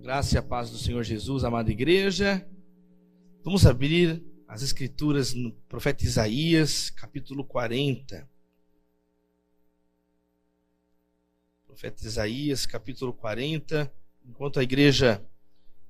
graça 0.00 0.34
e 0.34 0.38
a 0.38 0.42
paz 0.42 0.70
do 0.70 0.78
Senhor 0.78 1.02
Jesus, 1.02 1.44
amada 1.44 1.70
igreja. 1.70 2.46
Vamos 3.44 3.66
abrir 3.66 4.24
as 4.48 4.62
escrituras 4.62 5.34
no 5.34 5.52
profeta 5.68 6.04
Isaías, 6.04 6.88
capítulo 6.88 7.44
40. 7.44 8.26
Profeta 11.66 12.06
Isaías, 12.06 12.64
capítulo 12.64 13.12
40. 13.12 13.92
Enquanto 14.26 14.58
a 14.58 14.62
igreja 14.62 15.22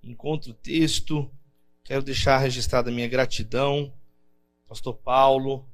encontra 0.02 0.50
o 0.50 0.54
texto, 0.54 1.30
quero 1.84 2.02
deixar 2.02 2.38
registrada 2.38 2.90
a 2.90 2.92
minha 2.92 3.08
gratidão, 3.08 3.94
pastor 4.68 4.94
Paulo, 4.94 5.68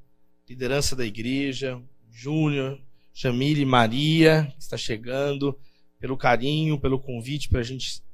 liderança 0.46 0.94
da 0.94 1.06
igreja, 1.06 1.82
Júnior, 2.10 2.78
Jamile 3.14 3.64
Maria, 3.64 4.52
que 4.56 4.62
está 4.62 4.76
chegando, 4.76 5.58
pelo 5.98 6.18
carinho, 6.18 6.78
pelo 6.78 7.00
convite 7.00 7.48
para 7.48 7.60
a 7.60 7.64
gente 7.64 8.04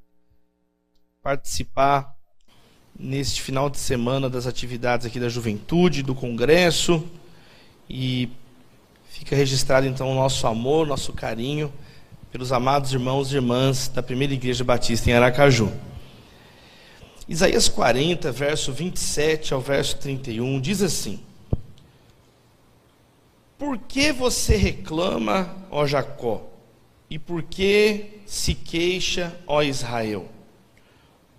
participar 1.23 2.17
neste 2.99 3.41
final 3.41 3.71
de 3.71 3.79
semana 3.79 4.29
das 4.29 4.47
atividades 4.47 5.07
aqui 5.07 5.21
da 5.21 5.29
juventude, 5.29 6.03
do 6.03 6.15
congresso. 6.15 7.09
E 7.89 8.29
fica 9.09 9.37
registrado 9.37 9.87
então 9.87 10.11
o 10.11 10.15
nosso 10.15 10.47
amor, 10.47 10.87
nosso 10.87 11.13
carinho 11.13 11.73
pelos 12.33 12.51
amados 12.51 12.93
irmãos 12.93 13.31
e 13.31 13.37
irmãs 13.37 13.89
da 13.89 14.03
primeira 14.03 14.33
igreja 14.33 14.65
batista 14.65 15.11
em 15.11 15.13
Aracaju. 15.13 15.71
Isaías 17.29 17.69
40, 17.69 18.33
verso 18.33 18.73
27 18.73 19.55
ao 19.55 19.61
verso 19.61 19.99
31 19.99 20.61
diz 20.61 20.83
assim: 20.83 21.21
Por 23.57 23.79
que 23.79 24.11
você 24.11 24.57
reclama, 24.57 25.55
ó 25.71 25.87
Jacó? 25.87 26.49
E 27.09 27.19
por 27.19 27.43
que 27.43 28.23
se 28.27 28.55
queixa, 28.55 29.37
ó 29.47 29.63
Israel? 29.63 30.27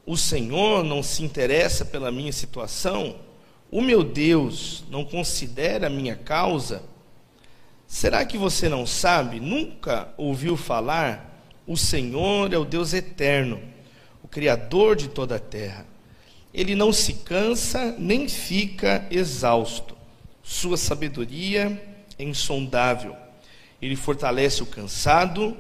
O 0.06 0.18
Senhor 0.18 0.84
não 0.84 1.02
se 1.02 1.24
interessa 1.24 1.86
pela 1.86 2.12
minha 2.12 2.32
situação? 2.32 3.16
O 3.72 3.82
meu 3.82 4.04
Deus 4.04 4.84
não 4.90 5.06
considera 5.06 5.88
a 5.88 5.90
minha 5.90 6.16
causa? 6.16 6.84
Será 7.88 8.26
que 8.26 8.38
você 8.38 8.68
não 8.68 8.86
sabe? 8.86 9.40
Nunca 9.40 10.14
ouviu 10.18 10.58
falar? 10.58 11.48
O 11.66 11.78
Senhor 11.78 12.52
é 12.52 12.58
o 12.58 12.66
Deus 12.66 12.94
eterno, 12.94 13.62
o 14.22 14.28
Criador 14.28 14.96
de 14.96 15.08
toda 15.08 15.38
a 15.38 15.40
terra. 15.40 15.86
Ele 16.54 16.76
não 16.76 16.92
se 16.92 17.14
cansa 17.14 17.96
nem 17.98 18.28
fica 18.28 19.08
exausto. 19.10 19.96
Sua 20.44 20.76
sabedoria 20.76 21.82
é 22.20 22.24
insondável. 22.24 23.16
Ele 23.82 23.96
fortalece 23.96 24.62
o 24.62 24.66
cansado 24.66 25.58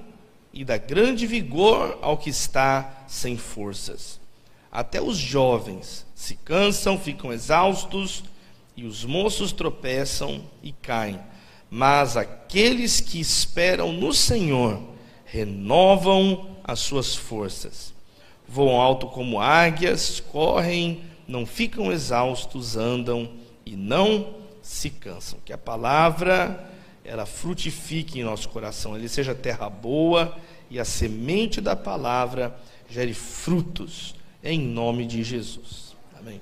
e 0.54 0.66
dá 0.66 0.78
grande 0.78 1.26
vigor 1.26 1.98
ao 2.02 2.18
que 2.18 2.30
está 2.30 3.06
sem 3.08 3.38
forças. 3.38 4.20
Até 4.74 5.00
os 5.00 5.20
jovens 5.20 6.04
se 6.16 6.34
cansam, 6.34 6.98
ficam 6.98 7.32
exaustos, 7.32 8.24
e 8.76 8.86
os 8.86 9.06
moços 9.06 9.52
tropeçam 9.52 10.42
e 10.64 10.72
caem. 10.72 11.20
Mas 11.70 12.18
aqueles 12.18 13.00
que 13.00 13.20
esperam 13.20 13.92
no 13.94 14.12
Senhor 14.12 14.82
renovam 15.26 16.58
as 16.64 16.80
suas 16.80 17.16
forças. 17.16 17.94
Voam 18.48 18.82
alto 18.82 19.06
como 19.06 19.40
águias, 19.40 20.20
correm, 20.20 21.04
não 21.28 21.46
ficam 21.46 21.92
exaustos, 21.92 22.76
andam 22.76 23.30
e 23.64 23.76
não 23.76 24.34
se 24.60 24.90
cansam. 24.90 25.38
Que 25.46 25.54
a 25.54 25.58
palavra 25.58 26.68
ela 27.06 27.28
frutifique 27.28 28.20
em 28.20 28.24
nosso 28.24 28.50
coração, 28.50 28.96
ele 28.96 29.08
seja 29.08 29.36
terra 29.36 29.70
boa 29.70 30.36
e 30.68 30.80
a 30.80 30.86
semente 30.86 31.62
da 31.62 31.76
palavra 31.76 32.58
gere 32.90 33.14
frutos 33.14 34.16
em 34.44 34.60
nome 34.60 35.06
de 35.06 35.24
Jesus. 35.24 35.96
Amém. 36.18 36.42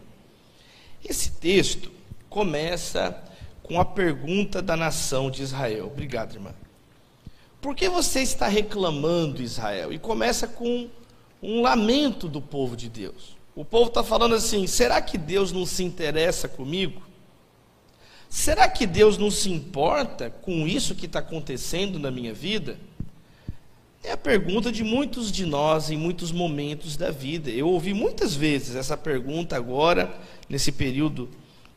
Esse 1.04 1.32
texto 1.32 1.92
começa 2.30 3.22
com 3.62 3.80
a 3.80 3.86
pergunta 3.86 4.62
da 4.62 4.76
nação 4.76 5.30
de 5.30 5.44
Israel. 5.44 5.88
Obrigado, 5.88 6.36
irmã. 6.36 6.54
Por 7.62 7.76
que 7.76 7.88
você 7.88 8.22
está 8.22 8.48
reclamando, 8.48 9.44
Israel? 9.44 9.94
E 9.94 10.00
começa 10.00 10.48
com 10.48 10.90
um 11.44 11.62
lamento 11.62 12.28
do 12.28 12.42
povo 12.42 12.76
de 12.76 12.90
Deus. 12.90 13.38
O 13.56 13.64
povo 13.64 13.90
está 13.90 14.04
falando 14.04 14.34
assim: 14.34 14.66
será 14.66 15.00
que 15.02 15.18
Deus 15.18 15.52
não 15.52 15.66
se 15.66 15.84
interessa 15.84 16.48
comigo? 16.48 17.02
Será 18.30 18.68
que 18.68 18.88
Deus 18.88 19.18
não 19.18 19.30
se 19.30 19.52
importa 19.52 20.30
com 20.30 20.66
isso 20.66 20.96
que 20.96 21.06
está 21.06 21.20
acontecendo 21.20 22.00
na 22.00 22.10
minha 22.10 22.34
vida? 22.34 22.80
É 24.04 24.14
a 24.14 24.18
pergunta 24.18 24.72
de 24.72 24.84
muitos 24.84 25.32
de 25.32 25.46
nós 25.46 25.92
em 25.92 25.98
muitos 25.98 26.32
momentos 26.32 26.98
da 26.98 27.12
vida. 27.12 27.52
Eu 27.52 27.68
ouvi 27.68 27.94
muitas 27.94 28.34
vezes 28.34 28.76
essa 28.76 28.98
pergunta 28.98 29.56
agora, 29.56 30.12
nesse 30.50 30.72
período 30.72 31.30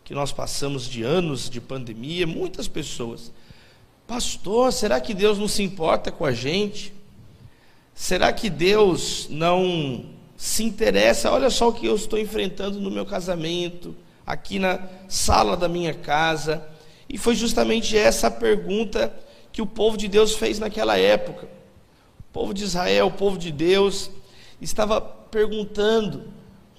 que 0.03 0.15
nós 0.15 0.33
passamos 0.33 0.89
de 0.89 1.03
anos 1.03 1.51
de 1.51 1.61
pandemia, 1.61 2.27
muitas 2.27 2.67
pessoas. 2.67 3.31
Pastor, 4.07 4.73
será 4.73 5.01
que 5.01 5.13
Deus 5.13 5.39
não 5.39 5.47
se 5.47 5.63
importa 5.63 6.11
com 6.11 6.25
a 6.25 6.33
gente? 6.33 6.95
Será 7.95 8.33
que 8.33 8.49
Deus 8.49 9.27
não 9.29 10.07
se 10.35 10.65
interessa? 10.65 11.31
Olha 11.31 11.51
só 11.51 11.69
o 11.69 11.75
que 11.75 11.87
eu 11.87 11.95
estou 11.95 12.19
enfrentando 12.19 12.81
no 12.81 12.91
meu 12.91 13.05
casamento, 13.05 13.95
aqui 14.27 14.59
na 14.59 14.81
sala 15.09 15.59
da 15.59 15.69
minha 15.69 15.93
casa. 15.93 16.67
E 17.07 17.19
foi 17.19 17.35
justamente 17.35 17.99
essa 17.99 18.31
pergunta 18.31 19.15
que 19.53 19.61
o 19.61 19.67
povo 19.67 19.99
de 19.99 20.09
Deus 20.09 20.35
fez 20.35 20.59
naquela 20.59 20.99
época 20.99 21.64
povo 22.35 22.53
de 22.53 22.65
Israel, 22.65 23.07
o 23.07 23.13
povo 23.13 23.39
de 23.39 23.53
Deus, 23.53 24.11
estava 24.61 25.01
perguntando: 25.01 26.25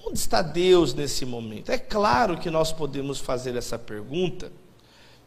onde 0.06 0.18
está 0.18 0.42
Deus 0.42 0.92
nesse 0.92 1.24
momento? 1.24 1.72
É 1.72 1.78
claro 1.78 2.36
que 2.36 2.50
nós 2.50 2.72
podemos 2.72 3.18
fazer 3.18 3.56
essa 3.56 3.78
pergunta 3.78 4.52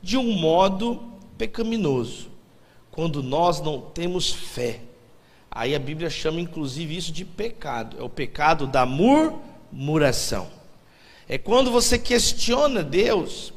de 0.03 0.18
um 0.18 0.31
modo 0.31 1.03
pecaminoso, 1.35 2.29
quando 2.91 3.23
nós 3.23 3.59
não 3.59 3.81
temos 3.81 4.31
fé. 4.31 4.81
Aí 5.50 5.73
a 5.73 5.79
Bíblia 5.79 6.12
chama 6.12 6.39
inclusive 6.39 6.95
isso 6.95 7.12
de 7.12 7.25
pecado, 7.25 7.97
é 8.00 8.03
o 8.03 8.09
pecado 8.09 8.68
da 8.68 8.85
murmuração. 8.85 10.47
É 11.28 11.39
quando 11.39 11.72
você 11.72 11.97
questiona 11.97 12.84
Deus, 12.84 13.51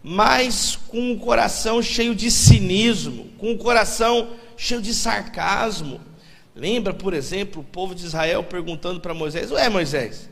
mas 0.00 0.76
com 0.76 1.12
o 1.12 1.18
coração 1.18 1.82
cheio 1.82 2.14
de 2.14 2.30
cinismo, 2.30 3.30
com 3.36 3.50
o 3.52 3.58
coração 3.58 4.28
cheio 4.58 4.82
de 4.82 4.92
sarcasmo. 4.92 6.00
Lembra, 6.54 6.92
por 6.92 7.14
exemplo, 7.14 7.62
o 7.62 7.64
povo 7.64 7.94
de 7.94 8.04
Israel 8.04 8.42
perguntando 8.42 9.00
para 9.00 9.14
Moisés: 9.14 9.50
Ué, 9.52 9.68
Moisés, 9.68 10.28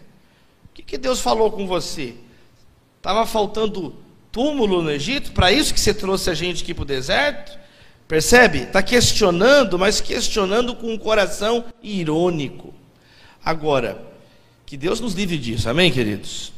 o 0.64 0.74
que, 0.74 0.82
que 0.82 0.98
Deus 0.98 1.20
falou 1.20 1.50
com 1.52 1.66
você? 1.66 2.14
Estava 2.98 3.24
faltando 3.24 3.94
túmulo 4.32 4.82
no 4.82 4.90
Egito? 4.90 5.32
Para 5.32 5.52
isso 5.52 5.72
que 5.72 5.80
você 5.80 5.94
trouxe 5.94 6.28
a 6.28 6.34
gente 6.34 6.64
aqui 6.64 6.74
para 6.74 6.82
o 6.82 6.86
deserto? 6.86 7.56
Percebe? 8.08 8.58
Está 8.58 8.82
questionando, 8.82 9.78
mas 9.78 10.00
questionando 10.00 10.74
com 10.74 10.92
um 10.92 10.98
coração 10.98 11.64
irônico. 11.82 12.74
Agora, 13.44 14.04
que 14.64 14.76
Deus 14.76 15.00
nos 15.00 15.14
livre 15.14 15.38
disso, 15.38 15.68
amém, 15.68 15.92
queridos? 15.92 16.52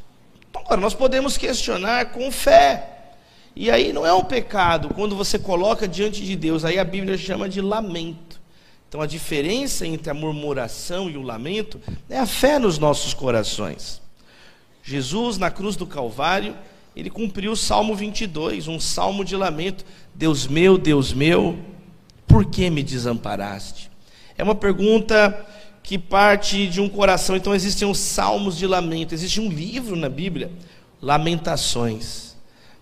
Agora, 0.54 0.80
nós 0.80 0.94
podemos 0.94 1.36
questionar 1.36 2.06
com 2.06 2.30
fé. 2.32 2.97
E 3.54 3.70
aí 3.70 3.92
não 3.92 4.06
é 4.06 4.12
um 4.12 4.25
pecado 4.25 4.91
quando 4.94 5.16
você 5.16 5.38
coloca 5.38 5.88
diante 5.88 6.25
de 6.25 6.36
Deus, 6.36 6.64
aí 6.64 6.78
a 6.78 6.84
Bíblia 6.84 7.19
chama 7.19 7.48
de 7.48 7.60
lamento. 7.60 8.41
Então 8.88 9.00
a 9.00 9.06
diferença 9.06 9.86
entre 9.86 10.10
a 10.10 10.14
murmuração 10.14 11.10
e 11.10 11.16
o 11.16 11.22
lamento 11.22 11.81
é 12.09 12.19
a 12.19 12.26
fé 12.26 12.59
nos 12.59 12.78
nossos 12.78 13.12
corações. 13.12 14.00
Jesus, 14.82 15.36
na 15.36 15.50
cruz 15.50 15.76
do 15.76 15.86
Calvário, 15.86 16.56
ele 16.97 17.10
cumpriu 17.10 17.53
o 17.53 17.56
Salmo 17.56 17.94
22, 17.94 18.66
um 18.66 18.81
salmo 18.81 19.25
de 19.25 19.36
lamento. 19.36 19.84
Deus 20.15 20.47
meu, 20.47 20.78
Deus 20.78 21.12
meu, 21.12 21.59
por 22.26 22.47
que 22.47 22.70
me 22.70 22.82
desamparaste? 22.82 23.91
É 24.36 24.42
uma 24.42 24.54
pergunta 24.54 25.47
que 25.82 25.98
parte 25.98 26.66
de 26.66 26.80
um 26.80 26.88
coração. 26.88 27.36
Então 27.36 27.54
existem 27.54 27.89
os 27.89 27.98
salmos 27.98 28.56
de 28.56 28.66
lamento, 28.66 29.15
existe 29.15 29.41
um 29.41 29.48
livro 29.48 29.97
na 29.97 30.09
Bíblia, 30.09 30.50
Lamentações. 31.00 32.28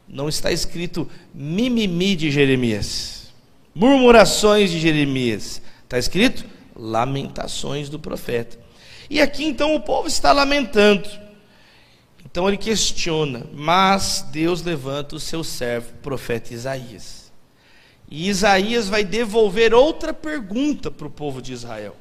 Não 0.08 0.28
está 0.28 0.52
escrito 0.52 1.08
mimimi 1.34 2.14
de 2.14 2.30
Jeremias, 2.30 3.32
murmurações 3.74 4.70
de 4.70 4.78
Jeremias. 4.78 5.60
Está 5.82 5.98
escrito 5.98 6.44
lamentações 6.74 7.88
do 7.88 7.98
profeta. 7.98 8.58
E 9.08 9.20
aqui 9.20 9.44
então 9.44 9.74
o 9.74 9.80
povo 9.80 10.08
está 10.08 10.32
lamentando. 10.32 11.08
Então 12.24 12.48
ele 12.48 12.56
questiona, 12.56 13.46
mas 13.54 14.26
Deus 14.30 14.62
levanta 14.62 15.16
o 15.16 15.20
seu 15.20 15.42
servo, 15.42 15.90
o 15.90 16.02
profeta 16.02 16.52
Isaías. 16.52 17.32
E 18.08 18.28
Isaías 18.28 18.88
vai 18.88 19.04
devolver 19.04 19.74
outra 19.74 20.12
pergunta 20.12 20.90
para 20.90 21.06
o 21.06 21.10
povo 21.10 21.40
de 21.40 21.52
Israel. 21.52 21.96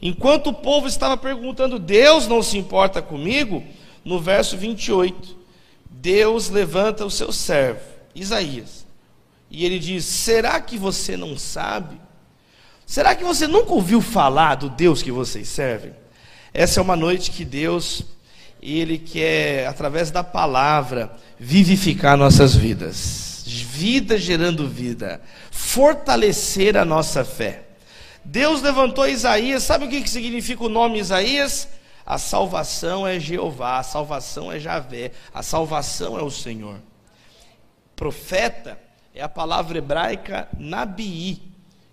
Enquanto 0.00 0.48
o 0.48 0.54
povo 0.54 0.86
estava 0.86 1.16
perguntando, 1.16 1.78
Deus 1.78 2.26
não 2.28 2.42
se 2.42 2.56
importa 2.56 3.02
comigo? 3.02 3.62
No 4.04 4.20
verso 4.20 4.56
28, 4.56 5.36
Deus 6.00 6.48
levanta 6.48 7.04
o 7.04 7.10
seu 7.10 7.32
servo, 7.32 7.80
Isaías, 8.14 8.86
e 9.50 9.64
ele 9.64 9.80
diz: 9.80 10.04
Será 10.04 10.60
que 10.60 10.78
você 10.78 11.16
não 11.16 11.36
sabe? 11.36 12.00
Será 12.86 13.16
que 13.16 13.24
você 13.24 13.48
nunca 13.48 13.72
ouviu 13.72 14.00
falar 14.00 14.54
do 14.54 14.70
Deus 14.70 15.02
que 15.02 15.10
vocês 15.10 15.48
servem? 15.48 15.92
Essa 16.54 16.78
é 16.78 16.82
uma 16.82 16.94
noite 16.94 17.32
que 17.32 17.44
Deus, 17.44 18.02
Ele 18.62 18.96
quer, 18.96 19.66
através 19.66 20.10
da 20.10 20.22
palavra, 20.22 21.12
vivificar 21.38 22.16
nossas 22.16 22.54
vidas. 22.54 23.42
Vida 23.44 24.16
gerando 24.16 24.68
vida. 24.68 25.20
Fortalecer 25.50 26.76
a 26.76 26.84
nossa 26.84 27.24
fé. 27.24 27.64
Deus 28.24 28.62
levantou 28.62 29.08
Isaías, 29.08 29.64
sabe 29.64 29.86
o 29.86 29.88
que 29.88 30.08
significa 30.08 30.64
o 30.64 30.68
nome 30.68 31.00
Isaías? 31.00 31.68
A 32.08 32.16
salvação 32.16 33.06
é 33.06 33.20
Jeová, 33.20 33.80
a 33.80 33.82
salvação 33.82 34.50
é 34.50 34.58
Javé, 34.58 35.12
a 35.30 35.42
salvação 35.42 36.18
é 36.18 36.22
o 36.22 36.30
Senhor. 36.30 36.78
Profeta 37.94 38.80
é 39.14 39.20
a 39.20 39.28
palavra 39.28 39.76
hebraica 39.76 40.48
nabii, 40.58 41.42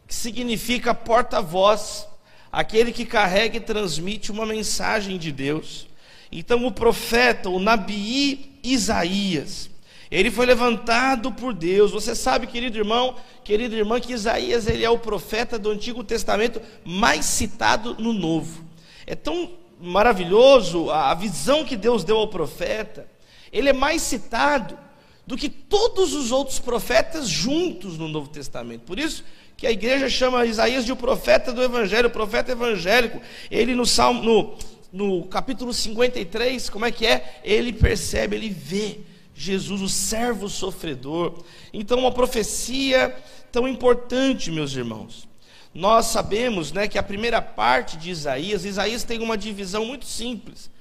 que 0.08 0.16
significa 0.16 0.96
porta-voz, 0.96 2.08
aquele 2.50 2.94
que 2.94 3.04
carrega 3.04 3.58
e 3.58 3.60
transmite 3.60 4.32
uma 4.32 4.46
mensagem 4.46 5.18
de 5.18 5.34
Deus. 5.34 5.86
Então 6.32 6.66
o 6.66 6.72
profeta, 6.72 7.50
o 7.50 7.60
nabii 7.60 8.58
Isaías, 8.64 9.70
ele 10.10 10.32
foi 10.32 10.46
levantado 10.46 11.30
por 11.30 11.54
Deus. 11.54 11.92
Você 11.92 12.16
sabe, 12.16 12.48
querido 12.48 12.78
irmão, 12.78 13.18
querida 13.44 13.76
irmã, 13.76 14.00
que 14.00 14.14
Isaías 14.14 14.66
ele 14.66 14.86
é 14.86 14.90
o 14.90 14.98
profeta 14.98 15.60
do 15.60 15.70
Antigo 15.70 16.06
Testamento 16.06 16.62
mais 16.86 17.26
citado 17.26 17.98
no 18.00 18.14
Novo. 18.14 18.64
É 19.06 19.14
tão 19.14 19.65
maravilhoso 19.80 20.90
a 20.90 21.14
visão 21.14 21.66
que 21.66 21.76
Deus 21.76 22.04
deu 22.04 22.18
ao 22.18 22.28
profeta. 22.28 23.08
Ele 23.52 23.70
é 23.70 23.74
mais 23.74 24.02
citado 24.02 24.78
do 25.26 25.36
que 25.36 25.50
todos 25.50 26.14
os 26.14 26.32
outros 26.32 26.60
profetas 26.60 27.28
juntos 27.28 27.98
no 27.98 28.08
Novo 28.08 28.30
Testamento. 28.30 28.82
Por 28.82 29.00
isso 29.00 29.24
que 29.58 29.66
a 29.66 29.72
igreja 29.72 30.10
chama 30.10 30.46
Isaías 30.46 30.86
de 30.86 30.92
o 30.92 30.96
profeta 30.96 31.52
do 31.52 31.64
Evangelho, 31.64 32.08
o 32.08 32.12
profeta 32.12 32.52
evangélico. 32.52 33.22
Ele 33.50 33.74
no 33.74 33.86
Salmo, 33.86 34.22
no, 34.22 34.58
no 34.92 35.26
capítulo 35.26 35.74
53, 35.74 36.70
como 36.70 36.86
é 36.86 36.92
que 36.92 37.06
é? 37.06 37.40
Ele 37.44 37.72
percebe, 37.72 38.36
ele 38.36 38.50
vê 38.50 39.00
Jesus, 39.34 39.82
o 39.82 39.90
servo 39.90 40.48
sofredor. 40.48 41.44
Então, 41.74 42.00
uma 42.00 42.12
profecia 42.12 43.16
tão 43.52 43.68
importante, 43.68 44.50
meus 44.50 44.74
irmãos. 44.76 45.28
Nós 45.76 46.06
sabemos 46.06 46.72
né, 46.72 46.88
que 46.88 46.98
a 46.98 47.04
primeira 47.04 47.42
parte 47.42 47.98
de 47.98 48.10
Isaías, 48.10 48.64
Isaías 48.64 49.04
tem 49.04 49.22
uma 49.22 49.38
divisão 49.38 49.86
muito 49.86 50.06
simples. 50.06 50.72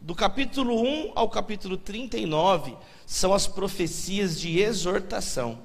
Do 0.00 0.12
capítulo 0.12 0.82
1 0.82 1.12
ao 1.14 1.28
capítulo 1.28 1.76
39 1.76 2.76
são 3.06 3.32
as 3.32 3.46
profecias 3.46 4.40
de 4.40 4.58
exortação, 4.58 5.60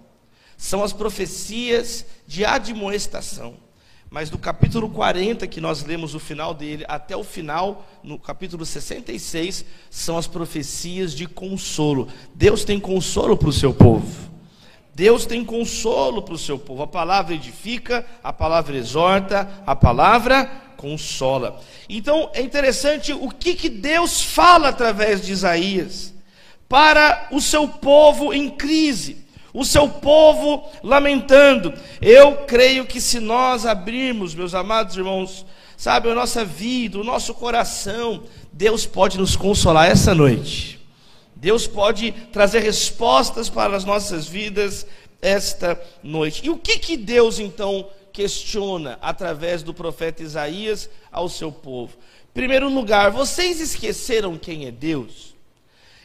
são 0.55 0.83
as 0.83 0.93
profecias 0.93 2.05
de 2.27 2.45
admoestação. 2.45 3.55
Mas 4.07 4.29
do 4.29 4.37
capítulo 4.37 4.87
40, 4.87 5.47
que 5.47 5.59
nós 5.59 5.83
lemos 5.83 6.13
o 6.13 6.19
final 6.19 6.53
dele, 6.53 6.85
até 6.87 7.17
o 7.17 7.23
final, 7.23 7.87
no 8.03 8.19
capítulo 8.19 8.63
66, 8.67 9.65
são 9.89 10.15
as 10.15 10.27
profecias 10.27 11.11
de 11.11 11.25
consolo. 11.25 12.07
Deus 12.35 12.63
tem 12.63 12.79
consolo 12.79 13.35
para 13.35 13.49
o 13.49 13.53
seu 13.53 13.73
povo. 13.73 14.34
Deus 14.95 15.25
tem 15.25 15.43
consolo 15.43 16.21
para 16.21 16.33
o 16.33 16.37
seu 16.37 16.57
povo. 16.57 16.81
A 16.81 16.87
palavra 16.87 17.35
edifica, 17.35 18.05
a 18.23 18.31
palavra 18.31 18.77
exorta, 18.77 19.61
a 19.67 19.75
palavra 19.75 20.49
consola. 20.77 21.59
Então 21.89 22.29
é 22.33 22.41
interessante 22.41 23.11
o 23.11 23.29
que, 23.29 23.55
que 23.55 23.67
Deus 23.67 24.21
fala 24.21 24.69
através 24.69 25.25
de 25.25 25.33
Isaías 25.33 26.13
para 26.69 27.27
o 27.31 27.41
seu 27.41 27.67
povo 27.67 28.33
em 28.33 28.49
crise 28.49 29.25
o 29.53 29.63
seu 29.63 29.87
povo 29.87 30.69
lamentando. 30.83 31.73
Eu 32.01 32.43
creio 32.45 32.85
que 32.85 32.99
se 32.99 33.21
nós 33.21 33.65
abrirmos, 33.65 34.35
meus 34.35 34.53
amados 34.53 34.97
irmãos, 34.97 35.45
sabe, 35.77 36.11
a 36.11 36.13
nossa 36.13 36.43
vida, 36.43 36.99
o 36.99 37.05
nosso 37.05 37.33
coração, 37.33 38.23
Deus 38.51 38.85
pode 38.85 39.17
nos 39.17 39.37
consolar 39.37 39.89
essa 39.89 40.13
noite. 40.13 40.84
Deus 41.35 41.67
pode 41.67 42.11
trazer 42.31 42.59
respostas 42.59 43.49
para 43.49 43.75
as 43.75 43.83
nossas 43.83 44.27
vidas 44.27 44.87
esta 45.21 45.79
noite. 46.01 46.45
E 46.45 46.49
o 46.49 46.57
que 46.57 46.79
que 46.79 46.95
Deus 46.95 47.39
então 47.39 47.89
questiona 48.13 48.97
através 49.01 49.61
do 49.61 49.73
profeta 49.73 50.23
Isaías 50.23 50.89
ao 51.11 51.27
seu 51.27 51.51
povo? 51.51 51.97
Em 52.29 52.33
primeiro 52.33 52.69
lugar, 52.69 53.11
vocês 53.11 53.59
esqueceram 53.59 54.37
quem 54.37 54.65
é 54.65 54.71
Deus? 54.71 55.35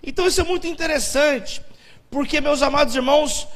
Então 0.03 0.27
isso 0.27 0.41
é 0.41 0.45
muito 0.45 0.67
interessante. 0.67 1.63
Porque, 2.11 2.41
meus 2.41 2.61
amados 2.61 2.97
irmãos, 2.97 3.47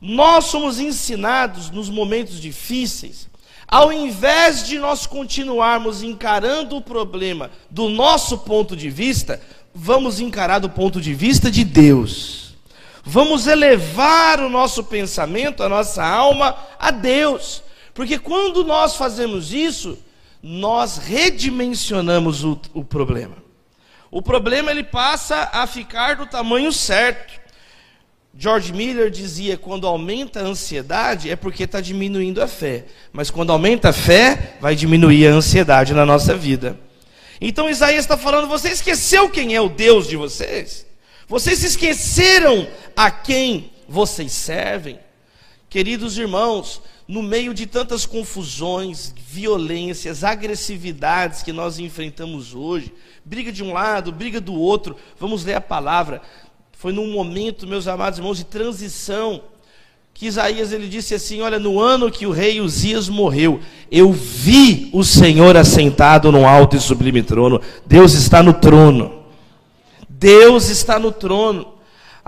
nós 0.00 0.46
somos 0.46 0.80
ensinados 0.80 1.70
nos 1.70 1.88
momentos 1.88 2.40
difíceis, 2.40 3.30
ao 3.68 3.92
invés 3.92 4.66
de 4.66 4.78
nós 4.78 5.06
continuarmos 5.06 6.02
encarando 6.02 6.76
o 6.76 6.82
problema 6.82 7.50
do 7.70 7.88
nosso 7.88 8.38
ponto 8.38 8.76
de 8.76 8.90
vista, 8.90 9.40
vamos 9.74 10.20
encarar 10.20 10.58
do 10.58 10.68
ponto 10.68 11.00
de 11.00 11.14
vista 11.14 11.50
de 11.50 11.64
Deus. 11.64 12.54
Vamos 13.04 13.46
elevar 13.46 14.40
o 14.40 14.48
nosso 14.48 14.84
pensamento, 14.84 15.62
a 15.62 15.68
nossa 15.68 16.04
alma 16.04 16.56
a 16.78 16.90
Deus. 16.90 17.62
Porque 17.92 18.18
quando 18.18 18.64
nós 18.64 18.96
fazemos 18.96 19.52
isso, 19.52 19.98
nós 20.42 20.98
redimensionamos 20.98 22.44
o, 22.44 22.60
o 22.72 22.84
problema. 22.84 23.36
O 24.10 24.20
problema 24.20 24.70
ele 24.70 24.84
passa 24.84 25.50
a 25.52 25.66
ficar 25.66 26.16
do 26.16 26.26
tamanho 26.26 26.72
certo. 26.72 27.40
George 28.36 28.72
Miller 28.72 29.10
dizia: 29.10 29.56
quando 29.56 29.86
aumenta 29.86 30.40
a 30.40 30.44
ansiedade 30.44 31.30
é 31.30 31.36
porque 31.36 31.64
está 31.64 31.80
diminuindo 31.80 32.42
a 32.42 32.46
fé, 32.46 32.86
mas 33.12 33.30
quando 33.30 33.52
aumenta 33.52 33.90
a 33.90 33.92
fé, 33.92 34.56
vai 34.60 34.74
diminuir 34.74 35.26
a 35.26 35.32
ansiedade 35.32 35.92
na 35.92 36.06
nossa 36.06 36.34
vida. 36.34 36.78
Então 37.44 37.68
Isaías 37.68 38.04
está 38.04 38.16
falando: 38.16 38.46
você 38.46 38.68
esqueceu 38.70 39.28
quem 39.28 39.52
é 39.52 39.60
o 39.60 39.68
Deus 39.68 40.06
de 40.06 40.16
vocês? 40.16 40.86
Vocês 41.26 41.64
esqueceram 41.64 42.68
a 42.96 43.10
quem 43.10 43.72
vocês 43.88 44.30
servem? 44.30 45.00
Queridos 45.68 46.16
irmãos, 46.16 46.80
no 47.08 47.20
meio 47.20 47.52
de 47.52 47.66
tantas 47.66 48.06
confusões, 48.06 49.12
violências, 49.16 50.22
agressividades 50.22 51.42
que 51.42 51.52
nós 51.52 51.80
enfrentamos 51.80 52.54
hoje, 52.54 52.94
briga 53.24 53.50
de 53.50 53.64
um 53.64 53.72
lado, 53.72 54.12
briga 54.12 54.40
do 54.40 54.54
outro, 54.54 54.96
vamos 55.18 55.44
ler 55.44 55.54
a 55.54 55.60
palavra. 55.60 56.22
Foi 56.70 56.92
num 56.92 57.10
momento, 57.10 57.66
meus 57.66 57.88
amados 57.88 58.20
irmãos, 58.20 58.38
de 58.38 58.44
transição, 58.44 59.42
que 60.14 60.26
Isaías 60.26 60.72
ele 60.72 60.88
disse 60.88 61.14
assim: 61.14 61.40
Olha, 61.40 61.58
no 61.58 61.80
ano 61.80 62.10
que 62.10 62.26
o 62.26 62.30
rei 62.30 62.60
Uzias 62.60 63.08
morreu, 63.08 63.60
eu 63.90 64.12
vi 64.12 64.88
o 64.92 65.02
Senhor 65.02 65.56
assentado 65.56 66.30
no 66.30 66.46
alto 66.46 66.76
e 66.76 66.80
sublime 66.80 67.22
trono. 67.22 67.60
Deus 67.86 68.14
está 68.14 68.42
no 68.42 68.52
trono. 68.52 69.22
Deus 70.08 70.68
está 70.68 70.98
no 70.98 71.10
trono. 71.10 71.72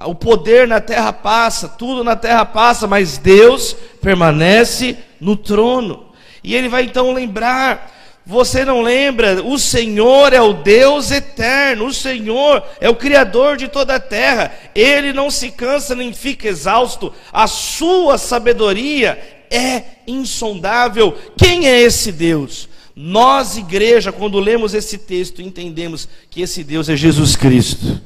O 0.06 0.14
poder 0.14 0.66
na 0.66 0.80
terra 0.80 1.12
passa, 1.12 1.68
tudo 1.68 2.02
na 2.02 2.16
terra 2.16 2.44
passa, 2.44 2.86
mas 2.86 3.16
Deus 3.16 3.76
permanece 4.02 4.96
no 5.20 5.36
trono. 5.36 6.06
E 6.42 6.54
ele 6.54 6.68
vai 6.68 6.84
então 6.84 7.12
lembrar 7.12 7.92
você 8.26 8.64
não 8.64 8.80
lembra? 8.80 9.42
O 9.42 9.58
Senhor 9.58 10.32
é 10.32 10.40
o 10.40 10.54
Deus 10.54 11.10
eterno, 11.10 11.86
o 11.86 11.92
Senhor 11.92 12.62
é 12.80 12.88
o 12.88 12.96
Criador 12.96 13.56
de 13.56 13.68
toda 13.68 13.96
a 13.96 14.00
terra, 14.00 14.52
ele 14.74 15.12
não 15.12 15.30
se 15.30 15.50
cansa 15.50 15.94
nem 15.94 16.12
fica 16.12 16.48
exausto, 16.48 17.12
a 17.32 17.46
sua 17.46 18.16
sabedoria 18.16 19.18
é 19.50 19.82
insondável. 20.06 21.16
Quem 21.36 21.68
é 21.68 21.80
esse 21.80 22.10
Deus? 22.10 22.68
Nós, 22.96 23.56
igreja, 23.56 24.10
quando 24.10 24.38
lemos 24.38 24.72
esse 24.72 24.96
texto, 24.96 25.42
entendemos 25.42 26.08
que 26.30 26.40
esse 26.40 26.64
Deus 26.64 26.88
é 26.88 26.96
Jesus 26.96 27.36
Cristo. 27.36 28.00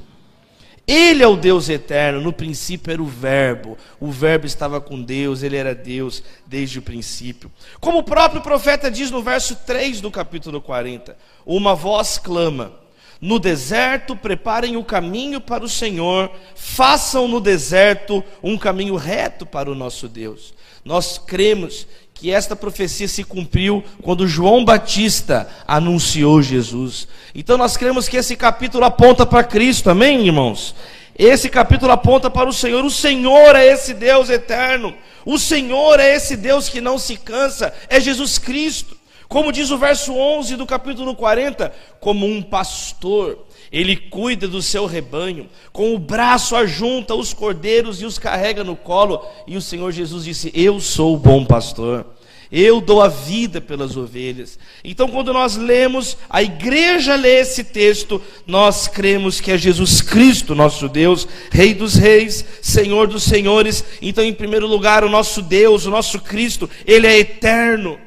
Ele 0.88 1.22
é 1.22 1.26
o 1.26 1.36
Deus 1.36 1.68
eterno, 1.68 2.18
no 2.18 2.32
princípio 2.32 2.90
era 2.90 3.02
o 3.02 3.06
Verbo, 3.06 3.76
o 4.00 4.10
Verbo 4.10 4.46
estava 4.46 4.80
com 4.80 5.02
Deus, 5.02 5.42
ele 5.42 5.54
era 5.54 5.74
Deus 5.74 6.22
desde 6.46 6.78
o 6.78 6.82
princípio. 6.82 7.52
Como 7.78 7.98
o 7.98 8.02
próprio 8.02 8.40
profeta 8.40 8.90
diz 8.90 9.10
no 9.10 9.22
verso 9.22 9.54
3 9.66 10.00
do 10.00 10.10
capítulo 10.10 10.62
40: 10.62 11.14
Uma 11.44 11.74
voz 11.74 12.16
clama, 12.16 12.72
no 13.20 13.38
deserto 13.38 14.16
preparem 14.16 14.78
o 14.78 14.84
caminho 14.84 15.42
para 15.42 15.62
o 15.62 15.68
Senhor, 15.68 16.32
façam 16.54 17.28
no 17.28 17.38
deserto 17.38 18.24
um 18.42 18.56
caminho 18.56 18.96
reto 18.96 19.44
para 19.44 19.70
o 19.70 19.74
nosso 19.74 20.08
Deus. 20.08 20.54
Nós 20.82 21.18
cremos 21.18 21.86
que 22.18 22.32
esta 22.32 22.56
profecia 22.56 23.06
se 23.06 23.22
cumpriu 23.22 23.82
quando 24.02 24.26
João 24.26 24.64
Batista 24.64 25.48
anunciou 25.66 26.42
Jesus. 26.42 27.06
Então 27.32 27.56
nós 27.56 27.76
cremos 27.76 28.08
que 28.08 28.16
esse 28.16 28.34
capítulo 28.34 28.84
aponta 28.84 29.24
para 29.24 29.44
Cristo, 29.44 29.88
amém, 29.88 30.26
irmãos? 30.26 30.74
Esse 31.16 31.48
capítulo 31.48 31.92
aponta 31.92 32.28
para 32.28 32.48
o 32.48 32.52
Senhor. 32.52 32.84
O 32.84 32.90
Senhor 32.90 33.54
é 33.54 33.66
esse 33.66 33.94
Deus 33.94 34.30
eterno. 34.30 34.94
O 35.24 35.38
Senhor 35.38 36.00
é 36.00 36.14
esse 36.14 36.36
Deus 36.36 36.68
que 36.68 36.80
não 36.80 36.98
se 36.98 37.16
cansa. 37.16 37.72
É 37.88 38.00
Jesus 38.00 38.38
Cristo. 38.38 38.96
Como 39.28 39.52
diz 39.52 39.70
o 39.70 39.78
verso 39.78 40.14
11 40.14 40.56
do 40.56 40.64
capítulo 40.64 41.14
40, 41.14 41.72
como 42.00 42.26
um 42.26 42.42
pastor, 42.42 43.46
ele 43.70 43.96
cuida 43.96 44.48
do 44.48 44.62
seu 44.62 44.86
rebanho, 44.86 45.48
com 45.72 45.94
o 45.94 45.98
braço 45.98 46.56
ajunta 46.56 47.14
os 47.14 47.34
cordeiros 47.34 48.00
e 48.00 48.06
os 48.06 48.18
carrega 48.18 48.64
no 48.64 48.74
colo. 48.74 49.24
E 49.46 49.56
o 49.56 49.62
Senhor 49.62 49.92
Jesus 49.92 50.24
disse: 50.24 50.50
Eu 50.54 50.80
sou 50.80 51.14
o 51.14 51.18
bom 51.18 51.44
pastor. 51.44 52.06
Eu 52.50 52.80
dou 52.80 53.02
a 53.02 53.08
vida 53.08 53.60
pelas 53.60 53.94
ovelhas. 53.94 54.58
Então, 54.82 55.08
quando 55.08 55.34
nós 55.34 55.56
lemos, 55.56 56.16
a 56.30 56.42
igreja 56.42 57.14
lê 57.14 57.40
esse 57.40 57.62
texto, 57.62 58.22
nós 58.46 58.88
cremos 58.88 59.38
que 59.38 59.52
é 59.52 59.58
Jesus 59.58 60.00
Cristo, 60.00 60.54
nosso 60.54 60.88
Deus, 60.88 61.28
Rei 61.50 61.74
dos 61.74 61.94
Reis, 61.96 62.42
Senhor 62.62 63.06
dos 63.06 63.24
Senhores. 63.24 63.84
Então, 64.00 64.24
em 64.24 64.32
primeiro 64.32 64.66
lugar, 64.66 65.04
o 65.04 65.10
nosso 65.10 65.42
Deus, 65.42 65.84
o 65.84 65.90
nosso 65.90 66.20
Cristo, 66.20 66.70
Ele 66.86 67.06
é 67.06 67.18
eterno. 67.18 67.98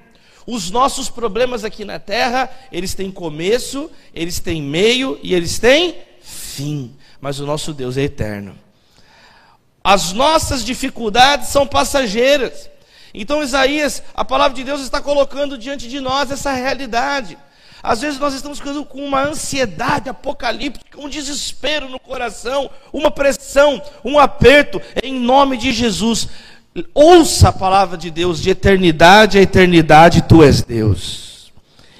Os 0.51 0.69
nossos 0.69 1.07
problemas 1.07 1.63
aqui 1.63 1.85
na 1.85 1.97
terra, 1.97 2.51
eles 2.73 2.93
têm 2.93 3.09
começo, 3.09 3.89
eles 4.13 4.37
têm 4.41 4.61
meio 4.61 5.17
e 5.23 5.33
eles 5.33 5.57
têm 5.57 5.95
fim. 6.21 6.93
Mas 7.21 7.39
o 7.39 7.45
nosso 7.45 7.73
Deus 7.73 7.95
é 7.95 8.01
eterno. 8.01 8.53
As 9.81 10.11
nossas 10.11 10.65
dificuldades 10.65 11.47
são 11.47 11.65
passageiras. 11.65 12.69
Então, 13.13 13.41
Isaías, 13.41 14.03
a 14.13 14.25
palavra 14.25 14.53
de 14.53 14.65
Deus 14.65 14.81
está 14.81 14.99
colocando 14.99 15.57
diante 15.57 15.87
de 15.87 16.01
nós 16.01 16.29
essa 16.29 16.51
realidade. 16.51 17.37
Às 17.81 18.01
vezes 18.01 18.19
nós 18.19 18.33
estamos 18.33 18.59
ficando 18.59 18.83
com 18.83 19.03
uma 19.05 19.23
ansiedade 19.23 20.09
apocalíptica, 20.09 20.99
um 20.99 21.07
desespero 21.07 21.87
no 21.87 21.99
coração, 21.99 22.69
uma 22.91 23.09
pressão, 23.09 23.81
um 24.03 24.19
aperto, 24.19 24.81
em 25.01 25.13
nome 25.13 25.55
de 25.55 25.71
Jesus. 25.71 26.27
Ouça 26.93 27.49
a 27.49 27.53
palavra 27.53 27.97
de 27.97 28.09
Deus, 28.09 28.41
de 28.41 28.49
eternidade 28.49 29.37
a 29.37 29.41
eternidade, 29.41 30.21
tu 30.21 30.41
és 30.41 30.61
Deus. 30.61 31.51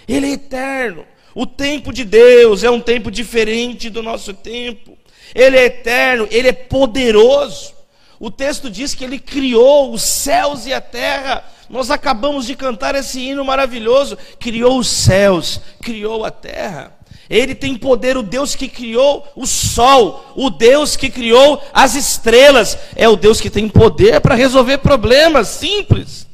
Ele 0.08 0.28
é 0.28 0.32
eterno. 0.32 1.06
O 1.36 1.46
tempo 1.46 1.92
de 1.92 2.04
Deus 2.04 2.64
é 2.64 2.70
um 2.70 2.80
tempo 2.80 3.12
diferente 3.12 3.90
do 3.90 4.02
nosso 4.02 4.34
tempo. 4.34 4.98
Ele 5.36 5.58
é 5.58 5.66
eterno, 5.66 6.28
ele 6.32 6.50
é 6.50 6.54
poderoso. 6.54 7.74
O 8.20 8.30
texto 8.30 8.70
diz 8.70 8.94
que 8.94 9.04
ele 9.04 9.20
criou 9.20 9.94
os 9.94 10.04
céus 10.04 10.66
e 10.66 10.74
a 10.74 10.80
terra. 10.80 11.44
Nós 11.70 11.90
acabamos 11.90 12.46
de 12.46 12.56
cantar 12.56 12.96
esse 12.96 13.20
hino 13.20 13.44
maravilhoso. 13.44 14.18
Criou 14.40 14.78
os 14.78 14.88
céus, 14.88 15.60
criou 15.82 16.24
a 16.24 16.32
terra. 16.32 16.94
Ele 17.30 17.56
tem 17.56 17.76
poder, 17.76 18.18
o 18.18 18.24
Deus 18.24 18.56
que 18.56 18.68
criou 18.68 19.26
o 19.36 19.46
sol, 19.46 20.34
o 20.36 20.50
Deus 20.50 20.96
que 20.96 21.10
criou 21.10 21.62
as 21.74 21.96
estrelas. 21.96 22.78
É 22.96 23.08
o 23.08 23.16
Deus 23.16 23.40
que 23.40 23.50
tem 23.50 23.70
poder 23.70 24.20
para 24.20 24.36
resolver 24.36 24.80
problemas 24.80 25.48
simples. 25.48 26.28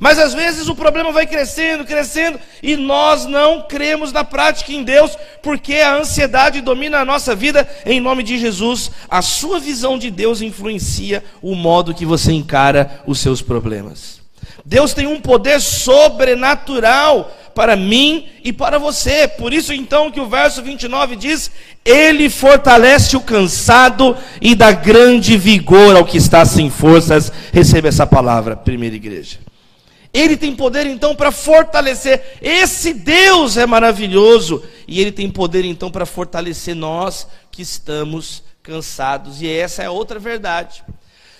Mas 0.00 0.18
às 0.18 0.32
vezes 0.32 0.66
o 0.66 0.74
problema 0.74 1.12
vai 1.12 1.26
crescendo, 1.26 1.84
crescendo, 1.84 2.40
e 2.62 2.74
nós 2.74 3.26
não 3.26 3.60
cremos 3.68 4.10
na 4.12 4.24
prática 4.24 4.72
em 4.72 4.82
Deus, 4.82 5.14
porque 5.42 5.74
a 5.74 5.94
ansiedade 5.96 6.62
domina 6.62 7.00
a 7.00 7.04
nossa 7.04 7.34
vida. 7.34 7.68
Em 7.84 8.00
nome 8.00 8.22
de 8.22 8.38
Jesus, 8.38 8.90
a 9.10 9.20
sua 9.20 9.60
visão 9.60 9.98
de 9.98 10.10
Deus 10.10 10.40
influencia 10.40 11.22
o 11.42 11.54
modo 11.54 11.92
que 11.92 12.06
você 12.06 12.32
encara 12.32 13.02
os 13.06 13.18
seus 13.18 13.42
problemas. 13.42 14.19
Deus 14.64 14.94
tem 14.94 15.06
um 15.06 15.20
poder 15.20 15.60
sobrenatural 15.60 17.36
para 17.54 17.76
mim 17.76 18.28
e 18.44 18.52
para 18.52 18.78
você. 18.78 19.28
Por 19.28 19.52
isso 19.52 19.72
então 19.72 20.10
que 20.10 20.20
o 20.20 20.28
verso 20.28 20.62
29 20.62 21.16
diz: 21.16 21.50
Ele 21.84 22.30
fortalece 22.30 23.16
o 23.16 23.20
cansado 23.20 24.16
e 24.40 24.54
dá 24.54 24.72
grande 24.72 25.36
vigor 25.36 25.96
ao 25.96 26.04
que 26.04 26.16
está 26.16 26.44
sem 26.44 26.70
forças. 26.70 27.32
Receba 27.52 27.88
essa 27.88 28.06
palavra, 28.06 28.56
primeira 28.56 28.96
igreja. 28.96 29.38
Ele 30.12 30.36
tem 30.36 30.54
poder 30.54 30.86
então 30.86 31.14
para 31.14 31.30
fortalecer. 31.30 32.38
Esse 32.42 32.92
Deus 32.92 33.56
é 33.56 33.64
maravilhoso. 33.64 34.62
E 34.86 35.00
ele 35.00 35.12
tem 35.12 35.30
poder 35.30 35.64
então 35.64 35.90
para 35.90 36.04
fortalecer 36.04 36.74
nós 36.74 37.28
que 37.50 37.62
estamos 37.62 38.42
cansados. 38.62 39.40
E 39.40 39.48
essa 39.48 39.82
é 39.82 39.90
outra 39.90 40.18
verdade. 40.18 40.82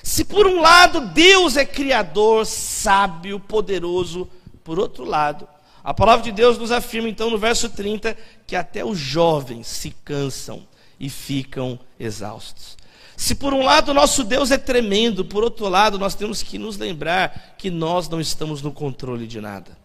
Se 0.02 0.24
por 0.24 0.46
um 0.46 0.60
lado 0.60 1.00
Deus 1.00 1.56
é 1.56 1.64
criador, 1.64 2.46
sábio, 2.46 3.38
poderoso, 3.38 4.28
por 4.64 4.78
outro 4.78 5.04
lado, 5.04 5.46
a 5.82 5.94
palavra 5.94 6.24
de 6.24 6.32
Deus 6.32 6.58
nos 6.58 6.70
afirma 6.70 7.08
então 7.08 7.30
no 7.30 7.38
verso 7.38 7.68
30 7.68 8.16
que 8.46 8.54
até 8.54 8.84
os 8.84 8.98
jovens 8.98 9.66
se 9.66 9.90
cansam 10.04 10.66
e 10.98 11.08
ficam 11.08 11.78
exaustos. 11.98 12.76
Se 13.16 13.34
por 13.34 13.52
um 13.52 13.62
lado 13.62 13.92
nosso 13.92 14.24
Deus 14.24 14.50
é 14.50 14.58
tremendo, 14.58 15.24
por 15.24 15.44
outro 15.44 15.68
lado 15.68 15.98
nós 15.98 16.14
temos 16.14 16.42
que 16.42 16.58
nos 16.58 16.76
lembrar 16.76 17.54
que 17.58 17.70
nós 17.70 18.08
não 18.08 18.20
estamos 18.20 18.62
no 18.62 18.72
controle 18.72 19.26
de 19.26 19.40
nada. 19.40 19.76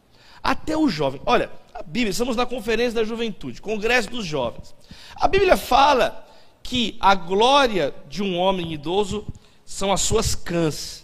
Até 0.42 0.78
o 0.78 0.88
jovem, 0.88 1.22
olha, 1.26 1.50
a 1.74 1.84
Bíblia, 1.84 2.12
estamos 2.12 2.36
na 2.36 2.46
conferência 2.46 2.94
da 2.94 3.04
juventude, 3.04 3.62
congresso 3.62 4.10
dos 4.10 4.26
jovens. 4.26 4.74
A 5.16 5.28
Bíblia 5.28 5.58
fala 5.58 6.26
que 6.64 6.96
a 7.00 7.14
glória 7.14 7.94
de 8.08 8.24
um 8.24 8.38
homem 8.38 8.72
idoso 8.72 9.26
são 9.66 9.92
as 9.92 10.02
suas 10.02 10.36
cãs. 10.36 11.04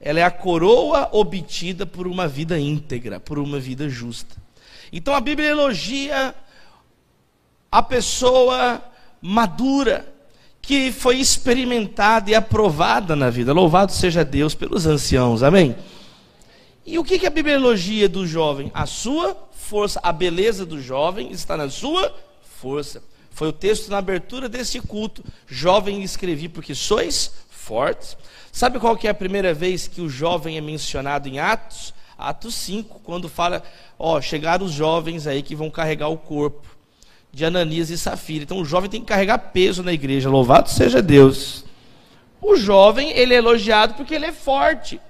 Ela 0.00 0.20
é 0.20 0.22
a 0.22 0.30
coroa 0.30 1.08
obtida 1.12 1.84
por 1.84 2.06
uma 2.06 2.28
vida 2.28 2.58
íntegra, 2.58 3.18
por 3.18 3.38
uma 3.38 3.58
vida 3.58 3.88
justa. 3.88 4.36
Então 4.92 5.14
a 5.14 5.20
Bíblia 5.20 5.48
elogia 5.48 6.34
a 7.70 7.82
pessoa 7.82 8.80
madura, 9.20 10.06
que 10.62 10.90
foi 10.92 11.18
experimentada 11.18 12.30
e 12.30 12.34
aprovada 12.34 13.16
na 13.16 13.28
vida. 13.28 13.52
Louvado 13.52 13.92
seja 13.92 14.24
Deus 14.24 14.54
pelos 14.54 14.86
anciãos, 14.86 15.42
amém? 15.42 15.76
E 16.84 16.98
o 16.98 17.04
que, 17.04 17.18
que 17.18 17.26
a 17.26 17.30
Bíblia 17.30 17.56
elogia 17.56 18.08
do 18.08 18.26
jovem? 18.26 18.70
A 18.72 18.86
sua 18.86 19.36
força, 19.52 20.00
a 20.02 20.12
beleza 20.12 20.64
do 20.64 20.80
jovem 20.80 21.32
está 21.32 21.56
na 21.56 21.68
sua 21.68 22.14
força. 22.60 23.02
Foi 23.30 23.48
o 23.48 23.52
texto 23.52 23.90
na 23.90 23.98
abertura 23.98 24.48
desse 24.48 24.80
culto. 24.80 25.22
Jovem 25.46 26.02
escrevi 26.02 26.48
porque 26.48 26.74
sois 26.74 27.32
fortes. 27.66 28.16
Sabe 28.52 28.78
qual 28.78 28.96
que 28.96 29.08
é 29.08 29.10
a 29.10 29.14
primeira 29.14 29.52
vez 29.52 29.88
que 29.88 30.00
o 30.00 30.08
jovem 30.08 30.56
é 30.56 30.60
mencionado 30.60 31.28
em 31.28 31.38
Atos? 31.38 31.92
Atos 32.16 32.54
5, 32.54 33.00
quando 33.00 33.28
fala, 33.28 33.62
ó, 33.98 34.20
chegaram 34.20 34.64
os 34.64 34.72
jovens 34.72 35.26
aí 35.26 35.42
que 35.42 35.54
vão 35.54 35.68
carregar 35.68 36.08
o 36.08 36.16
corpo 36.16 36.66
de 37.32 37.44
Ananias 37.44 37.90
e 37.90 37.98
Safira. 37.98 38.44
Então 38.44 38.58
o 38.58 38.64
jovem 38.64 38.88
tem 38.88 39.00
que 39.00 39.06
carregar 39.06 39.38
peso 39.38 39.82
na 39.82 39.92
igreja. 39.92 40.30
Louvado 40.30 40.70
seja 40.70 41.02
Deus. 41.02 41.64
O 42.40 42.56
jovem, 42.56 43.10
ele 43.10 43.34
é 43.34 43.38
elogiado 43.38 43.94
porque 43.94 44.14
ele 44.14 44.26
é 44.26 44.32
forte. 44.32 45.00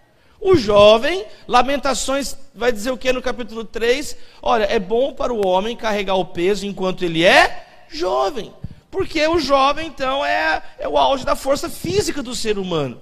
O 0.40 0.56
jovem, 0.56 1.24
Lamentações 1.46 2.36
vai 2.54 2.72
dizer 2.72 2.90
o 2.90 2.98
que 2.98 3.12
no 3.12 3.22
capítulo 3.22 3.64
3? 3.64 4.16
Olha, 4.42 4.64
é 4.64 4.78
bom 4.78 5.12
para 5.12 5.32
o 5.32 5.46
homem 5.46 5.76
carregar 5.76 6.16
o 6.16 6.24
peso 6.24 6.66
enquanto 6.66 7.04
ele 7.04 7.24
é 7.24 7.64
jovem. 7.88 8.52
Porque 8.96 9.28
o 9.28 9.38
jovem, 9.38 9.88
então, 9.88 10.24
é, 10.24 10.62
é 10.78 10.88
o 10.88 10.96
auge 10.96 11.22
da 11.22 11.36
força 11.36 11.68
física 11.68 12.22
do 12.22 12.34
ser 12.34 12.56
humano. 12.56 12.98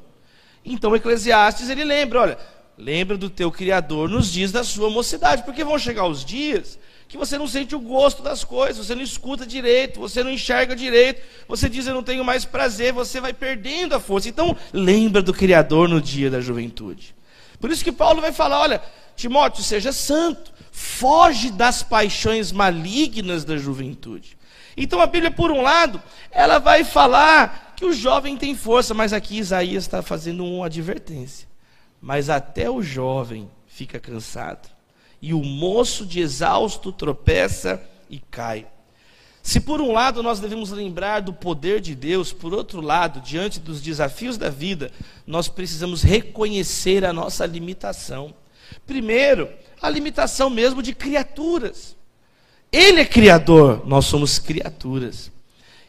Então, 0.64 0.96
Eclesiastes, 0.96 1.70
ele 1.70 1.84
lembra, 1.84 2.20
olha, 2.20 2.38
lembra 2.76 3.16
do 3.16 3.30
teu 3.30 3.48
Criador 3.52 4.08
nos 4.08 4.32
dias 4.32 4.50
da 4.50 4.64
sua 4.64 4.90
mocidade, 4.90 5.44
porque 5.44 5.62
vão 5.62 5.78
chegar 5.78 6.04
os 6.08 6.24
dias 6.24 6.80
que 7.06 7.16
você 7.16 7.38
não 7.38 7.46
sente 7.46 7.76
o 7.76 7.78
gosto 7.78 8.24
das 8.24 8.42
coisas, 8.42 8.84
você 8.84 8.92
não 8.92 9.04
escuta 9.04 9.46
direito, 9.46 10.00
você 10.00 10.24
não 10.24 10.32
enxerga 10.32 10.74
direito, 10.74 11.22
você 11.46 11.68
diz 11.68 11.86
eu 11.86 11.94
não 11.94 12.02
tenho 12.02 12.24
mais 12.24 12.44
prazer, 12.44 12.92
você 12.92 13.20
vai 13.20 13.32
perdendo 13.32 13.94
a 13.94 14.00
força. 14.00 14.28
Então, 14.28 14.56
lembra 14.72 15.22
do 15.22 15.32
Criador 15.32 15.88
no 15.88 16.00
dia 16.00 16.28
da 16.28 16.40
juventude. 16.40 17.14
Por 17.60 17.70
isso 17.70 17.84
que 17.84 17.92
Paulo 17.92 18.20
vai 18.20 18.32
falar: 18.32 18.58
olha, 18.62 18.82
Timóteo, 19.14 19.62
seja 19.62 19.92
santo, 19.92 20.52
foge 20.72 21.52
das 21.52 21.84
paixões 21.84 22.50
malignas 22.50 23.44
da 23.44 23.56
juventude. 23.56 24.36
Então 24.76 25.00
a 25.00 25.06
Bíblia, 25.06 25.30
por 25.30 25.50
um 25.50 25.62
lado, 25.62 26.02
ela 26.30 26.58
vai 26.58 26.84
falar 26.84 27.74
que 27.76 27.84
o 27.84 27.92
jovem 27.92 28.36
tem 28.36 28.54
força, 28.54 28.94
mas 28.94 29.12
aqui 29.12 29.38
Isaías 29.38 29.84
está 29.84 30.02
fazendo 30.02 30.44
uma 30.44 30.66
advertência. 30.66 31.48
Mas 32.00 32.28
até 32.28 32.68
o 32.70 32.82
jovem 32.82 33.50
fica 33.66 33.98
cansado 33.98 34.68
e 35.24 35.32
o 35.32 35.42
moço 35.42 36.04
de 36.04 36.20
exausto 36.20 36.92
tropeça 36.92 37.82
e 38.10 38.18
cai. 38.18 38.66
Se 39.42 39.58
por 39.58 39.80
um 39.80 39.90
lado 39.90 40.22
nós 40.22 40.38
devemos 40.38 40.70
lembrar 40.70 41.20
do 41.20 41.32
poder 41.32 41.80
de 41.80 41.94
Deus, 41.94 42.30
por 42.30 42.52
outro 42.52 42.82
lado, 42.82 43.22
diante 43.22 43.58
dos 43.58 43.80
desafios 43.80 44.36
da 44.36 44.50
vida, 44.50 44.92
nós 45.26 45.48
precisamos 45.48 46.02
reconhecer 46.02 47.06
a 47.06 47.12
nossa 47.12 47.46
limitação. 47.46 48.34
Primeiro, 48.86 49.48
a 49.80 49.88
limitação 49.88 50.50
mesmo 50.50 50.82
de 50.82 50.94
criaturas. 50.94 51.96
Ele 52.74 53.02
é 53.02 53.04
criador, 53.04 53.86
nós 53.86 54.04
somos 54.04 54.40
criaturas. 54.40 55.30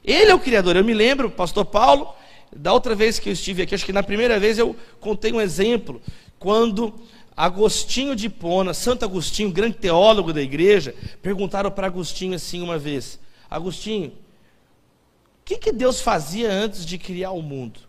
Ele 0.03 0.29
é 0.29 0.35
o 0.35 0.39
criador. 0.39 0.75
Eu 0.75 0.83
me 0.85 0.93
lembro, 0.93 1.31
pastor 1.31 1.65
Paulo, 1.65 2.13
da 2.55 2.71
outra 2.71 2.93
vez 2.93 3.17
que 3.17 3.27
eu 3.27 3.33
estive 3.33 3.63
aqui, 3.63 3.73
acho 3.73 3.83
que 3.83 3.91
na 3.91 4.03
primeira 4.03 4.39
vez 4.39 4.59
eu 4.59 4.75
contei 4.99 5.33
um 5.33 5.41
exemplo, 5.41 5.99
quando 6.37 6.93
Agostinho 7.35 8.15
de 8.15 8.27
Hipona, 8.27 8.71
Santo 8.71 9.03
Agostinho, 9.03 9.49
grande 9.49 9.77
teólogo 9.77 10.31
da 10.31 10.43
igreja, 10.43 10.93
perguntaram 11.23 11.71
para 11.71 11.87
Agostinho 11.87 12.35
assim 12.35 12.61
uma 12.61 12.77
vez: 12.77 13.19
Agostinho, 13.49 14.09
o 14.09 15.43
que, 15.43 15.57
que 15.57 15.71
Deus 15.71 16.01
fazia 16.01 16.51
antes 16.51 16.85
de 16.85 16.99
criar 16.99 17.31
o 17.31 17.41
mundo? 17.41 17.79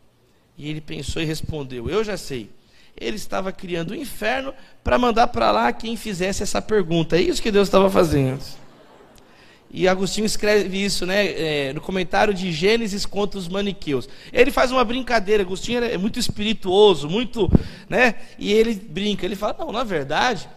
E 0.57 0.71
ele 0.71 0.81
pensou 0.81 1.21
e 1.21 1.27
respondeu: 1.27 1.91
Eu 1.91 2.03
já 2.03 2.17
sei. 2.17 2.49
Ele 2.99 3.17
estava 3.17 3.53
criando 3.53 3.91
o 3.91 3.95
inferno 3.95 4.55
para 4.83 4.97
mandar 4.97 5.27
para 5.27 5.51
lá 5.51 5.71
quem 5.71 5.99
fizesse 5.99 6.43
essa 6.43 6.63
pergunta. 6.63 7.19
É 7.19 7.21
isso 7.21 7.43
que 7.43 7.53
Deus 7.53 7.69
estava 7.69 7.91
fazendo. 7.91 8.41
E 9.71 9.87
Agostinho 9.89 10.25
escreve 10.25 10.83
isso 10.83 11.05
né, 11.05 11.27
é, 11.27 11.73
no 11.73 11.81
comentário 11.81 12.33
de 12.33 12.53
Gênesis 12.53 13.05
contra 13.05 13.39
os 13.39 13.49
maniqueus. 13.49 14.09
Ele 14.33 14.51
faz 14.51 14.71
uma 14.71 14.85
brincadeira, 14.85 15.43
Agostinho 15.43 15.83
é 15.83 15.99
muito 15.99 16.19
espirituoso, 16.19 17.09
muito. 17.09 17.51
Né, 17.89 18.15
e 18.39 18.53
ele 18.53 18.75
brinca, 18.75 19.27
ele 19.27 19.37
fala: 19.37 19.57
não, 19.59 19.73
na 19.73 19.85
verdade, 19.85 20.49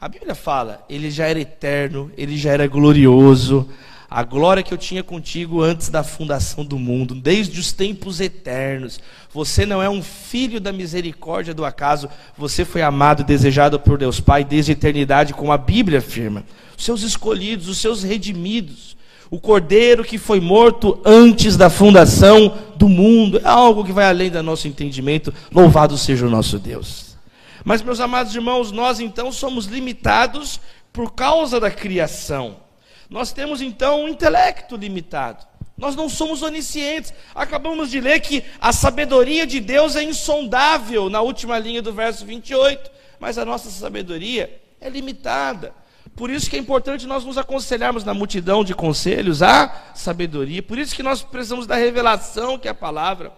A 0.00 0.08
Bíblia 0.08 0.34
fala, 0.34 0.84
ele 0.88 1.10
já 1.10 1.26
era 1.26 1.40
eterno, 1.40 2.10
ele 2.16 2.36
já 2.36 2.52
era 2.52 2.68
glorioso. 2.68 3.68
A 4.10 4.22
glória 4.22 4.62
que 4.62 4.72
eu 4.72 4.78
tinha 4.78 5.02
contigo 5.02 5.60
antes 5.60 5.90
da 5.90 6.02
fundação 6.02 6.64
do 6.64 6.78
mundo, 6.78 7.14
desde 7.14 7.60
os 7.60 7.72
tempos 7.72 8.20
eternos. 8.20 8.98
Você 9.34 9.66
não 9.66 9.82
é 9.82 9.90
um 9.90 10.02
filho 10.02 10.58
da 10.58 10.72
misericórdia 10.72 11.52
do 11.52 11.62
acaso, 11.62 12.08
você 12.36 12.64
foi 12.64 12.80
amado 12.80 13.20
e 13.20 13.24
desejado 13.24 13.78
por 13.78 13.98
Deus 13.98 14.18
Pai 14.18 14.44
desde 14.44 14.72
a 14.72 14.74
eternidade, 14.74 15.34
como 15.34 15.52
a 15.52 15.58
Bíblia 15.58 15.98
afirma. 15.98 16.42
Os 16.76 16.84
seus 16.84 17.02
escolhidos, 17.02 17.68
os 17.68 17.76
seus 17.76 18.02
redimidos. 18.02 18.96
O 19.30 19.38
cordeiro 19.38 20.02
que 20.02 20.16
foi 20.16 20.40
morto 20.40 20.98
antes 21.04 21.54
da 21.54 21.68
fundação 21.68 22.56
do 22.76 22.88
mundo. 22.88 23.38
É 23.44 23.46
algo 23.46 23.84
que 23.84 23.92
vai 23.92 24.06
além 24.06 24.30
do 24.30 24.42
nosso 24.42 24.66
entendimento. 24.66 25.34
Louvado 25.52 25.98
seja 25.98 26.26
o 26.26 26.30
nosso 26.30 26.58
Deus. 26.58 27.14
Mas, 27.62 27.82
meus 27.82 28.00
amados 28.00 28.34
irmãos, 28.34 28.72
nós 28.72 29.00
então 29.00 29.30
somos 29.30 29.66
limitados 29.66 30.58
por 30.94 31.12
causa 31.12 31.60
da 31.60 31.70
criação. 31.70 32.67
Nós 33.08 33.32
temos 33.32 33.60
então 33.62 34.04
um 34.04 34.08
intelecto 34.08 34.76
limitado. 34.76 35.46
Nós 35.76 35.94
não 35.94 36.08
somos 36.08 36.42
oniscientes. 36.42 37.14
Acabamos 37.34 37.90
de 37.90 38.00
ler 38.00 38.20
que 38.20 38.44
a 38.60 38.72
sabedoria 38.72 39.46
de 39.46 39.60
Deus 39.60 39.94
é 39.94 40.02
insondável 40.02 41.08
na 41.08 41.20
última 41.20 41.58
linha 41.58 41.80
do 41.80 41.92
verso 41.92 42.26
28, 42.26 42.90
mas 43.20 43.38
a 43.38 43.44
nossa 43.44 43.70
sabedoria 43.70 44.60
é 44.80 44.88
limitada. 44.88 45.72
Por 46.16 46.30
isso 46.30 46.50
que 46.50 46.56
é 46.56 46.58
importante 46.58 47.06
nós 47.06 47.24
nos 47.24 47.38
aconselharmos 47.38 48.02
na 48.02 48.12
multidão 48.12 48.64
de 48.64 48.74
conselhos 48.74 49.40
a 49.40 49.92
sabedoria. 49.94 50.60
Por 50.60 50.76
isso 50.76 50.96
que 50.96 51.02
nós 51.02 51.22
precisamos 51.22 51.64
da 51.64 51.76
revelação 51.76 52.58
que 52.58 52.66
é 52.66 52.72
a 52.72 52.74
palavra. 52.74 53.32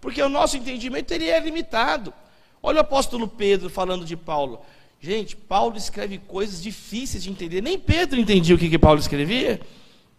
Porque 0.00 0.20
o 0.20 0.28
nosso 0.28 0.56
entendimento 0.56 1.12
ele 1.12 1.28
é 1.28 1.38
limitado. 1.38 2.12
Olha 2.60 2.78
o 2.78 2.80
apóstolo 2.80 3.28
Pedro 3.28 3.70
falando 3.70 4.04
de 4.04 4.16
Paulo. 4.16 4.60
Gente, 5.00 5.34
Paulo 5.34 5.76
escreve 5.76 6.18
coisas 6.18 6.62
difíceis 6.62 7.22
de 7.22 7.30
entender. 7.30 7.62
Nem 7.62 7.78
Pedro 7.78 8.20
entendia 8.20 8.54
o 8.54 8.58
que, 8.58 8.68
que 8.68 8.78
Paulo 8.78 9.00
escrevia. 9.00 9.60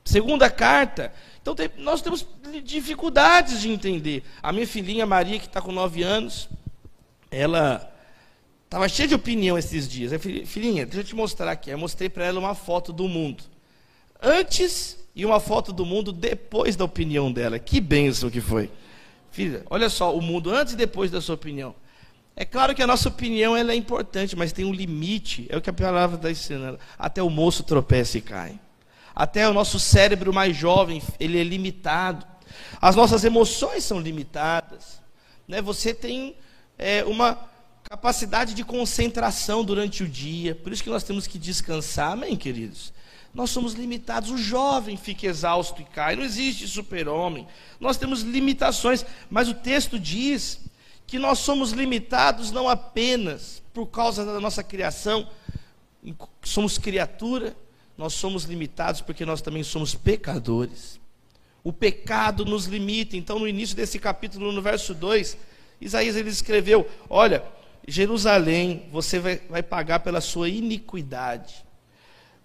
Segunda 0.04 0.50
carta. 0.50 1.14
Então 1.42 1.54
tem, 1.54 1.70
nós 1.78 2.02
temos 2.02 2.26
dificuldades 2.64 3.62
de 3.62 3.70
entender. 3.70 4.24
A 4.42 4.52
minha 4.52 4.66
filhinha 4.66 5.06
Maria, 5.06 5.40
que 5.40 5.46
está 5.46 5.62
com 5.62 5.72
nove 5.72 6.02
anos, 6.02 6.50
ela 7.30 7.92
Estava 8.72 8.88
cheia 8.88 9.06
de 9.06 9.14
opinião 9.14 9.58
esses 9.58 9.86
dias. 9.86 10.14
Falei, 10.22 10.46
filhinha, 10.46 10.86
deixa 10.86 11.02
eu 11.02 11.04
te 11.04 11.14
mostrar 11.14 11.52
aqui. 11.52 11.70
Eu 11.70 11.78
mostrei 11.78 12.08
para 12.08 12.24
ela 12.24 12.40
uma 12.40 12.56
foto 12.56 12.94
do 12.94 13.06
mundo. 13.06 13.44
Antes 14.22 14.98
e 15.14 15.26
uma 15.26 15.42
foto 15.42 15.74
do 15.74 15.86
mundo 15.86 16.14
depois 16.14 16.78
da 16.78 16.86
opinião 16.86 17.30
dela. 17.30 17.60
Que 17.60 17.82
bênção 17.82 18.30
que 18.30 18.40
foi. 18.40 18.72
Filha, 19.30 19.62
olha 19.70 19.90
só, 19.90 20.16
o 20.16 20.22
mundo 20.22 20.50
antes 20.50 20.72
e 20.72 20.78
depois 20.78 21.12
da 21.12 21.20
sua 21.20 21.36
opinião. 21.36 21.76
É 22.36 22.46
claro 22.46 22.74
que 22.74 22.82
a 22.82 22.88
nossa 22.88 23.10
opinião 23.10 23.56
ela 23.56 23.72
é 23.72 23.76
importante, 23.76 24.36
mas 24.36 24.52
tem 24.52 24.66
um 24.66 24.74
limite. 24.74 25.46
É 25.50 25.58
o 25.58 25.62
que 25.62 25.70
a 25.70 25.74
palavra 25.74 26.16
está 26.16 26.32
ensinando. 26.32 26.80
Até 26.98 27.22
o 27.22 27.30
moço 27.30 27.64
tropeça 27.64 28.18
e 28.18 28.22
cai. 28.22 28.60
Até 29.14 29.48
o 29.48 29.54
nosso 29.54 29.80
cérebro 29.80 30.34
mais 30.34 30.56
jovem, 30.56 31.02
ele 31.20 31.40
é 31.40 31.44
limitado. 31.44 32.26
As 32.82 32.96
nossas 32.96 33.24
emoções 33.24 33.84
são 33.84 34.00
limitadas. 34.00 35.02
Né? 35.48 35.62
Você 35.62 35.94
tem 35.94 36.36
é, 36.78 37.04
uma 37.04 37.38
capacidade 37.84 38.54
de 38.54 38.64
concentração 38.64 39.64
durante 39.64 40.04
o 40.04 40.08
dia. 40.08 40.56
Por 40.56 40.72
isso 40.72 40.84
que 40.84 40.90
nós 40.90 41.04
temos 41.04 41.28
que 41.28 41.38
descansar, 41.38 42.14
amém, 42.14 42.38
queridos? 42.38 42.94
Nós 43.34 43.50
somos 43.50 43.74
limitados. 43.74 44.32
O 44.32 44.38
jovem 44.38 44.98
fica 44.98 45.28
exausto 45.28 45.82
e 45.82 45.86
cai. 45.86 46.16
Não 46.16 46.24
existe 46.24 46.68
super-homem. 46.68 47.48
Nós 47.80 47.98
temos 47.98 48.22
limitações. 48.22 49.06
Mas 49.30 49.48
o 49.48 49.54
texto 49.54 50.00
diz 50.00 50.60
que 51.12 51.20
nós 51.20 51.40
somos 51.40 51.74
limitados 51.74 52.52
não 52.52 52.70
apenas 52.70 53.62
por 53.74 53.86
causa 53.88 54.24
da 54.24 54.40
nossa 54.40 54.64
criação, 54.64 55.28
somos 56.42 56.78
criatura, 56.78 57.54
nós 57.98 58.14
somos 58.14 58.46
limitados 58.46 59.02
porque 59.02 59.26
nós 59.26 59.42
também 59.42 59.62
somos 59.62 59.94
pecadores. 59.94 61.02
O 61.66 61.74
pecado 61.74 62.46
nos 62.46 62.64
limita. 62.64 63.18
Então, 63.18 63.40
no 63.40 63.46
início 63.46 63.76
desse 63.76 64.00
capítulo, 64.00 64.54
no 64.54 64.62
verso 64.62 64.94
2, 64.94 65.38
Isaías 65.82 66.16
ele 66.16 66.30
escreveu: 66.30 66.90
Olha, 67.10 67.44
Jerusalém, 67.86 68.88
você 68.90 69.20
vai, 69.20 69.36
vai 69.50 69.62
pagar 69.62 70.00
pela 70.00 70.22
sua 70.22 70.48
iniquidade. 70.48 71.66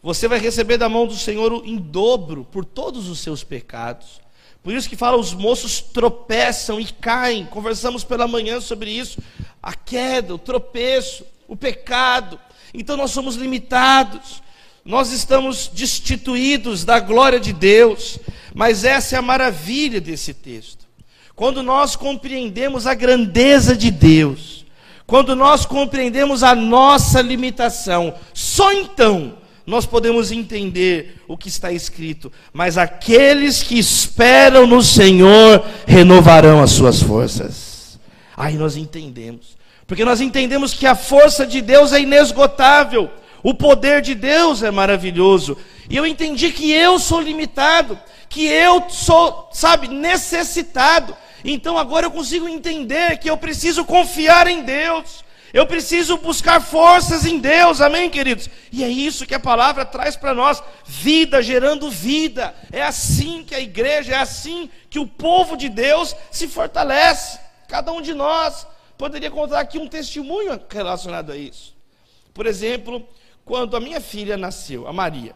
Você 0.02 0.26
vai 0.26 0.40
receber 0.40 0.76
da 0.76 0.88
mão 0.88 1.06
do 1.06 1.14
Senhor 1.14 1.64
em 1.64 1.76
dobro 1.76 2.44
por 2.44 2.64
todos 2.64 3.08
os 3.08 3.20
seus 3.20 3.44
pecados. 3.44 4.20
Por 4.66 4.74
isso 4.74 4.88
que 4.88 4.96
fala, 4.96 5.16
os 5.16 5.32
moços 5.32 5.80
tropeçam 5.80 6.80
e 6.80 6.86
caem. 6.86 7.46
Conversamos 7.46 8.02
pela 8.02 8.26
manhã 8.26 8.60
sobre 8.60 8.90
isso. 8.90 9.20
A 9.62 9.72
queda, 9.72 10.34
o 10.34 10.38
tropeço, 10.38 11.24
o 11.46 11.54
pecado. 11.54 12.36
Então 12.74 12.96
nós 12.96 13.12
somos 13.12 13.36
limitados. 13.36 14.42
Nós 14.84 15.12
estamos 15.12 15.68
destituídos 15.68 16.84
da 16.84 16.98
glória 16.98 17.38
de 17.38 17.52
Deus. 17.52 18.18
Mas 18.52 18.82
essa 18.82 19.14
é 19.14 19.18
a 19.20 19.22
maravilha 19.22 20.00
desse 20.00 20.34
texto. 20.34 20.84
Quando 21.36 21.62
nós 21.62 21.94
compreendemos 21.94 22.88
a 22.88 22.94
grandeza 22.94 23.76
de 23.76 23.92
Deus, 23.92 24.66
quando 25.06 25.36
nós 25.36 25.64
compreendemos 25.64 26.42
a 26.42 26.56
nossa 26.56 27.22
limitação, 27.22 28.16
só 28.34 28.72
então 28.72 29.38
nós 29.66 29.84
podemos 29.84 30.30
entender 30.30 31.20
o 31.26 31.36
que 31.36 31.48
está 31.48 31.72
escrito. 31.72 32.30
Mas 32.52 32.78
aqueles 32.78 33.62
que 33.62 33.76
esperam 33.76 34.66
no 34.66 34.82
Senhor 34.82 35.64
renovarão 35.86 36.62
as 36.62 36.70
suas 36.70 37.02
forças. 37.02 37.98
Aí 38.36 38.54
nós 38.54 38.76
entendemos. 38.76 39.56
Porque 39.86 40.04
nós 40.04 40.20
entendemos 40.20 40.72
que 40.72 40.86
a 40.86 40.94
força 40.94 41.44
de 41.44 41.60
Deus 41.60 41.92
é 41.92 42.00
inesgotável. 42.00 43.10
O 43.42 43.54
poder 43.54 44.02
de 44.02 44.14
Deus 44.14 44.62
é 44.62 44.70
maravilhoso. 44.70 45.56
E 45.90 45.96
eu 45.96 46.06
entendi 46.06 46.52
que 46.52 46.70
eu 46.70 46.98
sou 46.98 47.20
limitado, 47.20 47.98
que 48.28 48.46
eu 48.46 48.84
sou, 48.88 49.48
sabe, 49.52 49.88
necessitado. 49.88 51.16
Então 51.44 51.76
agora 51.78 52.06
eu 52.06 52.10
consigo 52.10 52.48
entender 52.48 53.18
que 53.18 53.30
eu 53.30 53.36
preciso 53.36 53.84
confiar 53.84 54.46
em 54.46 54.62
Deus. 54.62 55.24
Eu 55.56 55.66
preciso 55.66 56.18
buscar 56.18 56.60
forças 56.60 57.24
em 57.24 57.38
Deus, 57.38 57.80
amém, 57.80 58.10
queridos? 58.10 58.50
E 58.70 58.84
é 58.84 58.88
isso 58.90 59.24
que 59.24 59.34
a 59.34 59.40
palavra 59.40 59.86
traz 59.86 60.14
para 60.14 60.34
nós: 60.34 60.62
vida 60.84 61.42
gerando 61.42 61.90
vida. 61.90 62.54
É 62.70 62.82
assim 62.82 63.42
que 63.42 63.54
a 63.54 63.58
igreja, 63.58 64.12
é 64.12 64.18
assim 64.18 64.68
que 64.90 64.98
o 64.98 65.06
povo 65.06 65.56
de 65.56 65.70
Deus 65.70 66.14
se 66.30 66.46
fortalece. 66.46 67.40
Cada 67.68 67.90
um 67.90 68.02
de 68.02 68.12
nós 68.12 68.66
poderia 68.98 69.30
contar 69.30 69.60
aqui 69.60 69.78
um 69.78 69.88
testemunho 69.88 70.60
relacionado 70.68 71.32
a 71.32 71.36
isso. 71.38 71.74
Por 72.34 72.44
exemplo, 72.44 73.08
quando 73.42 73.78
a 73.78 73.80
minha 73.80 73.98
filha 73.98 74.36
nasceu, 74.36 74.86
a 74.86 74.92
Maria. 74.92 75.34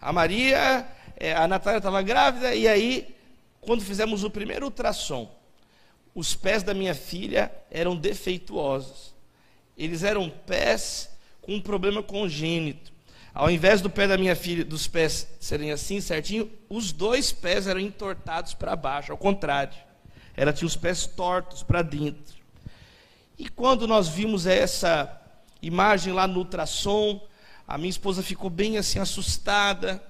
A 0.00 0.12
Maria, 0.12 0.84
é, 1.14 1.36
a 1.36 1.46
Natália 1.46 1.78
estava 1.78 2.02
grávida, 2.02 2.52
e 2.52 2.66
aí, 2.66 3.14
quando 3.60 3.84
fizemos 3.84 4.24
o 4.24 4.30
primeiro 4.30 4.64
ultrassom, 4.64 5.32
os 6.12 6.34
pés 6.34 6.64
da 6.64 6.74
minha 6.74 6.96
filha 6.96 7.48
eram 7.70 7.94
defeituosos. 7.94 9.11
Eles 9.76 10.02
eram 10.02 10.28
pés 10.28 11.10
com 11.40 11.54
um 11.54 11.60
problema 11.60 12.02
congênito. 12.02 12.92
Ao 13.34 13.50
invés 13.50 13.80
do 13.80 13.88
pé 13.88 14.06
da 14.06 14.18
minha 14.18 14.36
filha, 14.36 14.64
dos 14.64 14.86
pés 14.86 15.26
serem 15.40 15.72
assim 15.72 16.00
certinho, 16.00 16.50
os 16.68 16.92
dois 16.92 17.32
pés 17.32 17.66
eram 17.66 17.80
entortados 17.80 18.52
para 18.52 18.76
baixo, 18.76 19.10
ao 19.10 19.18
contrário. 19.18 19.74
Ela 20.36 20.52
tinha 20.52 20.66
os 20.66 20.76
pés 20.76 21.06
tortos 21.06 21.62
para 21.62 21.82
dentro. 21.82 22.36
E 23.38 23.48
quando 23.48 23.88
nós 23.88 24.08
vimos 24.08 24.46
essa 24.46 25.20
imagem 25.62 26.12
lá 26.12 26.26
no 26.26 26.40
ultrassom, 26.40 27.26
a 27.66 27.78
minha 27.78 27.90
esposa 27.90 28.22
ficou 28.22 28.50
bem 28.50 28.76
assim 28.76 28.98
assustada 28.98 30.02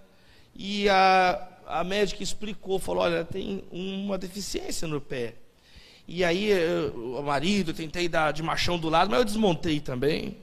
e 0.54 0.88
a, 0.88 1.48
a 1.66 1.84
médica 1.84 2.22
explicou, 2.22 2.78
falou: 2.78 3.04
olha, 3.04 3.24
tem 3.24 3.64
uma 3.70 4.18
deficiência 4.18 4.88
no 4.88 5.00
pé. 5.00 5.36
E 6.06 6.24
aí 6.24 6.50
eu, 6.50 7.18
o 7.18 7.22
marido, 7.22 7.72
tentei 7.72 8.08
dar 8.08 8.32
de 8.32 8.42
machão 8.42 8.78
do 8.78 8.88
lado, 8.88 9.10
mas 9.10 9.20
eu 9.20 9.24
desmontei 9.24 9.80
também. 9.80 10.36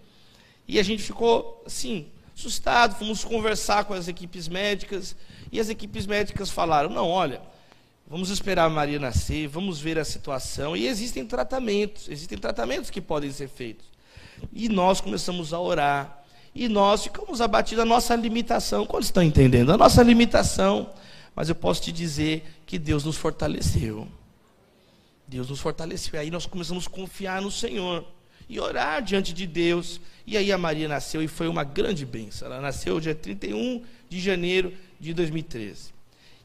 E 0.68 0.80
a 0.80 0.84
gente 0.84 1.04
ficou 1.04 1.64
assim, 1.66 2.08
assustado, 2.36 2.98
fomos 2.98 3.24
conversar 3.24 3.84
com 3.84 3.94
as 3.94 4.08
equipes 4.08 4.48
médicas, 4.48 5.16
e 5.52 5.60
as 5.60 5.70
equipes 5.70 6.06
médicas 6.06 6.50
falaram: 6.50 6.90
"Não, 6.90 7.08
olha, 7.08 7.42
vamos 8.08 8.30
esperar 8.30 8.66
a 8.66 8.70
Maria 8.70 9.00
nascer, 9.00 9.48
vamos 9.48 9.80
ver 9.80 10.00
a 10.00 10.06
situação, 10.06 10.76
e 10.76 10.88
existem 10.88 11.26
tratamentos, 11.26 12.08
existem 12.08 12.38
tratamentos 12.38 12.90
que 12.90 13.02
podem 13.02 13.32
ser 13.32 13.50
feitos". 13.50 13.86
E 14.54 14.70
nós 14.70 15.02
começamos 15.02 15.54
a 15.54 15.60
orar, 15.60 16.24
e 16.56 16.68
nós 16.68 17.04
ficamos 17.04 17.42
abatidos 17.42 17.84
a 17.84 17.86
nossa 17.86 18.16
limitação. 18.16 18.86
Quando 18.86 19.04
estão 19.04 19.22
entendendo? 19.22 19.72
A 19.72 19.78
nossa 19.78 20.02
limitação. 20.02 20.90
Mas 21.36 21.48
eu 21.48 21.56
posso 21.56 21.82
te 21.82 21.92
dizer 21.92 22.44
que 22.66 22.78
Deus 22.78 23.06
nos 23.06 23.16
fortaleceu. 23.16 24.08
Deus 25.30 25.50
nos 25.50 25.60
fortaleceu. 25.60 26.16
E 26.16 26.18
aí 26.18 26.32
nós 26.32 26.46
começamos 26.46 26.88
a 26.88 26.90
confiar 26.90 27.42
no 27.42 27.52
Senhor 27.52 28.06
e 28.50 28.60
orar 28.60 29.02
diante 29.02 29.32
de 29.32 29.46
Deus. 29.46 30.02
E 30.26 30.36
aí 30.36 30.52
a 30.52 30.58
Maria 30.58 30.88
nasceu 30.88 31.22
e 31.22 31.28
foi 31.28 31.48
uma 31.48 31.64
grande 31.64 32.06
bênção. 32.06 32.48
Ela 32.48 32.60
nasceu 32.60 33.00
dia 33.00 33.14
31 33.14 33.84
de 34.10 34.20
janeiro 34.20 34.74
de 35.00 35.14
2013. 35.14 35.94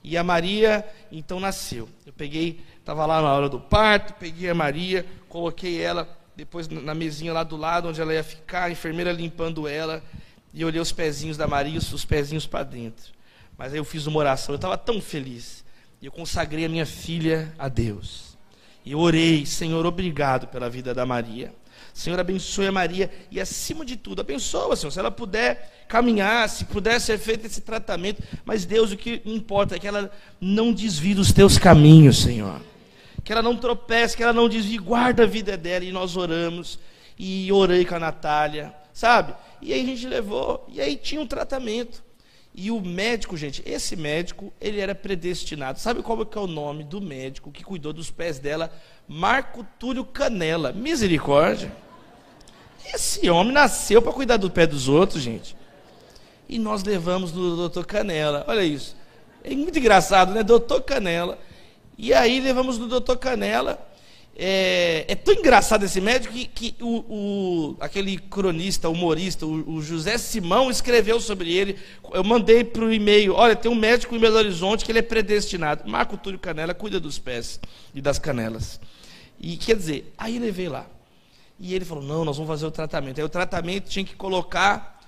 E 0.02 0.18
a 0.18 0.22
Maria 0.22 0.86
então 1.10 1.40
nasceu. 1.40 1.88
Eu 2.04 2.12
peguei, 2.12 2.60
estava 2.78 3.06
lá 3.06 3.22
na 3.22 3.32
hora 3.32 3.48
do 3.48 3.58
parto, 3.58 4.12
peguei 4.14 4.50
a 4.50 4.54
Maria, 4.54 5.06
coloquei 5.30 5.80
ela 5.80 6.06
depois 6.36 6.68
na 6.68 6.94
mesinha 6.94 7.32
lá 7.32 7.42
do 7.42 7.56
lado 7.56 7.88
onde 7.88 8.00
ela 8.00 8.12
ia 8.12 8.24
ficar, 8.24 8.64
a 8.64 8.70
enfermeira 8.70 9.10
limpando 9.10 9.66
ela. 9.66 10.02
E 10.52 10.64
olhei 10.64 10.80
os 10.80 10.92
pezinhos 10.92 11.36
da 11.36 11.48
Maria, 11.48 11.78
os 11.78 12.04
pezinhos 12.04 12.46
para 12.46 12.64
dentro. 12.64 13.12
Mas 13.56 13.72
aí 13.72 13.78
eu 13.78 13.84
fiz 13.84 14.06
uma 14.06 14.18
oração, 14.18 14.52
eu 14.54 14.56
estava 14.56 14.76
tão 14.76 15.00
feliz. 15.00 15.64
E 16.02 16.06
eu 16.06 16.12
consagrei 16.12 16.66
a 16.66 16.68
minha 16.68 16.84
filha 16.84 17.52
a 17.58 17.68
Deus. 17.68 18.23
E 18.84 18.94
orei, 18.94 19.46
Senhor, 19.46 19.86
obrigado 19.86 20.46
pela 20.46 20.68
vida 20.68 20.92
da 20.92 21.06
Maria. 21.06 21.52
Senhor, 21.92 22.18
abençoe 22.18 22.66
a 22.66 22.72
Maria 22.72 23.10
e, 23.30 23.40
acima 23.40 23.84
de 23.84 23.96
tudo, 23.96 24.20
abençoa, 24.20 24.76
Senhor, 24.76 24.90
se 24.90 24.98
ela 24.98 25.10
puder 25.10 25.86
caminhar, 25.88 26.48
se 26.48 26.64
puder 26.64 27.00
ser 27.00 27.18
feito 27.18 27.46
esse 27.46 27.60
tratamento. 27.60 28.22
Mas, 28.44 28.66
Deus, 28.66 28.92
o 28.92 28.96
que 28.96 29.22
importa 29.24 29.76
é 29.76 29.78
que 29.78 29.86
ela 29.86 30.10
não 30.40 30.72
desvie 30.72 31.14
dos 31.14 31.32
teus 31.32 31.56
caminhos, 31.56 32.20
Senhor. 32.20 32.60
Que 33.22 33.32
ela 33.32 33.42
não 33.42 33.56
tropece, 33.56 34.16
que 34.16 34.22
ela 34.22 34.32
não 34.32 34.48
desvie, 34.48 34.76
guarda 34.76 35.22
a 35.22 35.26
vida 35.26 35.56
dela. 35.56 35.84
E 35.84 35.92
nós 35.92 36.16
oramos, 36.16 36.78
e 37.18 37.50
orei 37.50 37.84
com 37.86 37.94
a 37.94 38.00
Natália, 38.00 38.74
sabe? 38.92 39.32
E 39.62 39.72
aí 39.72 39.80
a 39.80 39.86
gente 39.86 40.06
levou, 40.06 40.66
e 40.68 40.80
aí 40.80 40.96
tinha 40.96 41.20
um 41.20 41.26
tratamento. 41.26 42.03
E 42.54 42.70
o 42.70 42.80
médico, 42.80 43.36
gente, 43.36 43.62
esse 43.66 43.96
médico, 43.96 44.52
ele 44.60 44.80
era 44.80 44.94
predestinado. 44.94 45.80
Sabe 45.80 46.02
qual 46.02 46.22
é, 46.22 46.26
é 46.36 46.38
o 46.38 46.46
nome 46.46 46.84
do 46.84 47.00
médico 47.00 47.50
que 47.50 47.64
cuidou 47.64 47.92
dos 47.92 48.12
pés 48.12 48.38
dela? 48.38 48.72
Marco 49.08 49.66
Túlio 49.76 50.04
Canela. 50.04 50.72
Misericórdia. 50.72 51.72
Esse 52.94 53.28
homem 53.28 53.52
nasceu 53.52 54.00
para 54.00 54.12
cuidar 54.12 54.36
do 54.36 54.50
pé 54.50 54.66
dos 54.66 54.88
outros, 54.88 55.20
gente. 55.20 55.56
E 56.48 56.58
nós 56.58 56.84
levamos 56.84 57.32
no 57.32 57.56
doutor 57.56 57.84
Canela. 57.86 58.44
Olha 58.46 58.62
isso. 58.62 58.94
É 59.42 59.50
muito 59.50 59.76
engraçado, 59.76 60.32
né? 60.32 60.44
Doutor 60.44 60.82
Canela. 60.82 61.38
E 61.98 62.14
aí 62.14 62.40
levamos 62.40 62.78
no 62.78 62.86
doutor 62.86 63.16
Canela. 63.16 63.84
É, 64.36 65.04
é, 65.06 65.14
tão 65.14 65.32
engraçado 65.32 65.84
esse 65.84 66.00
médico 66.00 66.34
que, 66.34 66.46
que 66.46 66.82
o, 66.82 67.04
o, 67.08 67.76
aquele 67.78 68.18
cronista, 68.18 68.88
humorista, 68.88 69.46
o, 69.46 69.76
o, 69.76 69.82
José 69.82 70.18
Simão 70.18 70.70
escreveu 70.70 71.20
sobre 71.20 71.52
ele. 71.52 71.78
Eu 72.12 72.24
mandei 72.24 72.64
para 72.64 72.84
o 72.84 72.92
e-mail: 72.92 73.34
olha, 73.34 73.54
tem 73.54 73.70
um 73.70 73.76
médico 73.76 74.16
em 74.16 74.18
Belo 74.18 74.36
Horizonte 74.36 74.84
que 74.84 74.90
ele 74.90 74.98
é 74.98 75.02
predestinado. 75.02 75.88
Marco 75.88 76.16
Túlio 76.16 76.38
Canela 76.38 76.74
cuida 76.74 76.98
dos 76.98 77.16
pés 77.16 77.60
e 77.94 78.00
das 78.00 78.18
canelas. 78.18 78.80
E 79.38 79.56
quer 79.56 79.76
dizer, 79.76 80.12
aí 80.18 80.38
levei 80.40 80.68
lá. 80.68 80.86
E 81.60 81.72
ele 81.72 81.84
falou: 81.84 82.02
não, 82.02 82.24
nós 82.24 82.36
vamos 82.36 82.50
fazer 82.50 82.66
o 82.66 82.72
tratamento. 82.72 83.18
Aí 83.18 83.24
o 83.24 83.28
tratamento 83.28 83.88
tinha 83.88 84.04
que 84.04 84.16
colocar 84.16 85.00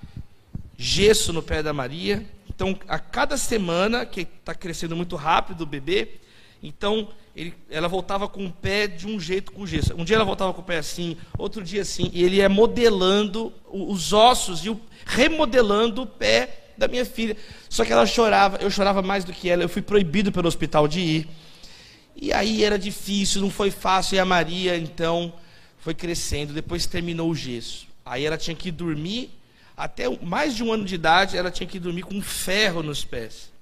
gesso 0.76 1.32
no 1.32 1.42
pé 1.42 1.64
da 1.64 1.72
Maria. 1.72 2.24
Então, 2.48 2.78
a 2.86 2.98
cada 2.98 3.36
semana, 3.36 4.06
que 4.06 4.20
está 4.20 4.54
crescendo 4.54 4.94
muito 4.94 5.16
rápido 5.16 5.62
o 5.62 5.66
bebê, 5.66 6.20
então 6.62 7.08
ele, 7.36 7.54
ela 7.68 7.86
voltava 7.86 8.26
com 8.26 8.46
o 8.46 8.50
pé 8.50 8.86
de 8.86 9.06
um 9.06 9.20
jeito 9.20 9.52
com 9.52 9.66
gesso. 9.66 9.94
Um 9.94 10.04
dia 10.04 10.16
ela 10.16 10.24
voltava 10.24 10.54
com 10.54 10.62
o 10.62 10.64
pé 10.64 10.78
assim, 10.78 11.18
outro 11.36 11.62
dia 11.62 11.82
assim, 11.82 12.10
e 12.14 12.24
ele 12.24 12.36
ia 12.36 12.48
modelando 12.48 13.52
os 13.70 14.14
ossos 14.14 14.64
e 14.64 14.70
o, 14.70 14.80
remodelando 15.04 16.02
o 16.02 16.06
pé 16.06 16.70
da 16.78 16.88
minha 16.88 17.04
filha. 17.04 17.36
Só 17.68 17.84
que 17.84 17.92
ela 17.92 18.06
chorava, 18.06 18.56
eu 18.62 18.70
chorava 18.70 19.02
mais 19.02 19.22
do 19.22 19.34
que 19.34 19.50
ela, 19.50 19.62
eu 19.62 19.68
fui 19.68 19.82
proibido 19.82 20.32
pelo 20.32 20.48
hospital 20.48 20.88
de 20.88 21.00
ir. 21.00 21.28
E 22.16 22.32
aí 22.32 22.64
era 22.64 22.78
difícil, 22.78 23.42
não 23.42 23.50
foi 23.50 23.70
fácil, 23.70 24.16
e 24.16 24.18
a 24.18 24.24
Maria, 24.24 24.74
então, 24.74 25.34
foi 25.76 25.92
crescendo, 25.92 26.54
depois 26.54 26.86
terminou 26.86 27.28
o 27.30 27.34
gesso. 27.34 27.86
Aí 28.02 28.24
ela 28.24 28.38
tinha 28.38 28.56
que 28.56 28.70
dormir, 28.70 29.30
até 29.76 30.08
mais 30.24 30.56
de 30.56 30.64
um 30.64 30.72
ano 30.72 30.86
de 30.86 30.94
idade, 30.94 31.36
ela 31.36 31.50
tinha 31.50 31.66
que 31.66 31.78
dormir 31.78 32.02
com 32.02 32.18
ferro 32.22 32.82
nos 32.82 33.04
pés. 33.04 33.52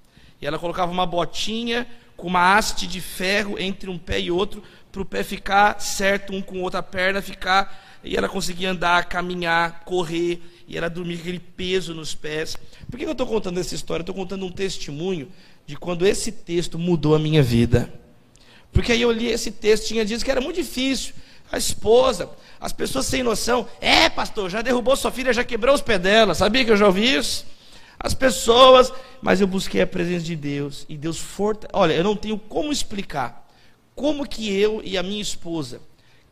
E 0.40 0.46
ela 0.46 0.60
colocava 0.60 0.92
uma 0.92 1.06
botinha 1.06 1.84
com 2.16 2.26
uma 2.26 2.56
haste 2.56 2.86
de 2.86 3.00
ferro 3.00 3.58
entre 3.58 3.90
um 3.90 3.98
pé 3.98 4.20
e 4.20 4.30
outro, 4.30 4.62
para 4.90 5.02
o 5.02 5.04
pé 5.04 5.24
ficar 5.24 5.80
certo 5.80 6.32
um 6.32 6.40
com 6.40 6.62
outra 6.62 6.82
perna, 6.82 7.20
ficar. 7.20 8.00
E 8.04 8.16
ela 8.16 8.28
conseguia 8.28 8.70
andar, 8.70 9.06
caminhar, 9.06 9.82
correr, 9.84 10.40
e 10.68 10.76
ela 10.76 10.88
dormia 10.88 11.16
com 11.16 11.22
aquele 11.22 11.40
peso 11.40 11.94
nos 11.94 12.14
pés. 12.14 12.56
Por 12.90 12.98
que 12.98 13.04
eu 13.04 13.12
estou 13.12 13.26
contando 13.26 13.58
essa 13.58 13.74
história? 13.74 14.02
Estou 14.02 14.14
contando 14.14 14.44
um 14.44 14.52
testemunho 14.52 15.28
de 15.66 15.76
quando 15.76 16.06
esse 16.06 16.30
texto 16.30 16.78
mudou 16.78 17.14
a 17.14 17.18
minha 17.18 17.42
vida. 17.42 17.92
Porque 18.72 18.92
aí 18.92 19.02
eu 19.02 19.10
li 19.10 19.28
esse 19.28 19.50
texto, 19.50 19.86
tinha 19.86 20.04
dias 20.04 20.22
que 20.22 20.30
era 20.30 20.40
muito 20.40 20.56
difícil 20.56 21.14
a 21.50 21.58
esposa, 21.58 22.28
as 22.60 22.72
pessoas 22.72 23.06
sem 23.06 23.22
noção. 23.22 23.66
É, 23.80 24.08
pastor, 24.08 24.50
já 24.50 24.62
derrubou 24.62 24.96
sua 24.96 25.10
filha, 25.10 25.32
já 25.32 25.44
quebrou 25.44 25.74
os 25.74 25.80
pés 25.80 26.00
dela. 26.00 26.34
Sabia 26.34 26.64
que 26.64 26.70
eu 26.70 26.76
já 26.76 26.86
ouvi 26.86 27.14
isso? 27.16 27.46
As 28.04 28.12
pessoas, 28.12 28.92
mas 29.22 29.40
eu 29.40 29.46
busquei 29.46 29.80
a 29.80 29.86
presença 29.86 30.26
de 30.26 30.36
Deus 30.36 30.84
e 30.90 30.94
Deus 30.94 31.18
forte. 31.18 31.66
Olha, 31.72 31.94
eu 31.94 32.04
não 32.04 32.14
tenho 32.14 32.38
como 32.38 32.70
explicar 32.70 33.48
como 33.94 34.28
que 34.28 34.54
eu 34.54 34.82
e 34.84 34.98
a 34.98 35.02
minha 35.02 35.22
esposa 35.22 35.80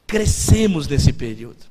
crescemos 0.06 0.86
nesse 0.86 1.14
período. 1.14 1.64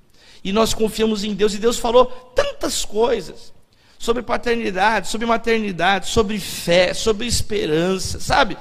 E 0.44 0.52
nós 0.52 0.74
confiamos 0.74 1.24
em 1.24 1.36
Deus 1.36 1.54
e 1.54 1.60
Deus 1.60 1.78
falou 1.78 2.08
tantas 2.34 2.84
coisas 2.84 3.54
sobre 4.00 4.24
paternidade, 4.24 5.08
sobre 5.08 5.28
maternidade, 5.28 6.08
sobre 6.08 6.40
fé, 6.40 6.96
sobre 6.96 7.28
esperança, 7.28 8.20
sabe? 8.20 8.58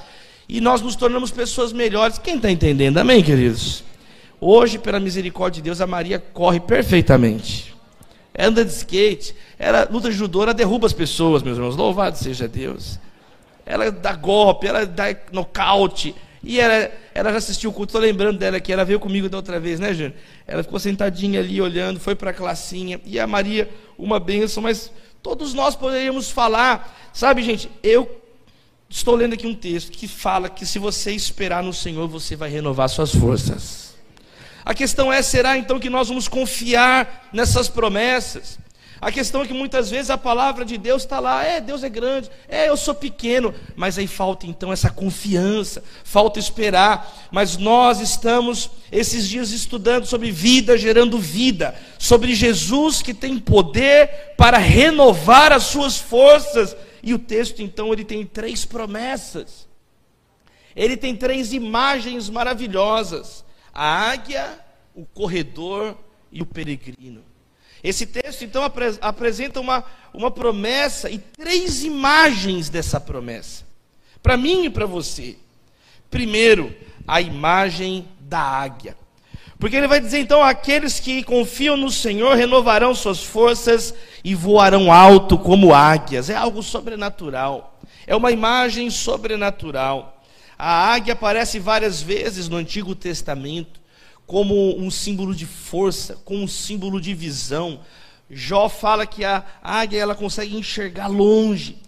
E 0.46 0.60
nós 0.60 0.82
nos 0.82 0.94
tornamos 0.94 1.30
pessoas 1.30 1.72
melhores. 1.72 2.18
Quem 2.18 2.36
está 2.36 2.50
entendendo? 2.50 2.98
Amém, 2.98 3.22
queridos? 3.22 3.82
Hoje, 4.38 4.78
pela 4.78 5.00
misericórdia 5.00 5.62
de 5.62 5.64
Deus, 5.64 5.80
a 5.80 5.86
Maria 5.86 6.18
corre 6.18 6.60
perfeitamente. 6.60 7.74
Anda 8.38 8.62
de 8.62 8.72
skate, 8.72 9.34
ela 9.62 9.86
luta 9.90 10.08
de 10.08 10.16
judô, 10.16 10.42
ela 10.42 10.54
derruba 10.54 10.86
as 10.86 10.92
pessoas, 10.94 11.42
meus 11.42 11.58
irmãos. 11.58 11.76
Louvado 11.76 12.16
seja 12.16 12.48
Deus. 12.48 12.98
Ela 13.66 13.92
dá 13.92 14.14
golpe, 14.14 14.66
ela 14.66 14.86
dá 14.86 15.14
nocaute. 15.30 16.14
E 16.42 16.58
ela, 16.58 16.90
ela 17.14 17.30
já 17.30 17.36
assistiu 17.36 17.68
o 17.68 17.72
culto, 17.72 17.90
estou 17.90 18.00
lembrando 18.00 18.38
dela 18.38 18.58
que 18.58 18.72
ela 18.72 18.86
veio 18.86 18.98
comigo 18.98 19.28
da 19.28 19.36
outra 19.36 19.60
vez, 19.60 19.78
né, 19.78 19.92
Júnior? 19.92 20.14
Ela 20.46 20.62
ficou 20.62 20.78
sentadinha 20.78 21.40
ali 21.40 21.60
olhando, 21.60 22.00
foi 22.00 22.14
para 22.14 22.30
a 22.30 22.32
classinha. 22.32 22.98
E 23.04 23.20
a 23.20 23.26
Maria, 23.26 23.68
uma 23.98 24.18
benção, 24.18 24.62
mas 24.62 24.90
todos 25.22 25.52
nós 25.52 25.76
poderíamos 25.76 26.30
falar. 26.30 27.10
Sabe, 27.12 27.42
gente, 27.42 27.70
eu 27.82 28.10
estou 28.88 29.14
lendo 29.14 29.34
aqui 29.34 29.46
um 29.46 29.54
texto 29.54 29.92
que 29.92 30.08
fala 30.08 30.48
que 30.48 30.64
se 30.64 30.78
você 30.78 31.12
esperar 31.12 31.62
no 31.62 31.74
Senhor, 31.74 32.08
você 32.08 32.34
vai 32.34 32.48
renovar 32.48 32.88
suas 32.88 33.14
forças. 33.14 33.94
A 34.64 34.72
questão 34.72 35.12
é: 35.12 35.20
será 35.20 35.58
então 35.58 35.78
que 35.78 35.90
nós 35.90 36.08
vamos 36.08 36.28
confiar 36.28 37.28
nessas 37.30 37.68
promessas? 37.68 38.58
A 39.00 39.10
questão 39.10 39.42
é 39.42 39.46
que 39.46 39.54
muitas 39.54 39.90
vezes 39.90 40.10
a 40.10 40.18
palavra 40.18 40.64
de 40.64 40.76
Deus 40.76 41.02
está 41.02 41.18
lá, 41.18 41.42
é, 41.44 41.60
Deus 41.60 41.82
é 41.82 41.88
grande, 41.88 42.30
é, 42.48 42.68
eu 42.68 42.76
sou 42.76 42.94
pequeno, 42.94 43.54
mas 43.74 43.96
aí 43.96 44.06
falta 44.06 44.46
então 44.46 44.72
essa 44.72 44.90
confiança, 44.90 45.82
falta 46.04 46.38
esperar. 46.38 47.28
Mas 47.30 47.56
nós 47.56 48.00
estamos 48.00 48.70
esses 48.92 49.26
dias 49.26 49.52
estudando 49.52 50.04
sobre 50.04 50.30
vida 50.30 50.76
gerando 50.76 51.18
vida, 51.18 51.74
sobre 51.98 52.34
Jesus 52.34 53.00
que 53.00 53.14
tem 53.14 53.38
poder 53.38 54.34
para 54.36 54.58
renovar 54.58 55.52
as 55.52 55.64
suas 55.64 55.96
forças. 55.96 56.76
E 57.02 57.14
o 57.14 57.18
texto 57.18 57.62
então 57.62 57.92
ele 57.92 58.04
tem 58.04 58.26
três 58.26 58.64
promessas, 58.66 59.66
ele 60.76 60.96
tem 60.96 61.16
três 61.16 61.52
imagens 61.52 62.28
maravilhosas 62.28 63.44
a 63.72 64.10
águia, 64.10 64.58
o 64.94 65.04
corredor 65.06 65.96
e 66.30 66.42
o 66.42 66.46
peregrino. 66.46 67.22
Esse 67.82 68.06
texto, 68.06 68.44
então, 68.44 68.62
apre 68.62 68.98
apresenta 69.00 69.60
uma, 69.60 69.84
uma 70.12 70.30
promessa 70.30 71.10
e 71.10 71.18
três 71.18 71.82
imagens 71.82 72.68
dessa 72.68 73.00
promessa. 73.00 73.64
Para 74.22 74.36
mim 74.36 74.64
e 74.64 74.70
para 74.70 74.86
você. 74.86 75.36
Primeiro, 76.10 76.74
a 77.06 77.20
imagem 77.20 78.06
da 78.20 78.40
águia. 78.40 78.96
Porque 79.58 79.76
ele 79.76 79.88
vai 79.88 80.00
dizer 80.00 80.20
então: 80.20 80.42
aqueles 80.42 81.00
que 81.00 81.22
confiam 81.22 81.76
no 81.76 81.90
Senhor 81.90 82.36
renovarão 82.36 82.94
suas 82.94 83.22
forças 83.22 83.94
e 84.22 84.34
voarão 84.34 84.92
alto 84.92 85.38
como 85.38 85.74
águias. 85.74 86.28
É 86.28 86.34
algo 86.34 86.62
sobrenatural. 86.62 87.78
É 88.06 88.14
uma 88.14 88.30
imagem 88.30 88.90
sobrenatural. 88.90 90.22
A 90.58 90.92
águia 90.92 91.14
aparece 91.14 91.58
várias 91.58 92.02
vezes 92.02 92.48
no 92.48 92.56
Antigo 92.56 92.94
Testamento 92.94 93.79
como 94.30 94.78
um 94.78 94.92
símbolo 94.92 95.34
de 95.34 95.44
força, 95.44 96.16
como 96.24 96.44
um 96.44 96.46
símbolo 96.46 97.00
de 97.00 97.12
visão. 97.12 97.80
Jó 98.30 98.68
fala 98.68 99.04
que 99.04 99.24
a 99.24 99.42
águia 99.60 99.98
ela 99.98 100.14
consegue 100.14 100.56
enxergar 100.56 101.08
longe. 101.08 101.78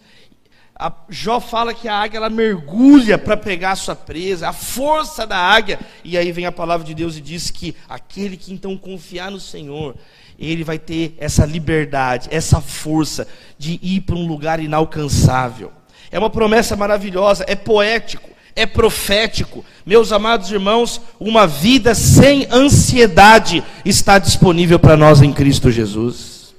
A 0.75 0.93
Jó 1.09 1.39
fala 1.39 1.73
que 1.73 1.87
a 1.87 1.95
águia 1.95 2.19
ela 2.19 2.29
mergulha 2.29 3.17
para 3.17 3.37
pegar 3.37 3.71
a 3.71 3.77
sua 3.77 3.95
presa, 3.95 4.49
a 4.49 4.53
força 4.53 5.25
da 5.25 5.37
águia. 5.37 5.79
E 6.03 6.19
aí 6.19 6.33
vem 6.33 6.45
a 6.45 6.51
palavra 6.51 6.85
de 6.85 6.95
Deus 6.95 7.17
e 7.17 7.21
diz 7.21 7.49
que 7.49 7.77
aquele 7.89 8.37
que 8.37 8.53
então 8.53 8.77
confiar 8.77 9.31
no 9.31 9.39
Senhor, 9.39 9.95
ele 10.37 10.65
vai 10.65 10.81
ter 10.81 11.15
essa 11.19 11.47
liberdade, 11.47 12.29
essa 12.33 12.61
força 12.61 13.29
de 13.57 13.79
ir 13.81 14.01
para 14.01 14.17
um 14.17 14.27
lugar 14.27 14.59
inalcançável. 14.59 15.71
É 16.11 16.19
uma 16.19 16.29
promessa 16.29 16.75
maravilhosa, 16.75 17.45
é 17.47 17.55
poético 17.55 18.33
é 18.55 18.67
profético. 18.67 19.65
Meus 19.85 20.13
amados 20.13 20.51
irmãos, 20.51 21.01
uma 21.19 21.47
vida 21.47 21.95
sem 21.95 22.47
ansiedade 22.51 23.63
está 23.85 24.19
disponível 24.19 24.79
para 24.79 24.97
nós 24.97 25.23
em 25.23 25.33
Cristo 25.33 25.71
Jesus. 25.71 26.55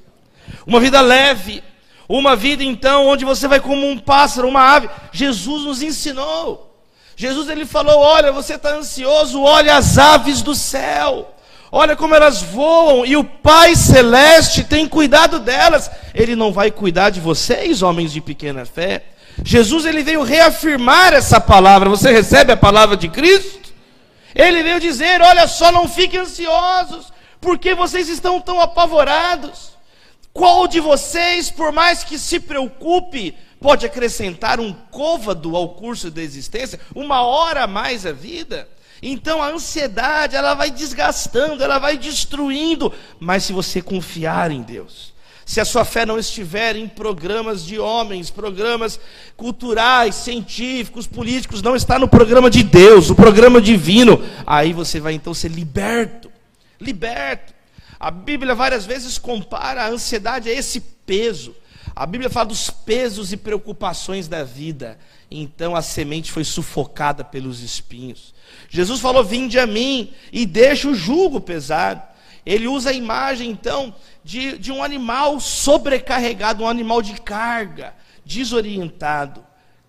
Uma 0.66 0.80
vida 0.80 1.02
leve, 1.02 1.64
uma 2.08 2.36
vida 2.36 2.64
então 2.64 3.08
onde 3.08 3.26
você 3.26 3.48
vai 3.48 3.60
como 3.60 3.88
um 3.88 3.98
pássaro, 3.98 4.48
uma 4.48 4.62
ave. 4.62 4.90
Jesus 5.12 5.64
nos 5.64 5.82
ensinou. 5.82 6.70
Jesus 7.16 7.50
ele 7.50 7.66
falou: 7.66 8.00
Olha, 8.00 8.32
você 8.32 8.56
está 8.56 8.76
ansioso, 8.76 9.42
olha 9.42 9.76
as 9.76 9.98
aves 9.98 10.42
do 10.42 10.56
céu. 10.56 11.30
Olha 11.76 11.96
como 11.96 12.14
elas 12.14 12.44
voam 12.44 13.04
e 13.04 13.18
o 13.18 13.24
Pai 13.24 13.76
Celeste 13.76 14.64
tem 14.64 14.88
cuidado 14.88 15.40
delas. 15.40 15.90
Ele 16.14 16.36
não 16.36 16.54
vai 16.54 16.70
cuidar 16.70 17.10
de 17.10 17.20
vocês, 17.20 17.82
homens 17.82 18.14
de 18.14 18.22
pequena 18.22 18.64
fé? 18.64 19.04
Jesus 19.42 19.86
ele 19.86 20.04
veio 20.04 20.22
reafirmar 20.22 21.14
essa 21.14 21.40
palavra. 21.40 21.90
Você 21.90 22.12
recebe 22.12 22.52
a 22.52 22.58
palavra 22.58 22.96
de 22.96 23.08
Cristo? 23.08 23.74
Ele 24.36 24.62
veio 24.62 24.80
dizer: 24.80 25.22
Olha 25.22 25.48
só, 25.48 25.72
não 25.72 25.88
fiquem 25.88 26.20
ansiosos, 26.20 27.12
porque 27.40 27.74
vocês 27.74 28.10
estão 28.10 28.40
tão 28.40 28.60
apavorados. 28.60 29.74
Qual 30.34 30.68
de 30.68 30.80
vocês, 30.80 31.52
por 31.52 31.72
mais 31.72 32.04
que 32.04 32.18
se 32.18 32.40
preocupe, 32.40 33.38
pode 33.60 33.86
acrescentar 33.86 34.60
um 34.60 34.74
côvado 34.74 35.56
ao 35.56 35.70
curso 35.70 36.10
da 36.10 36.22
existência, 36.22 36.80
uma 36.96 37.22
hora 37.22 37.64
a 37.64 37.68
mais 37.68 38.06
a 38.06 38.12
vida? 38.12 38.68
Então 39.02 39.44
a 39.44 39.50
ansiedade, 39.50 40.36
ela 40.36 40.54
vai 40.54 40.72
desgastando, 40.72 41.64
ela 41.64 41.78
vai 41.78 41.98
destruindo, 41.98 42.92
mas 43.20 43.44
se 43.44 43.54
você 43.54 43.82
confiar 43.82 44.50
em 44.50 44.62
Deus, 44.62 45.13
se 45.46 45.60
a 45.60 45.66
sua 45.66 45.84
fé 45.84 46.06
não 46.06 46.18
estiver 46.18 46.76
em 46.76 46.88
programas 46.88 47.66
de 47.66 47.80
homens, 47.80 48.30
programas 48.30 49.00
culturais, 49.36 50.16
científicos, 50.16 51.06
políticos, 51.06 51.62
não 51.62 51.76
está 51.76 52.00
no 52.00 52.08
programa 52.08 52.50
de 52.50 52.64
Deus, 52.64 53.10
o 53.10 53.16
programa 53.16 53.62
divino, 53.62 54.24
aí 54.46 54.74
você 54.74 55.00
vai 55.00 55.14
então 55.14 55.34
ser 55.34 55.52
liberto. 55.52 56.32
Liberto. 56.80 57.54
A 58.00 58.12
Bíblia 58.12 58.56
várias 58.56 58.86
vezes 58.86 59.18
compara 59.18 59.84
a 59.84 59.90
ansiedade 59.90 60.50
a 60.50 60.54
esse 60.54 60.80
peso. 60.80 61.56
A 61.96 62.06
Bíblia 62.06 62.30
fala 62.30 62.48
dos 62.48 62.70
pesos 62.70 63.32
e 63.32 63.38
preocupações 63.38 64.28
da 64.28 64.44
vida. 64.44 64.98
Então 65.30 65.76
a 65.76 65.82
semente 65.82 66.32
foi 66.32 66.44
sufocada 66.44 67.24
pelos 67.24 67.62
espinhos. 67.62 68.34
Jesus 68.70 69.00
falou: 69.00 69.24
Vinde 69.24 69.60
a 69.60 69.68
mim 69.68 70.12
e 70.32 70.46
deixa 70.46 70.88
o 70.88 70.96
jugo 70.96 71.40
pesado. 71.40 72.13
Ele 72.46 72.68
usa 72.68 72.90
a 72.90 72.94
imagem, 72.94 73.50
então, 73.50 73.94
de, 74.24 74.58
de 74.58 74.72
um 74.72 74.84
animal 74.84 75.40
sobrecarregado, 75.40 76.64
um 76.64 76.68
animal 76.68 77.02
de 77.02 77.14
carga, 77.14 77.94
desorientado, 78.26 79.44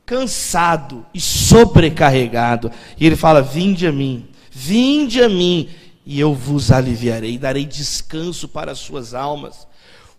cansado 0.07 1.05
e 1.12 1.21
sobrecarregado. 1.21 2.71
E 2.99 3.07
ele 3.07 3.17
fala: 3.17 3.43
Vinde 3.43 3.87
a 3.87 3.93
mim, 3.93 4.29
vinde 4.51 5.23
a 5.23 5.29
mim, 5.29 5.69
e 6.07 6.21
eu 6.21 6.35
vos 6.35 6.71
aliviarei, 6.71 7.38
darei 7.38 7.64
descanso 7.64 8.49
para 8.49 8.73
as 8.73 8.79
suas 8.79 9.14
almas. 9.14 9.67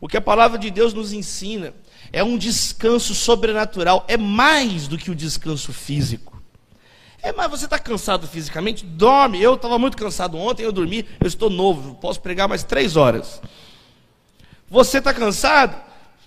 O 0.02 0.08
que 0.08 0.17
a 0.17 0.21
palavra 0.21 0.58
de 0.58 0.69
Deus 0.69 0.93
nos 0.93 1.13
ensina 1.13 1.74
é 2.12 2.24
um 2.24 2.38
descanso 2.38 3.15
sobrenatural, 3.15 4.06
é 4.08 4.17
mais 4.17 4.88
do 4.88 4.98
que 4.98 5.10
o 5.10 5.15
descanso 5.15 5.71
físico. 5.71 6.35
É, 7.26 7.34
mas 7.34 7.50
você 7.50 7.66
está 7.66 7.80
cansado 7.80 8.28
fisicamente? 8.28 8.86
Dorme. 8.86 9.42
Eu 9.42 9.56
estava 9.56 9.80
muito 9.80 9.98
cansado 9.98 10.38
ontem, 10.38 10.62
eu 10.62 10.72
dormi, 10.72 11.08
eu 11.20 11.26
estou 11.26 11.50
novo, 11.50 11.96
posso 11.96 12.22
pregar 12.22 12.48
mais 12.48 12.64
três 12.64 12.96
horas. 12.96 13.42
Você 14.70 15.00
está 15.00 15.12
cansado? 15.12 15.76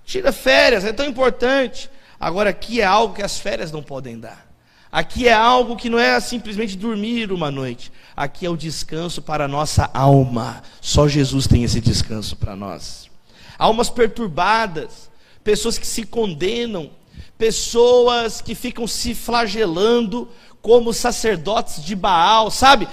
Tira 0.04 0.32
férias, 0.32 0.84
é 0.84 0.92
tão 0.92 1.06
importante. 1.06 1.88
Agora, 2.18 2.50
aqui 2.50 2.80
é 2.80 2.84
algo 2.84 3.14
que 3.14 3.22
as 3.22 3.38
férias 3.38 3.70
não 3.70 3.80
podem 3.80 4.18
dar. 4.18 4.44
Aqui 4.90 5.28
é 5.28 5.32
algo 5.32 5.76
que 5.76 5.88
não 5.88 6.00
é 6.00 6.18
simplesmente 6.18 6.76
dormir 6.76 7.30
uma 7.30 7.48
noite. 7.48 7.92
Aqui 8.16 8.44
é 8.44 8.50
o 8.50 8.56
descanso 8.56 9.22
para 9.22 9.44
a 9.44 9.48
nossa 9.48 9.88
alma. 9.94 10.64
Só 10.80 11.06
Jesus 11.06 11.46
tem 11.46 11.62
esse 11.62 11.80
descanso 11.80 12.34
para 12.34 12.56
nós. 12.56 13.08
Almas 13.56 13.88
perturbadas, 13.88 15.08
pessoas 15.44 15.78
que 15.78 15.86
se 15.86 16.02
condenam, 16.02 16.90
pessoas 17.38 18.40
que 18.40 18.54
ficam 18.54 18.86
se 18.86 19.14
flagelando 19.14 20.28
como 20.62 20.92
sacerdotes 20.92 21.82
de 21.82 21.94
Baal, 21.94 22.50
sabe? 22.50 22.88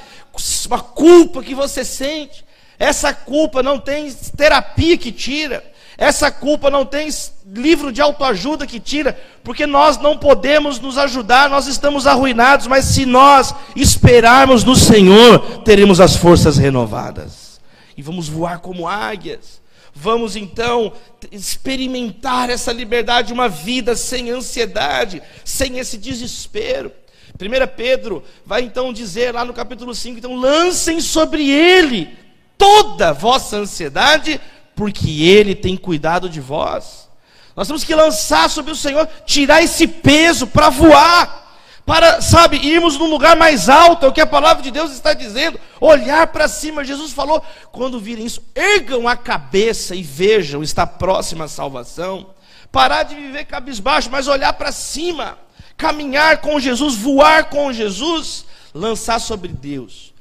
Uma 0.67 0.79
culpa 0.79 1.43
que 1.43 1.55
você 1.55 1.83
sente. 1.83 2.45
Essa 2.77 3.13
culpa 3.13 3.63
não 3.63 3.79
tem 3.79 4.11
terapia 4.35 4.97
que 4.97 5.11
tira. 5.11 5.63
Essa 5.97 6.29
culpa 6.29 6.69
não 6.69 6.85
tem 6.85 7.09
livro 7.47 7.91
de 7.91 8.01
autoajuda 8.01 8.67
que 8.67 8.81
tira, 8.81 9.17
porque 9.43 9.65
nós 9.65 9.97
não 9.97 10.17
podemos 10.17 10.77
nos 10.79 10.97
ajudar, 10.97 11.49
nós 11.49 11.67
estamos 11.67 12.05
arruinados, 12.05 12.67
mas 12.67 12.85
se 12.85 13.05
nós 13.05 13.55
esperarmos 13.75 14.63
no 14.65 14.75
Senhor, 14.75 15.63
teremos 15.63 16.01
as 16.01 16.17
forças 16.17 16.57
renovadas. 16.57 17.61
E 17.95 18.01
vamos 18.01 18.27
voar 18.27 18.59
como 18.59 18.87
águias. 18.87 19.63
Vamos 19.93 20.35
então 20.35 20.91
experimentar 21.31 22.49
essa 22.49 22.73
liberdade, 22.73 23.31
uma 23.31 23.47
vida 23.47 23.95
sem 23.95 24.29
ansiedade, 24.29 25.23
sem 25.45 25.79
esse 25.79 25.97
desespero. 25.97 26.91
1 27.39 27.75
Pedro 27.75 28.23
vai 28.45 28.61
então 28.61 28.93
dizer 28.93 29.33
lá 29.33 29.43
no 29.43 29.53
capítulo 29.53 29.93
5: 29.93 30.17
então 30.17 30.35
lancem 30.35 30.99
sobre 31.01 31.49
ele 31.49 32.25
toda 32.57 33.13
vossa 33.13 33.57
ansiedade, 33.57 34.39
porque 34.75 35.23
Ele 35.23 35.55
tem 35.55 35.77
cuidado 35.77 36.29
de 36.29 36.39
vós. 36.39 37.09
Nós 37.55 37.67
temos 37.67 37.83
que 37.83 37.95
lançar 37.95 38.49
sobre 38.49 38.71
o 38.71 38.75
Senhor, 38.75 39.07
tirar 39.25 39.63
esse 39.63 39.87
peso 39.87 40.45
para 40.45 40.69
voar, 40.69 41.43
para, 41.85 42.19
sabe, 42.21 42.57
irmos 42.57 42.97
num 42.97 43.09
lugar 43.09 43.37
mais 43.37 43.69
alto, 43.69 44.05
é 44.05 44.09
o 44.09 44.11
que 44.11 44.19
a 44.19 44.25
palavra 44.25 44.61
de 44.61 44.71
Deus 44.71 44.91
está 44.91 45.13
dizendo, 45.13 45.59
olhar 45.79 46.27
para 46.27 46.47
cima. 46.47 46.83
Jesus 46.83 47.13
falou: 47.13 47.41
quando 47.71 47.99
virem 47.99 48.25
isso, 48.25 48.43
ergam 48.53 49.07
a 49.07 49.15
cabeça 49.15 49.95
e 49.95 50.03
vejam, 50.03 50.63
está 50.63 50.85
próxima 50.85 51.45
a 51.45 51.49
salvação. 51.49 52.33
Parar 52.71 53.03
de 53.03 53.15
viver 53.15 53.45
cabisbaixo, 53.45 54.09
mas 54.11 54.27
olhar 54.27 54.51
para 54.51 54.71
cima, 54.71 55.37
caminhar 55.77 56.41
com 56.41 56.59
Jesus, 56.59 56.95
voar 56.95 57.49
com 57.49 57.71
Jesus, 57.71 58.45
lançar 58.73 59.19
sobre 59.19 59.49
Deus 59.49 60.13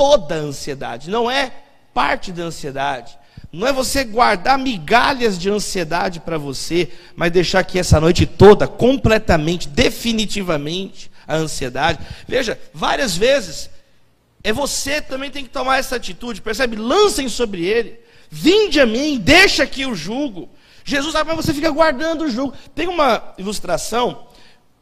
toda 0.00 0.34
a 0.34 0.38
ansiedade, 0.38 1.10
não 1.10 1.30
é 1.30 1.52
parte 1.92 2.32
da 2.32 2.44
ansiedade. 2.44 3.18
Não 3.52 3.66
é 3.66 3.72
você 3.72 4.02
guardar 4.02 4.58
migalhas 4.58 5.38
de 5.38 5.50
ansiedade 5.50 6.20
para 6.20 6.38
você, 6.38 6.88
mas 7.14 7.30
deixar 7.30 7.62
que 7.64 7.78
essa 7.78 8.00
noite 8.00 8.24
toda, 8.24 8.66
completamente, 8.66 9.68
definitivamente, 9.68 11.10
a 11.28 11.36
ansiedade. 11.36 11.98
Veja, 12.26 12.58
várias 12.72 13.14
vezes, 13.14 13.68
é 14.42 14.54
você 14.54 15.02
também 15.02 15.30
tem 15.30 15.44
que 15.44 15.50
tomar 15.50 15.78
essa 15.78 15.96
atitude, 15.96 16.40
percebe? 16.40 16.76
Lancem 16.76 17.28
sobre 17.28 17.66
ele. 17.66 18.00
Vinde 18.30 18.80
a 18.80 18.86
mim, 18.86 19.18
deixa 19.18 19.64
aqui 19.64 19.84
o 19.84 19.94
jugo. 19.94 20.48
Jesus, 20.82 21.12
mas 21.12 21.36
você 21.36 21.52
fica 21.52 21.70
guardando 21.70 22.22
o 22.22 22.30
jugo. 22.30 22.54
Tem 22.74 22.88
uma 22.88 23.34
ilustração 23.36 24.28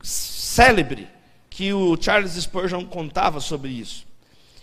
célebre 0.02 1.08
que 1.50 1.72
o 1.72 1.96
Charles 2.00 2.32
Spurgeon 2.32 2.84
contava 2.84 3.40
sobre 3.40 3.70
isso. 3.70 4.06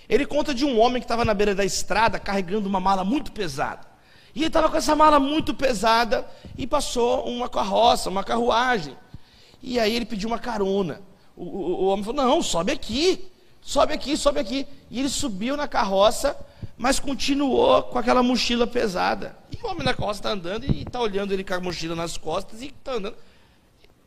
Ele 0.08 0.26
conta 0.26 0.54
de 0.54 0.64
um 0.64 0.80
homem 0.80 1.02
que 1.02 1.06
estava 1.06 1.26
na 1.26 1.34
beira 1.34 1.56
da 1.56 1.66
estrada 1.66 2.20
carregando 2.20 2.70
uma 2.70 2.80
mala 2.80 3.04
muito 3.04 3.32
pesada. 3.32 3.86
E 4.34 4.40
ele 4.40 4.48
estava 4.48 4.70
com 4.70 4.78
essa 4.78 4.96
mala 4.96 5.20
muito 5.20 5.54
pesada 5.54 6.28
e 6.58 6.68
passou 6.68 7.26
uma 7.26 7.50
carroça, 7.50 8.10
uma 8.10 8.24
carruagem. 8.24 8.96
E 9.64 9.80
aí 9.80 9.96
ele 9.96 10.06
pediu 10.06 10.30
uma 10.30 10.38
carona. 10.38 11.02
O, 11.36 11.44
o, 11.44 11.84
o, 11.84 11.86
homem 11.88 12.04
falou: 12.04 12.24
Não, 12.24 12.44
sobe 12.44 12.72
aqui, 12.72 13.32
sobe 13.62 13.94
aqui, 13.94 14.16
sobe 14.18 14.40
aqui. 14.40 14.68
E 14.92 15.00
ele 15.00 15.10
subiu 15.10 15.56
na 15.56 15.68
carroça, 15.68 16.38
mas 16.78 17.00
continuou 17.00 17.84
com 17.84 17.98
aquela 17.98 18.22
mochila 18.22 18.68
pesada. 18.68 19.38
E 19.52 19.66
o 19.66 19.70
homem 19.70 19.84
na 19.84 19.94
carroça 19.94 20.20
está 20.20 20.32
andando 20.32 20.66
e 20.66 20.84
está 20.84 21.00
olhando 21.00 21.34
ele 21.34 21.44
com 21.44 21.54
a 21.54 21.60
mochila 21.60 21.96
nas 21.96 22.18
costas 22.18 22.62
e 22.62 22.68
está 22.68 22.94
andando. 22.94 23.16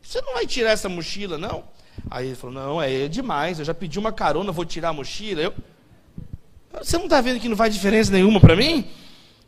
Você 0.09 0.23
não 0.23 0.33
vai 0.33 0.47
tirar 0.47 0.71
essa 0.71 0.89
mochila, 0.89 1.37
não? 1.37 1.63
Aí 2.09 2.29
ele 2.29 2.35
falou: 2.35 2.55
Não, 2.55 2.81
é 2.81 3.07
demais, 3.07 3.59
eu 3.59 3.65
já 3.65 3.75
pedi 3.75 3.99
uma 3.99 4.11
carona, 4.11 4.51
vou 4.51 4.65
tirar 4.65 4.89
a 4.89 4.93
mochila. 4.93 5.39
Eu, 5.39 5.53
você 6.81 6.97
não 6.97 7.03
está 7.03 7.21
vendo 7.21 7.39
que 7.39 7.47
não 7.47 7.55
faz 7.55 7.71
diferença 7.71 8.11
nenhuma 8.11 8.39
para 8.39 8.55
mim? 8.55 8.89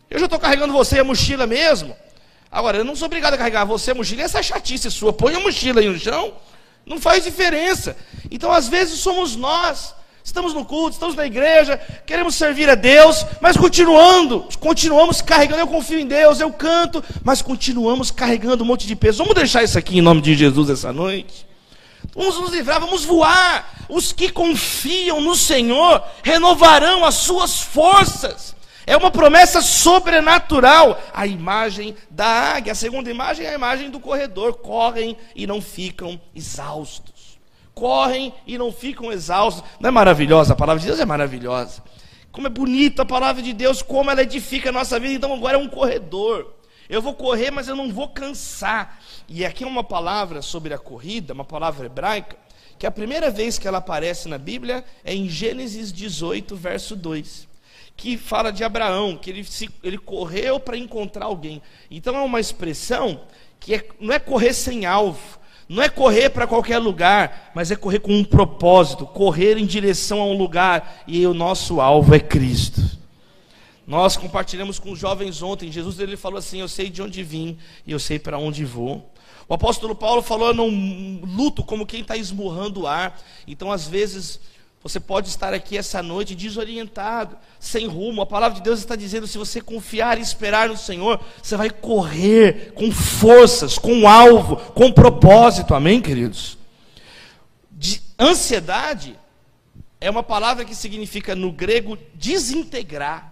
Eu 0.08 0.20
já 0.20 0.26
estou 0.26 0.38
carregando 0.38 0.72
você 0.72 1.00
a 1.00 1.04
mochila 1.04 1.48
mesmo. 1.48 1.96
Agora, 2.52 2.78
eu 2.78 2.84
não 2.84 2.96
sou 2.96 3.08
obrigado 3.08 3.34
a 3.34 3.40
carregar 3.40 3.66
você 3.66 3.90
a 3.90 3.96
mochila. 3.96 4.22
Essa 4.22 4.44
chatice 4.44 4.92
sua. 4.92 5.12
Põe 5.12 5.34
a 5.34 5.40
mochila 5.40 5.82
aí 5.82 5.90
no 5.90 5.98
chão. 5.98 6.36
Não 6.86 7.02
faz 7.02 7.24
diferença. 7.24 7.98
Então, 8.30 8.52
às 8.52 8.70
vezes, 8.70 9.00
somos 9.00 9.36
nós. 9.36 9.96
Estamos 10.24 10.54
no 10.54 10.64
culto, 10.64 10.92
estamos 10.92 11.16
na 11.16 11.26
igreja, 11.26 11.78
queremos 12.06 12.36
servir 12.36 12.70
a 12.70 12.76
Deus, 12.76 13.26
mas 13.42 13.58
continuando, 13.58 14.48
continuamos 14.60 15.22
carregando. 15.22 15.62
Eu 15.62 15.68
confio 15.68 16.00
em 16.00 16.06
Deus, 16.06 16.40
eu 16.40 16.52
canto, 16.52 17.04
mas 17.24 17.42
continuamos 17.42 18.12
carregando 18.12 18.64
um 18.64 18.68
monte 18.68 18.86
de 18.86 18.96
peso. 18.96 19.20
Vamos 19.20 19.36
deixar 19.36 19.64
isso 19.64 19.78
aqui 19.78 19.98
em 19.98 20.02
nome 20.02 20.22
de 20.22 20.36
Jesus 20.36 20.70
essa 20.70 20.94
noite? 20.94 21.46
Vamos 22.16 22.40
nos 22.40 22.52
livrar, 22.52 22.80
vamos 22.80 23.04
voar. 23.04 23.86
Os 23.90 24.12
que 24.12 24.30
confiam 24.30 25.22
no 25.22 25.36
Senhor 25.36 26.04
renovarão 26.24 27.04
as 27.04 27.16
suas 27.16 27.62
forças. 27.62 28.56
É 28.86 28.98
uma 28.98 29.12
promessa 29.12 29.62
sobrenatural. 29.62 31.02
A 31.14 31.28
imagem 31.28 31.96
da 32.10 32.28
águia, 32.28 32.74
a 32.74 32.76
segunda 32.76 33.10
imagem 33.10 33.46
é 33.46 33.50
a 33.50 33.56
imagem 33.56 33.90
do 33.90 34.00
corredor. 34.00 34.56
Correm 34.56 35.18
e 35.36 35.46
não 35.46 35.62
ficam 35.62 36.20
exaustos. 36.36 37.11
Correm 37.82 38.32
e 38.46 38.60
não 38.60 38.72
ficam 38.72 39.12
exaustos. 39.12 39.64
Não 39.80 39.88
é 39.88 39.92
maravilhosa? 39.92 40.54
A 40.54 40.56
palavra 40.56 40.80
de 40.80 40.86
Deus 40.86 41.00
é 41.00 41.06
maravilhosa. 41.06 41.82
Como 42.32 42.46
é 42.46 42.50
bonita 42.52 43.02
a 43.02 43.06
palavra 43.08 43.42
de 43.42 43.54
Deus, 43.54 43.82
como 43.82 44.12
ela 44.12 44.22
edifica 44.22 44.70
a 44.70 44.72
nossa 44.72 45.00
vida. 45.00 45.16
Então 45.16 45.34
agora 45.34 45.58
é 45.58 45.60
um 45.60 45.68
corredor. 45.68 46.54
Eu 46.88 47.02
vou 47.02 47.16
correr, 47.16 47.50
mas 47.50 47.68
eu 47.68 47.76
não 47.76 47.92
vou 47.92 48.08
cansar. 48.10 49.02
E 49.28 49.44
aqui 49.44 49.64
é 49.64 49.68
uma 49.68 49.84
palavra 49.84 50.44
sobre 50.44 50.76
a 50.76 50.78
corrida, 50.78 51.34
uma 51.34 51.44
palavra 51.44 51.88
hebraica, 51.88 52.38
que 52.78 52.86
a 52.86 52.92
primeira 52.92 53.32
vez 53.32 53.58
que 53.58 53.68
ela 53.68 53.80
aparece 53.80 54.30
na 54.30 54.38
Bíblia 54.38 54.86
é 55.04 55.16
em 55.16 55.28
Gênesis 55.28 55.92
18, 55.92 56.56
verso 56.56 56.96
2. 56.96 57.48
que 57.98 58.16
fala 58.16 58.52
de 58.52 58.64
Abraão, 58.64 59.18
que 59.18 59.32
ele, 59.32 59.44
se, 59.44 59.72
ele 59.84 59.98
correu 59.98 60.60
para 60.60 60.78
encontrar 60.78 61.26
alguém. 61.26 61.64
Então 61.90 62.16
é 62.16 62.22
uma 62.22 62.40
expressão 62.40 63.22
que 63.60 63.74
é, 63.74 63.88
não 64.00 64.14
é 64.14 64.20
correr 64.20 64.54
sem 64.54 64.86
alvo, 64.86 65.41
não 65.72 65.82
é 65.82 65.88
correr 65.88 66.30
para 66.30 66.46
qualquer 66.46 66.80
lugar, 66.80 67.50
mas 67.56 67.72
é 67.72 67.78
correr 67.78 68.00
com 68.00 68.12
um 68.12 68.26
propósito, 68.26 69.06
correr 69.06 69.58
em 69.58 69.66
direção 69.66 70.20
a 70.20 70.26
um 70.26 70.38
lugar, 70.38 71.02
e 71.08 71.26
o 71.26 71.34
nosso 71.34 71.80
alvo 71.80 72.14
é 72.14 72.20
Cristo. 72.20 72.82
Nós 73.88 74.18
compartilhamos 74.18 74.80
com 74.80 74.92
os 74.92 75.00
jovens 75.00 75.42
ontem, 75.42 75.72
Jesus 75.72 75.98
ele 75.98 76.18
falou 76.18 76.40
assim: 76.40 76.60
Eu 76.60 76.68
sei 76.68 76.90
de 76.90 77.02
onde 77.02 77.24
vim 77.24 77.58
e 77.88 77.94
eu 77.94 78.00
sei 78.00 78.20
para 78.20 78.38
onde 78.38 78.66
vou. 78.66 79.10
O 79.48 79.54
apóstolo 79.54 79.96
Paulo 79.96 80.22
falou: 80.22 80.50
Eu 80.50 80.54
não 80.54 80.68
luto 81.24 81.64
como 81.64 81.86
quem 81.86 82.02
está 82.02 82.18
esmurrando 82.18 82.82
o 82.82 82.88
ar. 82.88 83.18
Então, 83.48 83.72
às 83.72 83.88
vezes, 83.88 84.42
você 84.84 85.00
pode 85.00 85.30
estar 85.30 85.54
aqui 85.54 85.78
essa 85.78 86.02
noite 86.02 86.34
desorientado, 86.34 87.38
sem 87.60 87.86
rumo. 87.86 88.22
A 88.22 88.26
palavra 88.26 88.58
de 88.58 88.64
Deus 88.64 88.80
está 88.80 88.96
dizendo: 88.96 89.28
se 89.28 89.38
você 89.38 89.62
confiar 89.62 90.18
e 90.18 90.22
esperar 90.22 90.70
no 90.70 90.78
Senhor, 90.78 91.20
você 91.42 91.56
vai 91.56 91.70
correr 91.70 92.74
com 92.74 92.92
forças, 92.92 93.78
com 93.78 94.08
alvo, 94.08 94.56
com 94.74 94.92
propósito. 94.92 95.76
Amém, 95.76 96.02
queridos? 96.02 96.58
De 97.72 98.02
ansiedade 98.20 99.16
é 100.00 100.10
uma 100.10 100.24
palavra 100.24 100.66
que 100.66 100.74
significa 100.74 101.36
no 101.36 101.52
grego 101.52 101.96
desintegrar. 102.16 103.32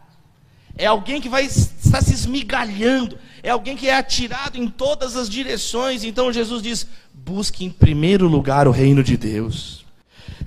É 0.77 0.85
alguém 0.85 1.19
que 1.19 1.27
vai 1.27 1.45
estar 1.45 2.01
se 2.03 2.13
esmigalhando, 2.13 3.17
é 3.41 3.49
alguém 3.49 3.75
que 3.75 3.89
é 3.89 3.95
atirado 3.95 4.55
em 4.55 4.67
todas 4.67 5.15
as 5.15 5.27
direções. 5.27 6.03
Então 6.03 6.31
Jesus 6.31 6.61
diz: 6.61 6.85
busque 7.11 7.65
em 7.65 7.71
primeiro 7.71 8.27
lugar 8.27 8.67
o 8.67 8.71
reino 8.71 9.03
de 9.03 9.17
Deus. 9.17 9.78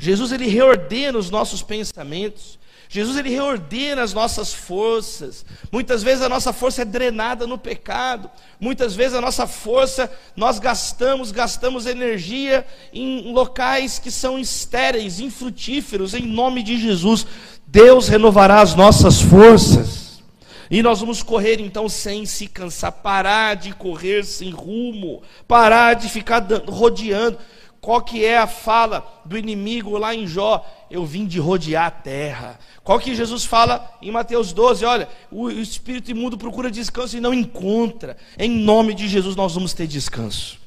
Jesus 0.02 0.32
ele 0.32 0.48
reordena 0.48 1.16
os 1.16 1.30
nossos 1.30 1.62
pensamentos. 1.62 2.58
Jesus 2.88 3.16
ele 3.16 3.30
reordena 3.30 4.02
as 4.02 4.12
nossas 4.12 4.52
forças. 4.52 5.46
Muitas 5.70 6.02
vezes 6.02 6.24
a 6.24 6.28
nossa 6.28 6.52
força 6.52 6.82
é 6.82 6.84
drenada 6.84 7.46
no 7.46 7.56
pecado. 7.56 8.28
Muitas 8.58 8.96
vezes 8.96 9.14
a 9.16 9.20
nossa 9.20 9.46
força 9.46 10.10
nós 10.34 10.58
gastamos, 10.58 11.30
gastamos 11.30 11.86
energia 11.86 12.66
em 12.92 13.32
locais 13.32 14.00
que 14.00 14.10
são 14.10 14.40
estéreis, 14.40 15.20
infrutíferos. 15.20 16.14
Em 16.14 16.26
nome 16.26 16.64
de 16.64 16.76
Jesus, 16.78 17.24
Deus 17.64 18.08
renovará 18.08 18.60
as 18.60 18.74
nossas 18.74 19.20
forças. 19.20 20.20
E 20.68 20.82
nós 20.82 20.98
vamos 20.98 21.22
correr 21.22 21.60
então 21.60 21.88
sem 21.88 22.26
se 22.26 22.48
cansar, 22.48 22.90
parar 22.90 23.54
de 23.54 23.72
correr 23.72 24.24
sem 24.24 24.50
rumo, 24.50 25.22
parar 25.46 25.94
de 25.94 26.08
ficar 26.08 26.44
rodeando. 26.66 27.38
Qual 27.82 28.00
que 28.00 28.24
é 28.24 28.38
a 28.38 28.46
fala 28.46 29.04
do 29.24 29.36
inimigo 29.36 29.98
lá 29.98 30.14
em 30.14 30.24
Jó? 30.24 30.64
Eu 30.88 31.04
vim 31.04 31.26
de 31.26 31.40
rodear 31.40 31.86
a 31.86 31.90
terra. 31.90 32.56
Qual 32.84 33.00
que 33.00 33.12
Jesus 33.12 33.44
fala 33.44 33.92
em 34.00 34.12
Mateus 34.12 34.52
12? 34.52 34.84
Olha, 34.84 35.08
o 35.32 35.50
espírito 35.50 36.08
imundo 36.08 36.38
procura 36.38 36.70
descanso 36.70 37.16
e 37.16 37.20
não 37.20 37.34
encontra. 37.34 38.16
Em 38.38 38.48
nome 38.48 38.94
de 38.94 39.08
Jesus 39.08 39.34
nós 39.34 39.54
vamos 39.54 39.72
ter 39.72 39.88
descanso. 39.88 40.60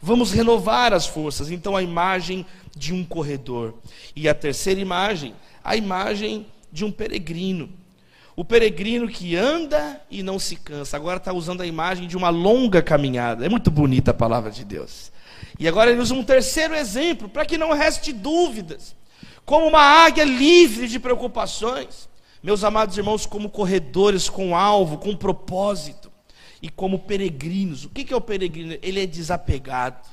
Vamos 0.00 0.32
renovar 0.32 0.94
as 0.94 1.06
forças. 1.06 1.50
Então 1.50 1.76
a 1.76 1.82
imagem 1.82 2.46
de 2.74 2.94
um 2.94 3.04
corredor. 3.04 3.74
E 4.16 4.26
a 4.26 4.34
terceira 4.34 4.80
imagem, 4.80 5.34
a 5.62 5.76
imagem 5.76 6.46
de 6.72 6.82
um 6.82 6.90
peregrino. 6.90 7.68
O 8.34 8.42
peregrino 8.42 9.06
que 9.06 9.36
anda 9.36 10.00
e 10.10 10.22
não 10.22 10.38
se 10.38 10.56
cansa. 10.56 10.96
Agora 10.96 11.18
está 11.18 11.30
usando 11.30 11.60
a 11.60 11.66
imagem 11.66 12.08
de 12.08 12.16
uma 12.16 12.30
longa 12.30 12.80
caminhada. 12.80 13.44
É 13.44 13.50
muito 13.50 13.70
bonita 13.70 14.12
a 14.12 14.14
palavra 14.14 14.50
de 14.50 14.64
Deus. 14.64 15.12
E 15.58 15.68
agora 15.68 15.90
ele 15.90 16.00
usa 16.00 16.14
um 16.14 16.24
terceiro 16.24 16.74
exemplo, 16.74 17.28
para 17.28 17.46
que 17.46 17.58
não 17.58 17.72
reste 17.72 18.12
dúvidas. 18.12 18.94
Como 19.44 19.66
uma 19.66 19.80
águia 19.80 20.24
livre 20.24 20.88
de 20.88 20.98
preocupações, 20.98 22.08
meus 22.42 22.64
amados 22.64 22.96
irmãos, 22.96 23.26
como 23.26 23.48
corredores 23.48 24.28
com 24.28 24.56
alvo, 24.56 24.98
com 24.98 25.16
propósito, 25.16 26.10
e 26.64 26.70
como 26.70 26.98
peregrinos. 26.98 27.84
O 27.84 27.90
que 27.90 28.10
é 28.10 28.16
o 28.16 28.22
peregrino? 28.22 28.78
Ele 28.80 28.98
é 28.98 29.06
desapegado. 29.06 30.08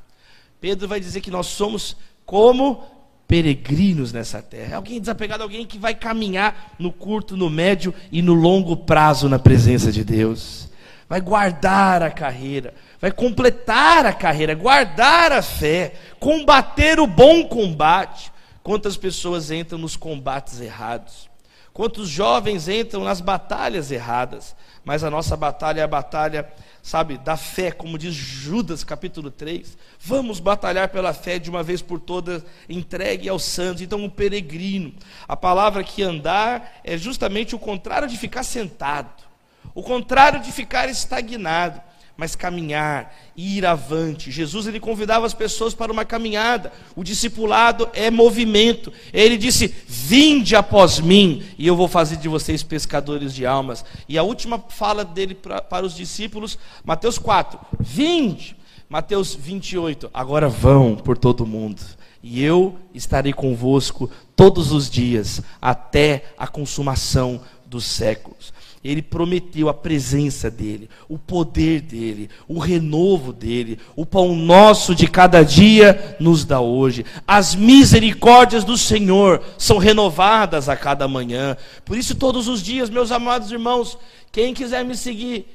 Pedro 0.59 0.85
vai 0.85 0.99
dizer 0.99 1.21
que 1.21 1.31
nós 1.31 1.47
somos 1.47 1.95
como 2.25 2.83
peregrinos 3.25 4.11
nessa 4.11 4.41
terra. 4.41 4.75
Alguém 4.75 4.99
desapegado, 4.99 5.43
alguém 5.43 5.65
que 5.65 5.77
vai 5.77 5.95
caminhar 5.95 6.75
no 6.77 6.91
curto, 6.91 7.37
no 7.37 7.49
médio 7.49 7.93
e 8.11 8.21
no 8.21 8.33
longo 8.33 8.75
prazo 8.75 9.29
na 9.29 9.39
presença 9.39 9.93
de 9.93 10.03
Deus. 10.03 10.67
Vai 11.11 11.19
guardar 11.19 12.01
a 12.01 12.09
carreira, 12.09 12.73
vai 13.01 13.11
completar 13.11 14.05
a 14.05 14.13
carreira, 14.13 14.55
guardar 14.55 15.33
a 15.33 15.41
fé, 15.41 15.91
combater 16.21 17.01
o 17.01 17.05
bom 17.05 17.49
combate. 17.49 18.31
Quantas 18.63 18.95
pessoas 18.95 19.51
entram 19.51 19.77
nos 19.77 19.97
combates 19.97 20.61
errados? 20.61 21.29
Quantos 21.73 22.07
jovens 22.07 22.69
entram 22.69 23.03
nas 23.03 23.19
batalhas 23.19 23.91
erradas? 23.91 24.55
Mas 24.85 25.03
a 25.03 25.09
nossa 25.09 25.35
batalha 25.35 25.81
é 25.81 25.83
a 25.83 25.87
batalha, 25.87 26.47
sabe, 26.81 27.17
da 27.17 27.35
fé, 27.35 27.73
como 27.73 27.97
diz 27.97 28.13
Judas 28.13 28.81
capítulo 28.81 29.29
3. 29.29 29.77
Vamos 29.99 30.39
batalhar 30.39 30.87
pela 30.87 31.13
fé 31.13 31.37
de 31.37 31.49
uma 31.49 31.61
vez 31.61 31.81
por 31.81 31.99
todas, 31.99 32.41
entregue 32.69 33.27
aos 33.27 33.43
santos. 33.43 33.81
Então, 33.81 33.99
um 33.99 34.09
peregrino. 34.09 34.93
A 35.27 35.35
palavra 35.35 35.83
que 35.83 36.03
andar 36.03 36.79
é 36.85 36.97
justamente 36.97 37.53
o 37.53 37.59
contrário 37.59 38.07
de 38.07 38.17
ficar 38.17 38.43
sentado, 38.43 39.29
o 39.73 39.81
contrário 39.81 40.41
de 40.41 40.51
ficar 40.51 40.89
estagnado 40.89 41.81
mas 42.21 42.35
caminhar, 42.35 43.15
ir 43.35 43.65
avante. 43.65 44.29
Jesus 44.29 44.67
ele 44.67 44.79
convidava 44.79 45.25
as 45.25 45.33
pessoas 45.33 45.73
para 45.73 45.91
uma 45.91 46.05
caminhada. 46.05 46.71
O 46.95 47.03
discipulado 47.03 47.89
é 47.93 48.11
movimento. 48.11 48.93
Ele 49.11 49.35
disse: 49.35 49.73
"Vinde 49.87 50.55
após 50.55 50.99
mim, 50.99 51.43
e 51.57 51.65
eu 51.65 51.75
vou 51.75 51.87
fazer 51.87 52.17
de 52.17 52.29
vocês 52.29 52.61
pescadores 52.61 53.33
de 53.33 53.43
almas". 53.43 53.83
E 54.07 54.19
a 54.19 54.23
última 54.23 54.63
fala 54.69 55.03
dele 55.03 55.33
para, 55.33 55.63
para 55.63 55.83
os 55.83 55.95
discípulos, 55.95 56.59
Mateus 56.83 57.17
4: 57.17 57.59
"Vinde". 57.79 58.55
Mateus 58.87 59.33
28: 59.33 60.07
"Agora 60.13 60.47
vão 60.47 60.95
por 60.95 61.17
todo 61.17 61.41
o 61.41 61.47
mundo, 61.47 61.81
e 62.21 62.43
eu 62.43 62.77
estarei 62.93 63.33
convosco 63.33 64.11
todos 64.35 64.71
os 64.71 64.87
dias 64.87 65.41
até 65.59 66.25
a 66.37 66.47
consumação 66.47 67.41
dos 67.65 67.85
séculos". 67.85 68.53
Ele 68.83 69.01
prometeu 69.01 69.69
a 69.69 69.73
presença 69.73 70.49
dele, 70.49 70.89
o 71.07 71.17
poder 71.17 71.81
dele, 71.81 72.29
o 72.47 72.57
renovo 72.57 73.31
dele, 73.31 73.77
o 73.95 74.07
pão 74.07 74.35
nosso 74.35 74.95
de 74.95 75.07
cada 75.07 75.43
dia 75.43 76.15
nos 76.19 76.43
dá 76.43 76.59
hoje. 76.59 77.05
As 77.27 77.53
misericórdias 77.53 78.63
do 78.63 78.75
Senhor 78.75 79.43
são 79.55 79.77
renovadas 79.77 80.67
a 80.67 80.75
cada 80.75 81.07
manhã. 81.07 81.55
Por 81.85 81.95
isso, 81.95 82.15
todos 82.15 82.47
os 82.47 82.63
dias, 82.63 82.89
meus 82.89 83.11
amados 83.11 83.51
irmãos, 83.51 83.97
quem 84.31 84.51
quiser 84.51 84.83
me 84.83 84.95
seguir, 84.95 85.45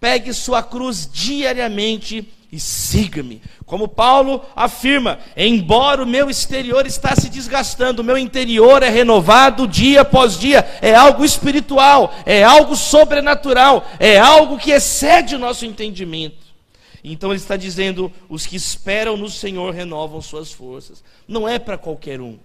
pegue 0.00 0.32
sua 0.32 0.62
cruz 0.62 1.08
diariamente 1.12 2.32
e 2.50 2.60
siga-me. 2.60 3.42
Como 3.64 3.88
Paulo 3.88 4.44
afirma, 4.54 5.18
embora 5.36 6.02
o 6.02 6.06
meu 6.06 6.30
exterior 6.30 6.86
está 6.86 7.14
se 7.16 7.28
desgastando, 7.28 8.02
o 8.02 8.04
meu 8.04 8.16
interior 8.16 8.82
é 8.82 8.88
renovado 8.88 9.66
dia 9.66 10.02
após 10.02 10.38
dia, 10.38 10.64
é 10.80 10.94
algo 10.94 11.24
espiritual, 11.24 12.14
é 12.24 12.44
algo 12.44 12.76
sobrenatural, 12.76 13.86
é 13.98 14.18
algo 14.18 14.58
que 14.58 14.70
excede 14.70 15.34
o 15.34 15.38
nosso 15.38 15.66
entendimento. 15.66 16.46
Então 17.02 17.30
ele 17.30 17.40
está 17.40 17.56
dizendo: 17.56 18.12
os 18.28 18.46
que 18.46 18.56
esperam 18.56 19.16
no 19.16 19.28
Senhor 19.28 19.72
renovam 19.72 20.20
suas 20.20 20.52
forças. 20.52 21.04
Não 21.26 21.48
é 21.48 21.58
para 21.58 21.78
qualquer 21.78 22.20
um. 22.20 22.38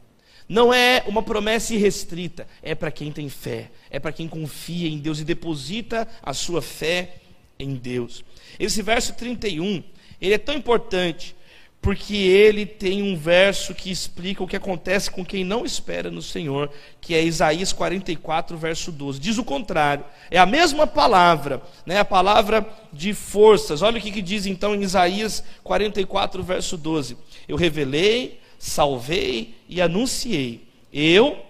Não 0.48 0.74
é 0.74 1.04
uma 1.08 1.24
promessa 1.24 1.74
irrestrita, 1.74 2.46
é 2.62 2.76
para 2.76 2.92
quem 2.92 3.10
tem 3.12 3.30
fé, 3.30 3.72
é 3.90 4.00
para 4.00 4.12
quem 4.12 4.28
confia 4.28 4.90
em 4.90 4.98
Deus 4.98 5.20
e 5.20 5.24
deposita 5.24 6.06
a 6.22 6.34
sua 6.34 6.62
fé 6.62 7.22
em 7.62 7.76
Deus. 7.76 8.24
Esse 8.60 8.82
verso 8.82 9.14
31 9.14 9.84
ele 10.22 10.36
é 10.36 10.38
tão 10.38 10.56
importante 10.56 11.36
porque 11.82 12.16
ele 12.16 12.64
tem 12.64 13.02
um 13.02 13.18
verso 13.18 13.74
que 13.74 13.90
explica 13.90 14.44
o 14.44 14.48
que 14.48 14.56
acontece 14.56 15.10
com 15.10 15.26
quem 15.26 15.44
não 15.44 15.66
espera 15.66 16.12
no 16.12 16.22
Senhor, 16.22 16.70
que 17.02 17.16
é 17.16 17.24
Isaías 17.24 17.74
44, 17.74 18.56
verso 18.56 18.92
12. 18.92 19.20
Diz 19.20 19.40
o 19.40 19.44
contrário, 19.44 20.06
é 20.30 20.38
a 20.38 20.46
mesma 20.46 20.86
palavra, 20.86 21.60
né, 21.84 21.98
a 21.98 22.06
palavra 22.06 22.68
de 22.94 23.16
forças. 23.16 23.82
Olha 23.82 23.98
o 23.98 24.02
que, 24.02 24.12
que 24.12 24.22
diz 24.22 24.46
então 24.46 24.76
em 24.76 24.84
Isaías 24.84 25.44
44, 25.64 26.44
verso 26.44 26.78
12: 26.78 27.18
Eu 27.48 27.58
revelei, 27.58 28.40
salvei 28.60 29.56
e 29.68 29.82
anunciei. 29.82 30.68
Eu 30.94 31.44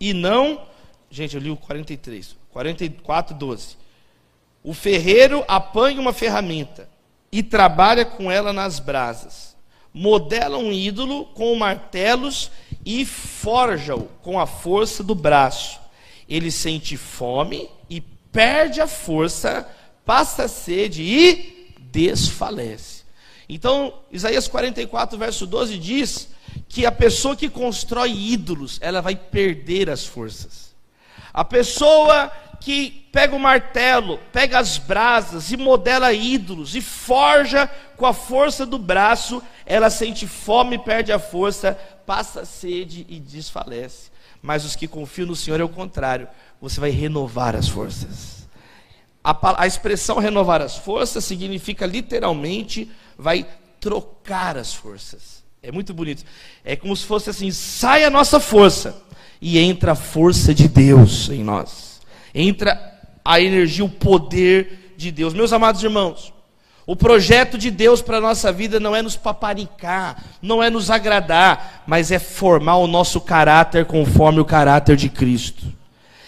e 0.00 0.14
não. 0.14 0.62
Gente, 1.10 1.36
eu 1.36 1.42
li 1.42 1.50
o 1.50 1.56
43, 1.56 2.34
44, 2.50 3.36
12. 3.36 3.83
O 4.64 4.72
ferreiro 4.72 5.44
apanha 5.46 6.00
uma 6.00 6.14
ferramenta 6.14 6.88
e 7.30 7.42
trabalha 7.42 8.02
com 8.02 8.32
ela 8.32 8.50
nas 8.50 8.80
brasas. 8.80 9.54
Modela 9.92 10.56
um 10.56 10.72
ídolo 10.72 11.26
com 11.26 11.54
martelos 11.54 12.50
e 12.82 13.04
forja-o 13.04 14.08
com 14.22 14.40
a 14.40 14.46
força 14.46 15.04
do 15.04 15.14
braço. 15.14 15.78
Ele 16.26 16.50
sente 16.50 16.96
fome 16.96 17.68
e 17.90 18.00
perde 18.00 18.80
a 18.80 18.86
força, 18.86 19.68
passa 20.02 20.48
sede 20.48 21.02
e 21.02 21.74
desfalece. 21.78 23.04
Então, 23.46 23.92
Isaías 24.10 24.48
44, 24.48 25.18
verso 25.18 25.46
12 25.46 25.76
diz 25.76 26.28
que 26.70 26.86
a 26.86 26.92
pessoa 26.92 27.36
que 27.36 27.50
constrói 27.50 28.10
ídolos, 28.10 28.78
ela 28.80 29.02
vai 29.02 29.14
perder 29.14 29.90
as 29.90 30.06
forças. 30.06 30.74
A 31.34 31.44
pessoa 31.44 32.32
que 32.64 33.06
pega 33.12 33.36
o 33.36 33.38
martelo, 33.38 34.18
pega 34.32 34.58
as 34.58 34.78
brasas 34.78 35.52
e 35.52 35.56
modela 35.56 36.14
ídolos 36.14 36.74
e 36.74 36.80
forja 36.80 37.70
com 37.94 38.06
a 38.06 38.14
força 38.14 38.64
do 38.64 38.78
braço, 38.78 39.42
ela 39.66 39.90
sente 39.90 40.26
fome, 40.26 40.78
perde 40.78 41.12
a 41.12 41.18
força, 41.18 41.78
passa 42.06 42.46
sede 42.46 43.04
e 43.06 43.20
desfalece. 43.20 44.10
Mas 44.40 44.64
os 44.64 44.74
que 44.74 44.88
confiam 44.88 45.26
no 45.26 45.36
Senhor 45.36 45.60
é 45.60 45.62
o 45.62 45.68
contrário, 45.68 46.26
você 46.58 46.80
vai 46.80 46.88
renovar 46.88 47.54
as 47.54 47.68
forças. 47.68 48.48
A, 49.22 49.62
a 49.62 49.66
expressão 49.66 50.18
renovar 50.18 50.62
as 50.62 50.78
forças 50.78 51.22
significa 51.22 51.84
literalmente 51.84 52.90
vai 53.18 53.46
trocar 53.78 54.56
as 54.56 54.72
forças. 54.72 55.44
É 55.62 55.70
muito 55.70 55.92
bonito. 55.92 56.24
É 56.64 56.76
como 56.76 56.96
se 56.96 57.04
fosse 57.04 57.28
assim: 57.28 57.50
sai 57.50 58.04
a 58.04 58.10
nossa 58.10 58.40
força 58.40 59.02
e 59.38 59.58
entra 59.58 59.92
a 59.92 59.94
força 59.94 60.54
de 60.54 60.66
Deus 60.66 61.28
em 61.28 61.44
nós. 61.44 61.93
Entra 62.34 63.00
a 63.24 63.40
energia, 63.40 63.84
o 63.84 63.88
poder 63.88 64.94
de 64.96 65.10
Deus. 65.10 65.32
Meus 65.32 65.52
amados 65.52 65.82
irmãos, 65.82 66.32
o 66.86 66.94
projeto 66.94 67.56
de 67.56 67.70
Deus 67.70 68.02
para 68.02 68.18
a 68.18 68.20
nossa 68.20 68.52
vida 68.52 68.78
não 68.78 68.94
é 68.94 69.00
nos 69.00 69.16
paparicar, 69.16 70.22
não 70.42 70.62
é 70.62 70.68
nos 70.68 70.90
agradar, 70.90 71.84
mas 71.86 72.10
é 72.10 72.18
formar 72.18 72.76
o 72.76 72.86
nosso 72.86 73.20
caráter 73.20 73.86
conforme 73.86 74.40
o 74.40 74.44
caráter 74.44 74.96
de 74.96 75.08
Cristo. 75.08 75.72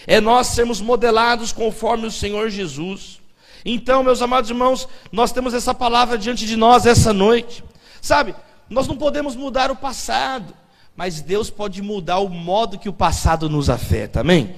É 0.07 0.21
nós 0.21 0.49
sermos 0.49 0.81
modelados 0.81 1.53
conforme 1.53 2.07
o 2.07 2.11
Senhor 2.11 2.49
Jesus. 2.49 3.21
Então, 3.65 4.03
meus 4.03 4.23
amados 4.23 4.49
irmãos, 4.49 4.89
nós 5.11 5.33
temos 5.33 5.53
essa 5.53 5.75
palavra 5.75 6.17
diante 6.17 6.47
de 6.47 6.57
nós 6.57 6.87
essa 6.87 7.13
noite. 7.13 7.63
Sabe, 8.01 8.35
nós 8.71 8.87
não 8.87 8.97
podemos 8.97 9.37
mudar 9.37 9.71
o 9.71 9.77
passado, 9.77 10.55
mas 10.97 11.21
Deus 11.21 11.51
pode 11.51 11.83
mudar 11.83 12.21
o 12.21 12.29
modo 12.29 12.79
que 12.79 12.89
o 12.89 12.93
passado 12.93 13.51
nos 13.51 13.69
afeta, 13.69 14.21
amém? 14.21 14.55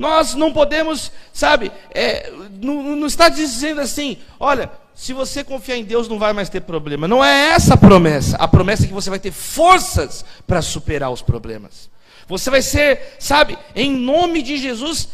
Nós 0.00 0.34
não 0.34 0.50
podemos, 0.50 1.12
sabe, 1.30 1.70
é, 1.90 2.32
não, 2.58 2.96
não 2.96 3.06
está 3.06 3.28
dizendo 3.28 3.82
assim, 3.82 4.16
olha, 4.40 4.72
se 4.94 5.12
você 5.12 5.44
confiar 5.44 5.76
em 5.76 5.84
Deus 5.84 6.08
não 6.08 6.18
vai 6.18 6.32
mais 6.32 6.48
ter 6.48 6.62
problema. 6.62 7.06
Não 7.06 7.22
é 7.22 7.50
essa 7.50 7.74
a 7.74 7.76
promessa. 7.76 8.34
A 8.38 8.48
promessa 8.48 8.84
é 8.84 8.86
que 8.86 8.94
você 8.94 9.10
vai 9.10 9.18
ter 9.18 9.30
forças 9.30 10.24
para 10.46 10.62
superar 10.62 11.10
os 11.10 11.20
problemas. 11.20 11.90
Você 12.26 12.48
vai 12.48 12.62
ser, 12.62 13.14
sabe, 13.18 13.58
em 13.76 13.92
nome 13.92 14.40
de 14.40 14.56
Jesus, 14.56 15.10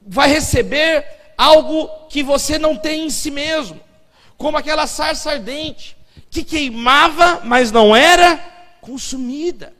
vai 0.00 0.30
receber 0.30 1.04
algo 1.36 1.90
que 2.08 2.22
você 2.22 2.58
não 2.58 2.76
tem 2.76 3.04
em 3.04 3.10
si 3.10 3.30
mesmo, 3.30 3.78
como 4.38 4.56
aquela 4.56 4.86
sarça 4.86 5.32
ardente 5.32 5.94
que 6.30 6.42
queimava, 6.42 7.42
mas 7.44 7.70
não 7.70 7.94
era 7.94 8.38
consumida. 8.80 9.74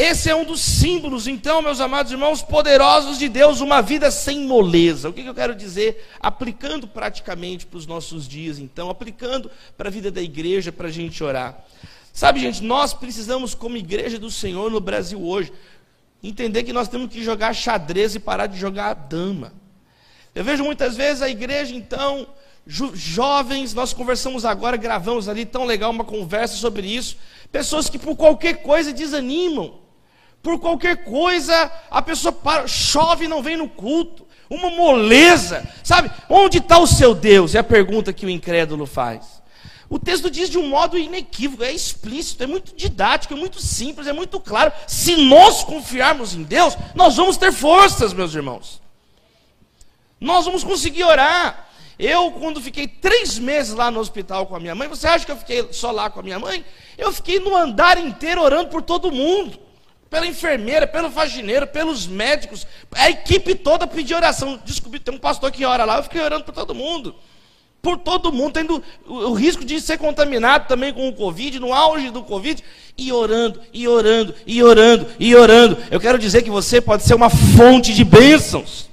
Esse 0.00 0.30
é 0.30 0.36
um 0.36 0.44
dos 0.44 0.60
símbolos, 0.60 1.26
então, 1.26 1.60
meus 1.60 1.80
amados 1.80 2.12
irmãos, 2.12 2.40
poderosos 2.40 3.18
de 3.18 3.28
Deus, 3.28 3.60
uma 3.60 3.82
vida 3.82 4.12
sem 4.12 4.46
moleza. 4.46 5.08
O 5.08 5.12
que 5.12 5.26
eu 5.26 5.34
quero 5.34 5.56
dizer? 5.56 6.08
Aplicando 6.20 6.86
praticamente 6.86 7.66
para 7.66 7.78
os 7.78 7.84
nossos 7.84 8.28
dias, 8.28 8.60
então, 8.60 8.88
aplicando 8.90 9.50
para 9.76 9.88
a 9.88 9.90
vida 9.90 10.08
da 10.08 10.22
igreja, 10.22 10.70
para 10.70 10.86
a 10.86 10.90
gente 10.92 11.24
orar. 11.24 11.64
Sabe, 12.12 12.38
gente, 12.38 12.62
nós 12.62 12.94
precisamos, 12.94 13.56
como 13.56 13.76
igreja 13.76 14.20
do 14.20 14.30
Senhor 14.30 14.70
no 14.70 14.78
Brasil 14.78 15.20
hoje, 15.20 15.52
entender 16.22 16.62
que 16.62 16.72
nós 16.72 16.86
temos 16.86 17.12
que 17.12 17.20
jogar 17.24 17.52
xadrez 17.52 18.14
e 18.14 18.20
parar 18.20 18.46
de 18.46 18.56
jogar 18.56 18.94
dama. 18.94 19.52
Eu 20.32 20.44
vejo 20.44 20.62
muitas 20.62 20.96
vezes 20.96 21.22
a 21.22 21.28
igreja, 21.28 21.74
então, 21.74 22.28
jo 22.64 22.94
jovens, 22.94 23.74
nós 23.74 23.92
conversamos 23.92 24.44
agora, 24.44 24.76
gravamos 24.76 25.28
ali, 25.28 25.44
tão 25.44 25.64
legal, 25.64 25.90
uma 25.90 26.04
conversa 26.04 26.54
sobre 26.54 26.86
isso. 26.86 27.16
Pessoas 27.50 27.90
que 27.90 27.98
por 27.98 28.14
qualquer 28.14 28.62
coisa 28.62 28.92
desanimam. 28.92 29.87
Por 30.48 30.58
qualquer 30.58 31.04
coisa, 31.04 31.70
a 31.90 32.00
pessoa 32.00 32.32
para, 32.32 32.66
chove 32.66 33.26
e 33.26 33.28
não 33.28 33.42
vem 33.42 33.54
no 33.54 33.68
culto. 33.68 34.26
Uma 34.48 34.70
moleza, 34.70 35.68
sabe? 35.84 36.10
Onde 36.26 36.56
está 36.56 36.78
o 36.78 36.86
seu 36.86 37.14
Deus? 37.14 37.54
É 37.54 37.58
a 37.58 37.62
pergunta 37.62 38.14
que 38.14 38.24
o 38.24 38.30
incrédulo 38.30 38.86
faz. 38.86 39.42
O 39.90 39.98
texto 39.98 40.30
diz 40.30 40.48
de 40.48 40.56
um 40.56 40.66
modo 40.66 40.96
inequívoco, 40.96 41.62
é 41.62 41.70
explícito, 41.70 42.42
é 42.42 42.46
muito 42.46 42.74
didático, 42.74 43.34
é 43.34 43.36
muito 43.36 43.60
simples, 43.60 44.06
é 44.06 44.12
muito 44.14 44.40
claro. 44.40 44.72
Se 44.86 45.16
nós 45.16 45.64
confiarmos 45.64 46.32
em 46.32 46.44
Deus, 46.44 46.78
nós 46.94 47.16
vamos 47.16 47.36
ter 47.36 47.52
forças, 47.52 48.14
meus 48.14 48.34
irmãos. 48.34 48.80
Nós 50.18 50.46
vamos 50.46 50.64
conseguir 50.64 51.04
orar. 51.04 51.68
Eu, 51.98 52.30
quando 52.30 52.58
fiquei 52.58 52.88
três 52.88 53.38
meses 53.38 53.74
lá 53.74 53.90
no 53.90 54.00
hospital 54.00 54.46
com 54.46 54.56
a 54.56 54.60
minha 54.60 54.74
mãe, 54.74 54.88
você 54.88 55.06
acha 55.06 55.26
que 55.26 55.32
eu 55.32 55.36
fiquei 55.36 55.68
só 55.72 55.90
lá 55.90 56.08
com 56.08 56.20
a 56.20 56.22
minha 56.22 56.38
mãe? 56.38 56.64
Eu 56.96 57.12
fiquei 57.12 57.38
no 57.38 57.54
andar 57.54 57.98
inteiro 57.98 58.40
orando 58.40 58.70
por 58.70 58.80
todo 58.80 59.12
mundo 59.12 59.67
pela 60.10 60.26
enfermeira, 60.26 60.86
pelo 60.86 61.10
faxineiro, 61.10 61.66
pelos 61.66 62.06
médicos, 62.06 62.66
a 62.92 63.10
equipe 63.10 63.54
toda 63.54 63.86
pediu 63.86 64.16
oração. 64.16 64.58
Descobri, 64.64 64.98
tem 64.98 65.14
um 65.14 65.18
pastor 65.18 65.50
que 65.50 65.64
ora 65.64 65.84
lá, 65.84 65.98
eu 65.98 66.02
fiquei 66.02 66.20
orando 66.20 66.44
por 66.44 66.54
todo 66.54 66.74
mundo. 66.74 67.14
Por 67.80 67.98
todo 67.98 68.32
mundo, 68.32 68.54
tendo 68.54 68.82
o, 69.06 69.32
risco 69.34 69.64
de 69.64 69.80
ser 69.80 69.98
contaminado 69.98 70.66
também 70.66 70.92
com 70.92 71.08
o 71.08 71.12
Covid, 71.12 71.60
no 71.60 71.72
auge 71.72 72.10
do 72.10 72.24
Covid, 72.24 72.62
e 72.96 73.12
orando, 73.12 73.60
e 73.72 73.86
orando, 73.86 74.34
e 74.44 74.62
orando, 74.62 75.06
e 75.18 75.36
orando. 75.36 75.78
Eu 75.90 76.00
quero 76.00 76.18
dizer 76.18 76.42
que 76.42 76.50
você 76.50 76.80
pode 76.80 77.04
ser 77.04 77.14
uma 77.14 77.30
fonte 77.30 77.94
de 77.94 78.02
bênçãos. 78.02 78.88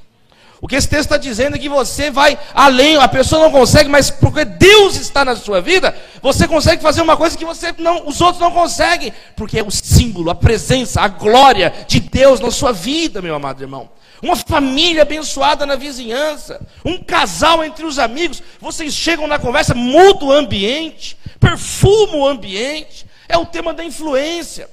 O 0.62 0.68
que 0.68 0.76
esse 0.76 0.88
texto 0.88 1.06
está 1.06 1.18
dizendo 1.18 1.56
é 1.56 1.60
que 1.60 1.68
você 1.68 2.10
vai 2.10 2.40
além, 2.54 2.98
a 2.98 3.08
pessoa 3.08 3.44
não 3.44 3.52
consegue, 3.52 3.90
mas 3.90 4.10
porque 4.10 4.46
Deus 4.46 4.96
está 4.96 5.26
na 5.26 5.36
sua 5.36 5.62
vida, 5.62 5.96
você 6.22 6.48
consegue 6.48 6.82
fazer 6.82 7.02
uma 7.02 7.18
coisa 7.18 7.38
que 7.38 7.46
você 7.46 7.74
não, 7.78 8.08
os 8.08 8.22
outros 8.22 8.40
não 8.40 8.52
conseguem, 8.52 9.14
porque 9.36 9.60
é 9.60 9.64
o 9.64 9.70
símbolo, 9.72 10.30
a 10.30 10.36
presença, 10.36 11.02
a 11.02 11.08
glória 11.08 11.74
de 11.88 12.00
Deus 12.00 12.40
na 12.40 12.52
sua 12.52 12.72
vida, 12.72 13.22
meu 13.22 13.36
amado 13.36 13.62
irmão. 13.62 13.90
Uma 14.22 14.36
família 14.36 15.02
abençoada 15.02 15.66
na 15.66 15.76
vizinhança, 15.76 16.66
um 16.84 16.98
casal 16.98 17.64
entre 17.64 17.86
os 17.86 18.00
amigos, 18.00 18.42
vocês 18.60 18.94
chegam 18.94 19.28
na 19.28 19.38
conversa, 19.38 19.76
muda 19.76 20.26
o 20.26 20.32
ambiente, 20.32 21.18
perfuma 21.40 22.16
o 22.16 22.28
ambiente, 22.28 23.06
é 23.28 23.38
o 23.38 23.46
tema 23.46 23.74
da 23.74 23.84
influência. 23.84 24.70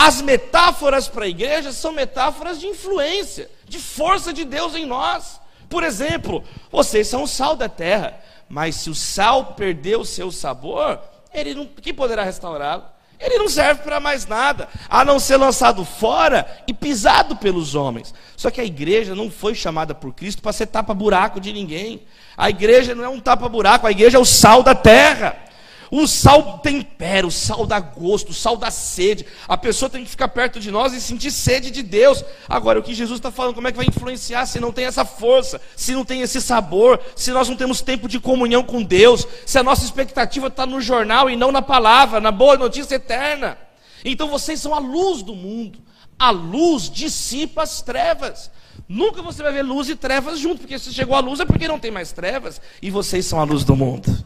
As 0.00 0.22
metáforas 0.22 1.08
para 1.08 1.24
a 1.24 1.28
igreja 1.28 1.72
são 1.72 1.90
metáforas 1.90 2.60
de 2.60 2.68
influência 2.68 3.50
de 3.68 3.80
força 3.80 4.32
de 4.32 4.44
Deus 4.44 4.76
em 4.76 4.86
nós. 4.86 5.40
Por 5.68 5.82
exemplo, 5.82 6.44
vocês 6.70 7.08
são 7.08 7.24
o 7.24 7.26
sal 7.26 7.56
da 7.56 7.68
terra, 7.68 8.16
mas 8.48 8.76
se 8.76 8.88
o 8.90 8.94
sal 8.94 9.54
perder 9.54 9.98
o 9.98 10.04
seu 10.04 10.30
sabor, 10.30 11.00
ele 11.34 11.52
não, 11.52 11.66
quem 11.66 11.92
poderá 11.92 12.22
restaurá-lo? 12.22 12.84
Ele 13.18 13.38
não 13.38 13.48
serve 13.48 13.82
para 13.82 13.98
mais 13.98 14.24
nada, 14.24 14.68
a 14.88 15.04
não 15.04 15.18
ser 15.18 15.36
lançado 15.36 15.84
fora 15.84 16.46
e 16.68 16.72
pisado 16.72 17.34
pelos 17.34 17.74
homens. 17.74 18.14
Só 18.36 18.52
que 18.52 18.60
a 18.60 18.64
igreja 18.64 19.16
não 19.16 19.28
foi 19.28 19.52
chamada 19.52 19.96
por 19.96 20.14
Cristo 20.14 20.40
para 20.40 20.52
ser 20.52 20.66
tapa-buraco 20.66 21.40
de 21.40 21.52
ninguém. 21.52 22.02
A 22.36 22.48
igreja 22.48 22.94
não 22.94 23.02
é 23.02 23.08
um 23.08 23.18
tapa-buraco, 23.18 23.84
a 23.84 23.90
igreja 23.90 24.16
é 24.16 24.20
o 24.20 24.24
sal 24.24 24.62
da 24.62 24.76
terra. 24.76 25.47
O 25.90 26.06
sal 26.06 26.58
tempera, 26.58 27.26
o 27.26 27.30
sal 27.30 27.66
dá 27.66 27.80
gosto, 27.80 28.30
o 28.30 28.34
sal 28.34 28.56
dá 28.56 28.70
sede. 28.70 29.24
A 29.46 29.56
pessoa 29.56 29.88
tem 29.88 30.04
que 30.04 30.10
ficar 30.10 30.28
perto 30.28 30.60
de 30.60 30.70
nós 30.70 30.92
e 30.92 31.00
sentir 31.00 31.30
sede 31.30 31.70
de 31.70 31.82
Deus. 31.82 32.24
Agora, 32.48 32.78
o 32.78 32.82
que 32.82 32.94
Jesus 32.94 33.18
está 33.18 33.30
falando, 33.30 33.54
como 33.54 33.68
é 33.68 33.70
que 33.70 33.76
vai 33.76 33.86
influenciar 33.86 34.46
se 34.46 34.60
não 34.60 34.72
tem 34.72 34.84
essa 34.84 35.04
força, 35.04 35.60
se 35.76 35.92
não 35.92 36.04
tem 36.04 36.20
esse 36.20 36.40
sabor, 36.40 37.00
se 37.16 37.30
nós 37.30 37.48
não 37.48 37.56
temos 37.56 37.80
tempo 37.80 38.08
de 38.08 38.20
comunhão 38.20 38.62
com 38.62 38.82
Deus, 38.82 39.26
se 39.46 39.58
a 39.58 39.62
nossa 39.62 39.84
expectativa 39.84 40.48
está 40.48 40.66
no 40.66 40.80
jornal 40.80 41.30
e 41.30 41.36
não 41.36 41.50
na 41.50 41.62
palavra, 41.62 42.20
na 42.20 42.30
boa 42.30 42.56
notícia 42.56 42.96
eterna. 42.96 43.56
Então 44.04 44.28
vocês 44.28 44.60
são 44.60 44.74
a 44.74 44.78
luz 44.78 45.22
do 45.22 45.34
mundo. 45.34 45.78
A 46.18 46.30
luz 46.30 46.90
dissipa 46.90 47.62
as 47.62 47.80
trevas. 47.80 48.50
Nunca 48.88 49.22
você 49.22 49.42
vai 49.42 49.52
ver 49.52 49.62
luz 49.62 49.88
e 49.88 49.96
trevas 49.96 50.38
junto, 50.38 50.60
porque 50.60 50.78
se 50.78 50.92
chegou 50.92 51.14
a 51.14 51.20
luz 51.20 51.40
é 51.40 51.44
porque 51.44 51.68
não 51.68 51.78
tem 51.78 51.90
mais 51.90 52.12
trevas, 52.12 52.60
e 52.80 52.90
vocês 52.90 53.26
são 53.26 53.40
a 53.40 53.44
luz 53.44 53.64
do 53.64 53.76
mundo. 53.76 54.24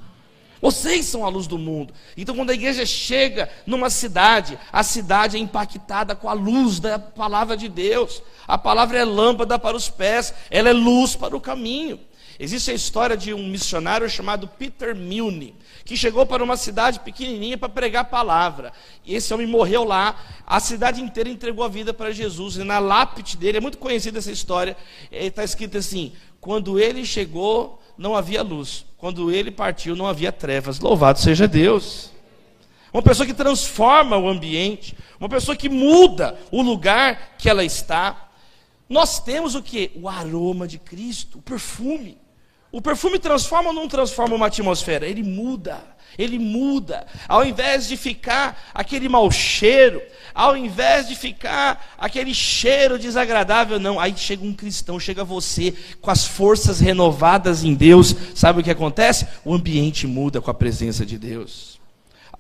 Vocês 0.63 1.07
são 1.07 1.27
a 1.27 1.29
luz 1.29 1.49
do 1.49 1.59
mundo. 1.59 1.93
Então, 2.17 2.37
quando 2.37 2.51
a 2.51 2.55
igreja 2.55 2.87
chega 2.87 3.51
numa 3.67 3.91
cidade, 3.91 4.57
a 4.73 4.85
cidade 4.85 5.37
é 5.37 5.41
impactada 5.41 6.15
com 6.15 6.29
a 6.29 6.33
luz 6.33 6.79
da 6.79 7.01
palavra 7.01 7.57
de 7.57 7.69
Deus. 7.69 8.23
A 8.47 8.57
palavra 8.57 8.97
é 8.97 9.05
lâmpada 9.05 9.59
para 9.59 9.77
os 9.77 9.89
pés, 9.89 10.33
ela 10.49 10.69
é 10.69 10.73
luz 10.73 11.17
para 11.17 11.37
o 11.37 11.41
caminho. 11.41 11.99
Existe 12.39 12.71
a 12.71 12.75
história 12.75 13.17
de 13.17 13.35
um 13.35 13.45
missionário 13.49 14.09
chamado 14.09 14.47
Peter 14.47 14.95
Milne, 14.95 15.53
que 15.85 15.97
chegou 15.97 16.25
para 16.25 16.45
uma 16.45 16.57
cidade 16.57 17.01
pequenininha 17.01 17.59
para 17.59 17.69
pregar 17.69 18.03
a 18.03 18.05
palavra. 18.05 18.73
E 19.05 19.17
esse 19.17 19.35
homem 19.35 19.49
morreu 19.49 19.83
lá, 19.83 20.15
a 20.47 20.61
cidade 20.61 21.03
inteira 21.03 21.29
entregou 21.29 21.65
a 21.65 21.69
vida 21.69 21.93
para 21.93 22.13
Jesus. 22.13 22.57
E 22.57 22.63
na 22.63 22.79
lápide 22.79 23.37
dele, 23.37 23.59
é 23.59 23.61
muito 23.61 23.79
conhecida 23.79 24.21
essa 24.21 24.31
história, 24.31 24.77
está 25.11 25.43
escrito 25.43 25.77
assim: 25.77 26.13
quando 26.41 26.79
ele 26.79 27.05
chegou, 27.05 27.82
não 27.97 28.15
havia 28.15 28.43
luz. 28.43 28.85
Quando 28.97 29.31
ele 29.31 29.51
partiu, 29.51 29.97
não 29.97 30.07
havia 30.07 30.31
trevas. 30.31 30.79
Louvado 30.79 31.19
seja 31.19 31.49
Deus. 31.49 32.11
Uma 32.93 33.03
pessoa 33.03 33.27
que 33.27 33.35
transforma 33.35 34.17
o 34.19 34.29
ambiente, 34.29 34.97
uma 35.19 35.29
pessoa 35.29 35.57
que 35.57 35.69
muda 35.69 36.39
o 36.51 36.61
lugar 36.61 37.37
que 37.39 37.49
ela 37.49 37.65
está. 37.65 38.29
Nós 38.89 39.19
temos 39.19 39.55
o 39.55 39.63
que? 39.63 39.91
O 39.95 40.09
aroma 40.09 40.69
de 40.69 40.79
Cristo, 40.79 41.39
o 41.39 41.43
perfume. 41.43 42.19
O 42.73 42.81
perfume 42.81 43.19
transforma 43.19 43.69
ou 43.69 43.75
não 43.75 43.87
transforma 43.87 44.35
uma 44.35 44.47
atmosfera? 44.47 45.07
Ele 45.07 45.23
muda. 45.23 45.79
Ele 46.19 46.39
muda. 46.39 47.07
Ao 47.29 47.45
invés 47.45 47.87
de 47.87 47.99
ficar 47.99 48.71
aquele 48.73 49.11
mau 49.11 49.31
cheiro, 49.31 50.03
ao 50.35 50.57
invés 50.57 51.07
de 51.07 51.15
ficar 51.15 51.95
aquele 51.99 52.35
cheiro 52.35 52.99
desagradável, 52.99 53.79
não. 53.79 54.01
Aí 54.01 54.17
chega 54.17 54.45
um 54.45 54.55
cristão, 54.55 54.99
chega 54.99 55.23
você 55.23 55.75
com 56.01 56.11
as 56.11 56.27
forças 56.27 56.81
renovadas 56.81 57.63
em 57.63 57.75
Deus. 57.75 58.15
Sabe 58.35 58.61
o 58.61 58.65
que 58.65 58.71
acontece? 58.71 59.27
O 59.45 59.55
ambiente 59.55 60.07
muda 60.07 60.41
com 60.41 60.51
a 60.51 60.55
presença 60.55 61.05
de 61.05 61.19
Deus. 61.19 61.79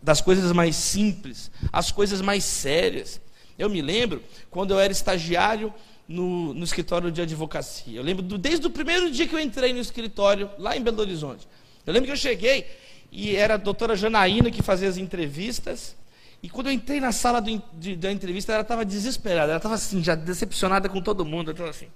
Das 0.02 0.22
coisas 0.22 0.50
mais 0.52 0.76
simples, 0.76 1.50
as 1.70 1.92
coisas 1.92 2.22
mais 2.22 2.42
sérias. 2.42 3.20
Eu 3.58 3.68
me 3.68 3.82
lembro 3.82 4.22
quando 4.50 4.72
eu 4.72 4.80
era 4.80 4.92
estagiário 4.92 5.72
no, 6.12 6.52
no 6.52 6.64
escritório 6.64 7.10
de 7.10 7.22
advocacia. 7.22 7.98
Eu 7.98 8.02
lembro 8.02 8.22
do, 8.22 8.36
desde 8.36 8.66
o 8.66 8.70
primeiro 8.70 9.10
dia 9.10 9.26
que 9.26 9.34
eu 9.34 9.40
entrei 9.40 9.72
no 9.72 9.80
escritório, 9.80 10.50
lá 10.58 10.76
em 10.76 10.82
Belo 10.82 11.00
Horizonte. 11.00 11.48
Eu 11.86 11.92
lembro 11.92 12.06
que 12.06 12.12
eu 12.12 12.16
cheguei 12.16 12.66
e 13.10 13.34
era 13.34 13.54
a 13.54 13.56
doutora 13.56 13.96
Janaína 13.96 14.50
que 14.50 14.62
fazia 14.62 14.88
as 14.88 14.98
entrevistas. 14.98 15.96
E 16.42 16.50
quando 16.50 16.66
eu 16.66 16.72
entrei 16.72 17.00
na 17.00 17.12
sala 17.12 17.40
do, 17.40 17.62
de, 17.74 17.96
da 17.96 18.12
entrevista, 18.12 18.52
ela 18.52 18.62
estava 18.62 18.84
desesperada. 18.84 19.52
Ela 19.52 19.56
estava 19.56 19.74
assim, 19.74 20.04
já 20.04 20.14
decepcionada 20.14 20.88
com 20.88 21.00
todo 21.00 21.24
mundo. 21.24 21.50
Então, 21.50 21.66
assim. 21.66 21.88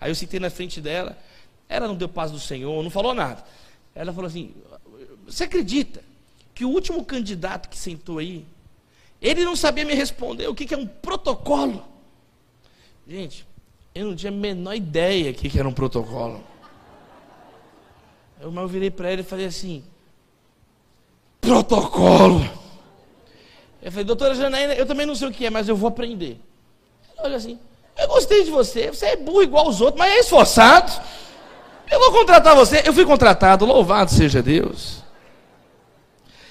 Aí 0.00 0.10
eu 0.10 0.14
sentei 0.14 0.40
na 0.40 0.48
frente 0.48 0.80
dela. 0.80 1.16
Ela 1.68 1.86
não 1.86 1.94
deu 1.94 2.08
paz 2.08 2.30
do 2.30 2.38
Senhor, 2.38 2.82
não 2.82 2.90
falou 2.90 3.12
nada. 3.12 3.44
Ela 3.94 4.12
falou 4.12 4.28
assim: 4.28 4.54
Você 5.26 5.44
acredita 5.44 6.02
que 6.54 6.64
o 6.64 6.70
último 6.70 7.04
candidato 7.04 7.68
que 7.68 7.76
sentou 7.76 8.18
aí, 8.18 8.46
ele 9.20 9.44
não 9.44 9.56
sabia 9.56 9.84
me 9.84 9.94
responder 9.94 10.48
o 10.48 10.54
que, 10.54 10.64
que 10.64 10.74
é 10.74 10.78
um 10.78 10.86
protocolo? 10.86 11.95
Gente, 13.08 13.46
eu 13.94 14.06
não 14.06 14.16
tinha 14.16 14.32
a 14.32 14.34
menor 14.34 14.74
ideia 14.74 15.32
que, 15.32 15.48
que 15.48 15.58
era 15.58 15.68
um 15.68 15.72
protocolo. 15.72 16.42
Eu, 18.40 18.52
eu 18.52 18.68
virei 18.68 18.90
para 18.90 19.12
ele 19.12 19.22
e 19.22 19.24
falei 19.24 19.46
assim: 19.46 19.84
Protocolo. 21.40 22.48
Eu 23.80 23.92
falei, 23.92 24.04
doutora 24.04 24.34
Janaína, 24.34 24.74
eu 24.74 24.84
também 24.84 25.06
não 25.06 25.14
sei 25.14 25.28
o 25.28 25.32
que 25.32 25.46
é, 25.46 25.50
mas 25.50 25.68
eu 25.68 25.76
vou 25.76 25.88
aprender. 25.88 26.40
Olha 27.18 27.36
assim, 27.36 27.58
eu 27.96 28.08
gostei 28.08 28.42
de 28.42 28.50
você, 28.50 28.88
você 28.88 29.06
é 29.06 29.16
burro 29.16 29.42
igual 29.42 29.68
os 29.68 29.80
outros, 29.80 29.98
mas 29.98 30.12
é 30.12 30.18
esforçado. 30.18 30.92
Eu 31.88 32.00
vou 32.00 32.10
contratar 32.10 32.56
você. 32.56 32.82
Eu 32.84 32.92
fui 32.92 33.04
contratado, 33.04 33.64
louvado 33.64 34.10
seja 34.10 34.42
Deus. 34.42 35.04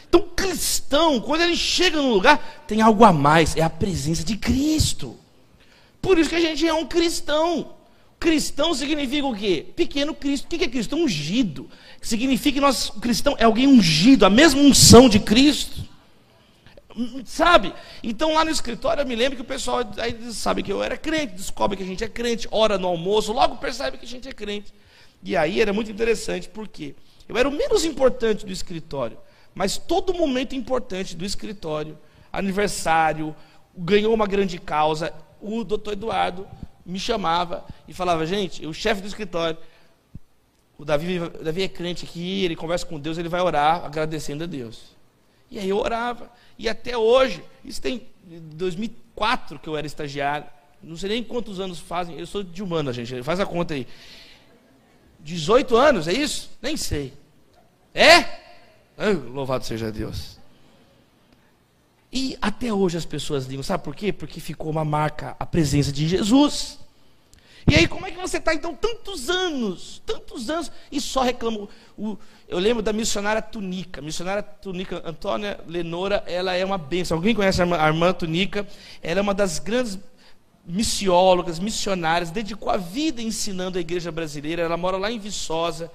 Então, 0.07 0.21
cristão, 0.33 1.19
quando 1.19 1.41
ele 1.41 1.57
chega 1.57 1.97
num 1.97 2.13
lugar, 2.13 2.63
tem 2.65 2.81
algo 2.81 3.03
a 3.03 3.11
mais, 3.11 3.57
é 3.57 3.61
a 3.61 3.69
presença 3.69 4.23
de 4.23 4.37
Cristo. 4.37 5.17
Por 6.05 6.19
isso 6.19 6.29
que 6.29 6.35
a 6.35 6.39
gente 6.39 6.67
é 6.67 6.71
um 6.71 6.85
cristão. 6.85 7.77
Cristão 8.19 8.75
significa 8.75 9.25
o 9.25 9.35
quê? 9.35 9.65
Pequeno 9.75 10.13
Cristo. 10.13 10.45
O 10.45 10.47
que 10.47 10.63
é 10.63 10.67
Cristo? 10.67 10.95
Ungido. 10.95 11.67
Significa 11.99 12.53
que 12.53 12.61
nós, 12.61 12.91
cristão, 13.01 13.35
é 13.39 13.45
alguém 13.45 13.65
ungido, 13.65 14.23
a 14.23 14.29
mesma 14.29 14.61
unção 14.61 15.09
de 15.09 15.19
Cristo. 15.19 15.83
Sabe? 17.25 17.73
Então 18.03 18.35
lá 18.35 18.45
no 18.45 18.51
escritório 18.51 19.01
eu 19.01 19.07
me 19.07 19.15
lembro 19.15 19.35
que 19.35 19.41
o 19.41 19.45
pessoal 19.45 19.79
aí 19.97 20.31
sabe 20.31 20.61
que 20.61 20.71
eu 20.71 20.83
era 20.83 20.95
crente, 20.95 21.33
descobre 21.33 21.75
que 21.75 21.81
a 21.81 21.87
gente 21.87 22.03
é 22.03 22.07
crente, 22.07 22.47
ora 22.51 22.77
no 22.77 22.87
almoço, 22.87 23.33
logo 23.33 23.55
percebe 23.55 23.97
que 23.97 24.05
a 24.05 24.07
gente 24.07 24.29
é 24.29 24.31
crente. 24.31 24.71
E 25.23 25.35
aí 25.35 25.59
era 25.59 25.73
muito 25.73 25.89
interessante, 25.89 26.47
porque 26.47 26.93
eu 27.27 27.35
era 27.35 27.49
o 27.49 27.51
menos 27.51 27.83
importante 27.83 28.45
do 28.45 28.53
escritório, 28.53 29.17
mas 29.55 29.75
todo 29.75 30.13
momento 30.13 30.53
importante 30.53 31.15
do 31.15 31.25
escritório, 31.25 31.97
aniversário, 32.31 33.35
ganhou 33.75 34.13
uma 34.13 34.27
grande 34.27 34.57
causa, 34.57 35.11
o 35.45 35.63
doutor 35.63 35.93
Eduardo 35.93 36.47
me 36.85 36.99
chamava 36.99 37.65
e 37.87 37.93
falava, 37.93 38.25
gente, 38.25 38.65
o 38.65 38.73
chefe 38.73 39.01
do 39.01 39.07
escritório, 39.07 39.57
o 40.77 40.85
Davi, 40.85 41.19
o 41.19 41.43
Davi 41.43 41.63
é 41.63 41.67
crente 41.67 42.05
aqui, 42.05 42.43
ele 42.43 42.55
conversa 42.55 42.85
com 42.85 42.99
Deus, 42.99 43.17
ele 43.17 43.29
vai 43.29 43.41
orar 43.41 43.85
agradecendo 43.85 44.43
a 44.43 44.47
Deus. 44.47 44.95
E 45.49 45.59
aí 45.59 45.69
eu 45.69 45.77
orava. 45.77 46.29
E 46.57 46.67
até 46.67 46.97
hoje, 46.97 47.43
isso 47.63 47.81
tem 47.81 48.07
2004 48.25 49.59
que 49.59 49.69
eu 49.69 49.77
era 49.77 49.87
estagiário. 49.87 50.47
Não 50.81 50.97
sei 50.97 51.09
nem 51.09 51.23
quantos 51.23 51.59
anos 51.59 51.79
fazem. 51.79 52.19
Eu 52.19 52.27
sou 52.27 52.43
de 52.43 52.61
humana, 52.61 52.91
gente. 52.91 53.23
Faz 53.23 53.39
a 53.39 53.45
conta 53.45 53.73
aí. 53.73 53.87
18 55.19 55.75
anos, 55.75 56.07
é 56.07 56.13
isso? 56.13 56.51
Nem 56.61 56.77
sei. 56.77 57.13
É? 57.93 58.17
Ai, 58.97 59.13
louvado 59.13 59.65
seja 59.65 59.91
Deus. 59.91 60.34
E 62.15 62.37
até 62.41 62.71
hoje 62.71 62.95
as 62.97 63.03
pessoas 63.03 63.45
ligam, 63.45 63.61
sabe 63.61 63.83
por 63.83 63.93
quê? 63.93 64.13
Porque 64.13 64.39
ficou 64.39 64.71
uma 64.71 64.85
marca, 64.85 65.35
a 65.37 65.45
presença 65.45 65.91
de 65.91 66.07
Jesus. 66.07 66.79
E 67.69 67.75
aí, 67.75 67.89
como 67.89 68.05
é 68.05 68.11
que 68.11 68.17
você 68.17 68.37
está, 68.37 68.53
então, 68.53 68.73
tantos 68.73 69.29
anos, 69.29 70.01
tantos 70.05 70.49
anos, 70.49 70.71
e 70.89 71.01
só 71.01 71.23
reclama? 71.23 71.67
O, 71.97 72.17
eu 72.47 72.57
lembro 72.57 72.81
da 72.81 72.93
missionária 72.93 73.41
Tunica, 73.41 74.01
missionária 74.01 74.41
Tunica, 74.41 75.01
Antônia 75.03 75.59
Lenora, 75.67 76.23
ela 76.25 76.53
é 76.53 76.63
uma 76.63 76.77
bênção. 76.77 77.17
Alguém 77.17 77.35
conhece 77.35 77.61
a 77.61 77.65
irmã, 77.65 77.77
a 77.77 77.87
irmã 77.87 78.13
Tunica? 78.13 78.65
Ela 79.03 79.19
é 79.19 79.21
uma 79.21 79.33
das 79.33 79.59
grandes 79.59 79.99
missiólogas, 80.65 81.59
missionárias, 81.59 82.31
dedicou 82.31 82.69
a 82.69 82.77
vida 82.77 83.21
ensinando 83.21 83.77
a 83.77 83.81
igreja 83.81 84.09
brasileira. 84.09 84.61
Ela 84.61 84.77
mora 84.77 84.95
lá 84.95 85.11
em 85.11 85.19
Viçosa, 85.19 85.91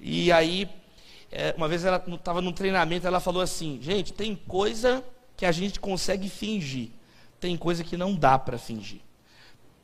e 0.00 0.32
aí, 0.32 0.66
é, 1.30 1.54
uma 1.58 1.68
vez 1.68 1.84
ela 1.84 2.02
estava 2.10 2.40
num 2.40 2.52
treinamento, 2.52 3.06
ela 3.06 3.20
falou 3.20 3.42
assim: 3.42 3.78
gente, 3.82 4.14
tem 4.14 4.34
coisa 4.34 5.04
que 5.38 5.46
a 5.46 5.52
gente 5.52 5.78
consegue 5.78 6.28
fingir, 6.28 6.90
tem 7.38 7.56
coisa 7.56 7.84
que 7.84 7.96
não 7.96 8.12
dá 8.12 8.36
para 8.36 8.58
fingir. 8.58 9.00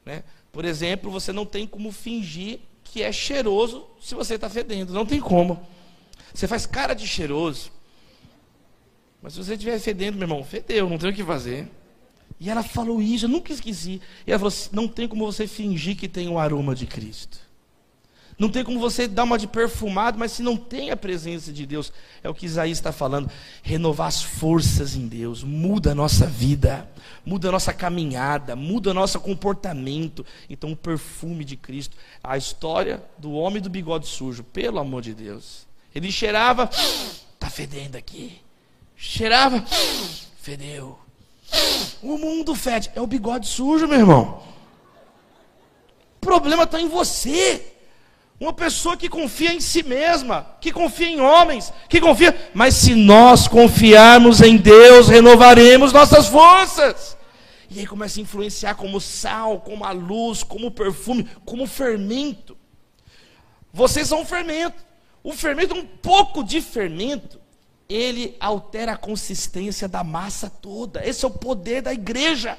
Né? 0.04 0.24
Por 0.50 0.64
exemplo, 0.64 1.12
você 1.12 1.32
não 1.32 1.46
tem 1.46 1.64
como 1.64 1.92
fingir 1.92 2.58
que 2.82 3.04
é 3.04 3.12
cheiroso 3.12 3.86
se 4.00 4.16
você 4.16 4.34
está 4.34 4.50
fedendo. 4.50 4.92
Não 4.92 5.06
tem 5.06 5.20
como. 5.20 5.64
Você 6.34 6.48
faz 6.48 6.66
cara 6.66 6.92
de 6.92 7.06
cheiroso. 7.06 7.70
Mas 9.22 9.34
se 9.34 9.38
você 9.44 9.52
estiver 9.52 9.78
fedendo, 9.78 10.16
meu 10.16 10.24
irmão, 10.24 10.42
fedeu, 10.42 10.90
não 10.90 10.98
tem 10.98 11.10
o 11.10 11.14
que 11.14 11.22
fazer. 11.22 11.70
E 12.40 12.50
ela 12.50 12.64
falou 12.64 13.00
isso, 13.00 13.26
eu 13.26 13.28
nunca 13.28 13.52
esqueci. 13.52 14.02
E 14.26 14.32
ela 14.32 14.40
falou 14.40 14.48
assim, 14.48 14.70
não 14.72 14.88
tem 14.88 15.06
como 15.06 15.24
você 15.24 15.46
fingir 15.46 15.96
que 15.96 16.08
tem 16.08 16.28
o 16.28 16.36
aroma 16.36 16.74
de 16.74 16.84
Cristo. 16.84 17.38
Não 18.38 18.48
tem 18.48 18.64
como 18.64 18.80
você 18.80 19.06
dar 19.06 19.24
uma 19.24 19.38
de 19.38 19.46
perfumado, 19.46 20.18
mas 20.18 20.32
se 20.32 20.42
não 20.42 20.56
tem 20.56 20.90
a 20.90 20.96
presença 20.96 21.52
de 21.52 21.64
Deus, 21.64 21.92
é 22.22 22.28
o 22.28 22.34
que 22.34 22.46
Isaías 22.46 22.78
está 22.78 22.90
falando. 22.90 23.30
Renovar 23.62 24.08
as 24.08 24.22
forças 24.22 24.96
em 24.96 25.06
Deus, 25.06 25.44
muda 25.44 25.92
a 25.92 25.94
nossa 25.94 26.26
vida, 26.26 26.88
muda 27.24 27.48
a 27.48 27.52
nossa 27.52 27.72
caminhada, 27.72 28.56
muda 28.56 28.90
o 28.90 28.94
nosso 28.94 29.20
comportamento. 29.20 30.26
Então, 30.50 30.72
o 30.72 30.76
perfume 30.76 31.44
de 31.44 31.56
Cristo, 31.56 31.96
a 32.22 32.36
história 32.36 33.02
do 33.16 33.32
homem 33.32 33.62
do 33.62 33.70
bigode 33.70 34.06
sujo, 34.08 34.42
pelo 34.42 34.80
amor 34.80 35.02
de 35.02 35.14
Deus. 35.14 35.66
Ele 35.94 36.10
cheirava, 36.10 36.68
está 37.34 37.48
fedendo 37.48 37.96
aqui. 37.96 38.40
Cheirava, 38.96 39.64
fedeu. 40.38 40.98
O 42.02 42.18
mundo 42.18 42.54
fede, 42.54 42.90
é 42.96 43.00
o 43.00 43.06
bigode 43.06 43.46
sujo, 43.46 43.86
meu 43.86 44.00
irmão. 44.00 44.42
O 46.16 46.20
problema 46.20 46.64
está 46.64 46.80
em 46.80 46.88
você. 46.88 47.73
Uma 48.38 48.52
pessoa 48.52 48.96
que 48.96 49.08
confia 49.08 49.52
em 49.52 49.60
si 49.60 49.82
mesma, 49.84 50.56
que 50.60 50.72
confia 50.72 51.06
em 51.06 51.20
homens, 51.20 51.72
que 51.88 52.00
confia. 52.00 52.50
Mas 52.52 52.74
se 52.74 52.94
nós 52.94 53.46
confiarmos 53.46 54.40
em 54.40 54.56
Deus, 54.56 55.08
renovaremos 55.08 55.92
nossas 55.92 56.26
forças. 56.26 57.16
E 57.70 57.78
aí 57.78 57.86
começa 57.86 58.18
a 58.18 58.22
influenciar 58.22 58.74
como 58.74 59.00
sal, 59.00 59.60
como 59.60 59.84
a 59.84 59.92
luz, 59.92 60.42
como 60.42 60.70
perfume, 60.70 61.28
como 61.44 61.66
fermento. 61.66 62.56
Vocês 63.72 64.08
são 64.08 64.22
um 64.22 64.26
fermento. 64.26 64.84
O 65.22 65.32
fermento, 65.32 65.74
um 65.74 65.86
pouco 65.86 66.42
de 66.42 66.60
fermento, 66.60 67.40
ele 67.88 68.36
altera 68.40 68.92
a 68.92 68.96
consistência 68.96 69.88
da 69.88 70.02
massa 70.02 70.50
toda. 70.50 71.06
Esse 71.06 71.24
é 71.24 71.28
o 71.28 71.30
poder 71.30 71.82
da 71.82 71.92
igreja. 71.92 72.58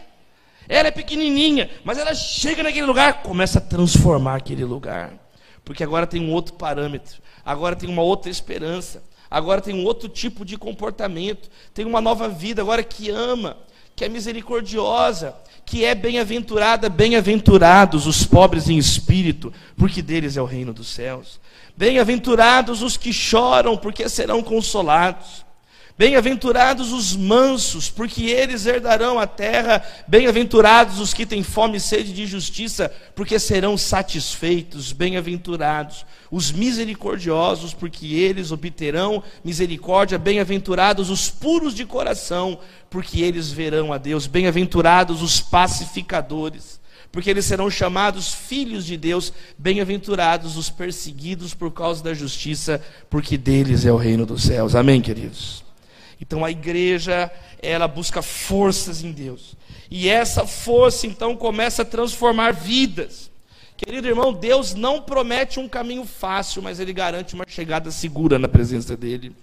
Ela 0.68 0.88
é 0.88 0.92
pequenininha, 0.92 1.70
mas 1.84 1.98
ela 1.98 2.16
chega 2.16 2.64
naquele 2.64 2.88
lugar, 2.88 3.22
começa 3.22 3.60
a 3.60 3.62
transformar 3.62 4.38
aquele 4.38 4.66
lugar 4.66 5.25
porque 5.66 5.84
agora 5.84 6.08
tem 6.08 6.22
um 6.22 6.32
outro 6.32 6.54
parâmetro, 6.54 7.22
agora 7.44 7.76
tem 7.76 7.90
uma 7.90 8.04
outra 8.04 8.30
esperança, 8.30 9.04
agora 9.30 9.60
tem 9.60 9.74
um 9.76 9.84
outro 9.84 10.08
tipo 10.08 10.46
de 10.46 10.58
comportamento, 10.58 11.50
tem 11.74 11.86
uma 11.86 12.00
nova 12.00 12.30
vida 12.30 12.62
agora 12.62 12.84
que 12.84 13.10
ama, 13.10 13.58
que 13.96 14.06
é 14.06 14.10
misericordiosa, 14.10 15.36
que 15.66 15.84
é 15.84 15.96
bem-aventurada, 15.96 16.90
bem-aventurados 16.90 18.06
os 18.06 18.24
pobres 18.26 18.70
em 18.70 18.78
espírito, 18.78 19.52
porque 19.76 20.02
deles 20.02 20.38
é 20.38 20.42
o 20.42 20.46
reino 20.46 20.72
dos 20.72 20.88
céus. 20.88 21.40
Bem-aventurados 21.76 22.82
os 22.82 22.96
que 22.96 23.12
choram, 23.12 23.76
porque 23.76 24.08
serão 24.08 24.44
consolados. 24.44 25.45
Bem-aventurados 25.98 26.92
os 26.92 27.16
mansos, 27.16 27.90
porque 27.90 28.24
eles 28.24 28.66
herdarão 28.66 29.18
a 29.18 29.26
terra. 29.26 29.82
Bem-aventurados 30.06 31.00
os 31.00 31.14
que 31.14 31.26
têm 31.26 31.42
fome 31.42 31.78
e 31.78 31.80
sede 31.80 32.12
de 32.12 32.26
justiça, 32.26 32.92
porque 33.16 33.40
serão 33.40 33.78
satisfeitos. 33.78 34.92
Bem-aventurados 34.92 36.06
os 36.30 36.52
misericordiosos, 36.52 37.74
porque 37.74 38.08
eles 38.08 38.52
obterão 38.52 39.24
misericórdia. 39.42 40.18
Bem-aventurados 40.18 41.10
os 41.10 41.30
puros 41.30 41.74
de 41.74 41.86
coração, 41.86 42.60
porque 42.90 43.22
eles 43.22 43.50
verão 43.50 43.94
a 43.94 43.98
Deus. 43.98 44.28
Bem-aventurados 44.28 45.22
os 45.22 45.40
pacificadores, 45.40 46.78
porque 47.10 47.30
eles 47.30 47.46
serão 47.46 47.72
chamados 47.72 48.34
filhos 48.34 48.86
de 48.86 48.98
Deus, 48.98 49.32
bem-aventurados 49.58 50.58
os 50.58 50.70
perseguidos 50.70 51.54
por 51.54 51.72
causa 51.72 52.04
da 52.04 52.14
justiça, 52.14 52.82
porque 53.10 53.38
deles 53.38 53.86
é 53.86 53.94
o 53.94 53.98
reino 53.98 54.26
dos 54.26 54.44
céus. 54.44 54.76
Amém, 54.76 55.00
queridos? 55.00 55.65
Então 56.20 56.46
a 56.46 56.52
igreja, 56.52 57.32
ela 57.62 57.88
busca 57.88 58.22
forças 58.22 59.04
em 59.04 59.12
Deus. 59.12 59.56
E 59.90 60.10
essa 60.10 60.46
força 60.46 61.06
então 61.06 61.36
começa 61.36 61.82
a 61.82 61.86
transformar 61.86 62.52
vidas. 62.52 63.30
Querido 63.78 64.08
irmão, 64.08 64.34
Deus 64.34 64.74
não 64.74 65.02
promete 65.02 65.60
um 65.60 65.68
caminho 65.68 66.06
fácil, 66.06 66.62
mas 66.62 66.80
Ele 66.80 66.94
garante 66.94 67.36
uma 67.36 67.44
chegada 67.48 67.92
segura 67.92 68.40
na 68.40 68.48
presença 68.48 68.96
dEle. 68.96 69.36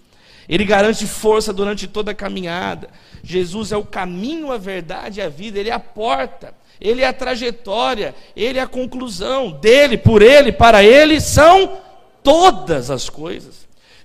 Ele 0.49 0.65
garante 0.65 1.05
força 1.05 1.53
durante 1.53 1.87
toda 1.87 2.11
a 2.11 2.15
caminhada. 2.15 2.89
Jesus 3.23 3.71
é 3.71 3.77
o 3.77 3.85
caminho, 3.85 4.51
a 4.51 4.57
verdade 4.57 5.19
e 5.19 5.23
a 5.23 5.29
vida, 5.29 5.59
Ele 5.59 5.69
é 5.69 5.73
a 5.73 5.79
porta, 5.79 6.53
Ele 6.81 7.01
é 7.01 7.07
a 7.07 7.13
trajetória, 7.13 8.13
Ele 8.35 8.59
é 8.59 8.61
a 8.61 8.67
conclusão. 8.67 9.51
Dele, 9.51 9.97
por 9.97 10.21
Ele, 10.21 10.51
para 10.51 10.83
Ele 10.83 11.21
são 11.21 11.77
todas 12.21 12.89
as 12.89 13.09
coisas. 13.09 13.62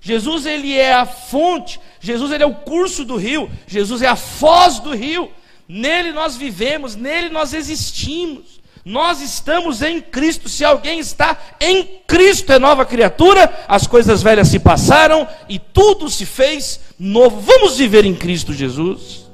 Jesus 0.09 0.47
ele 0.47 0.75
é 0.75 0.91
a 0.91 1.05
fonte, 1.05 1.79
Jesus 1.99 2.31
ele 2.31 2.41
é 2.41 2.47
o 2.47 2.55
curso 2.55 3.05
do 3.05 3.15
rio, 3.15 3.47
Jesus 3.67 4.01
é 4.01 4.07
a 4.07 4.15
foz 4.15 4.79
do 4.79 4.91
rio. 4.95 5.29
Nele 5.67 6.11
nós 6.11 6.35
vivemos, 6.35 6.95
nele 6.95 7.29
nós 7.29 7.53
existimos. 7.53 8.59
Nós 8.83 9.21
estamos 9.21 9.83
em 9.83 10.01
Cristo. 10.01 10.49
Se 10.49 10.65
alguém 10.65 10.97
está 10.99 11.37
em 11.61 12.01
Cristo, 12.07 12.51
é 12.51 12.57
nova 12.57 12.85
criatura, 12.85 13.65
as 13.67 13.85
coisas 13.85 14.23
velhas 14.23 14.47
se 14.47 14.57
passaram 14.57 15.27
e 15.47 15.59
tudo 15.59 16.09
se 16.09 16.25
fez 16.25 16.79
novo. 16.97 17.39
Vamos 17.39 17.77
viver 17.77 18.03
em 18.03 18.15
Cristo 18.15 18.51
Jesus. 18.51 19.27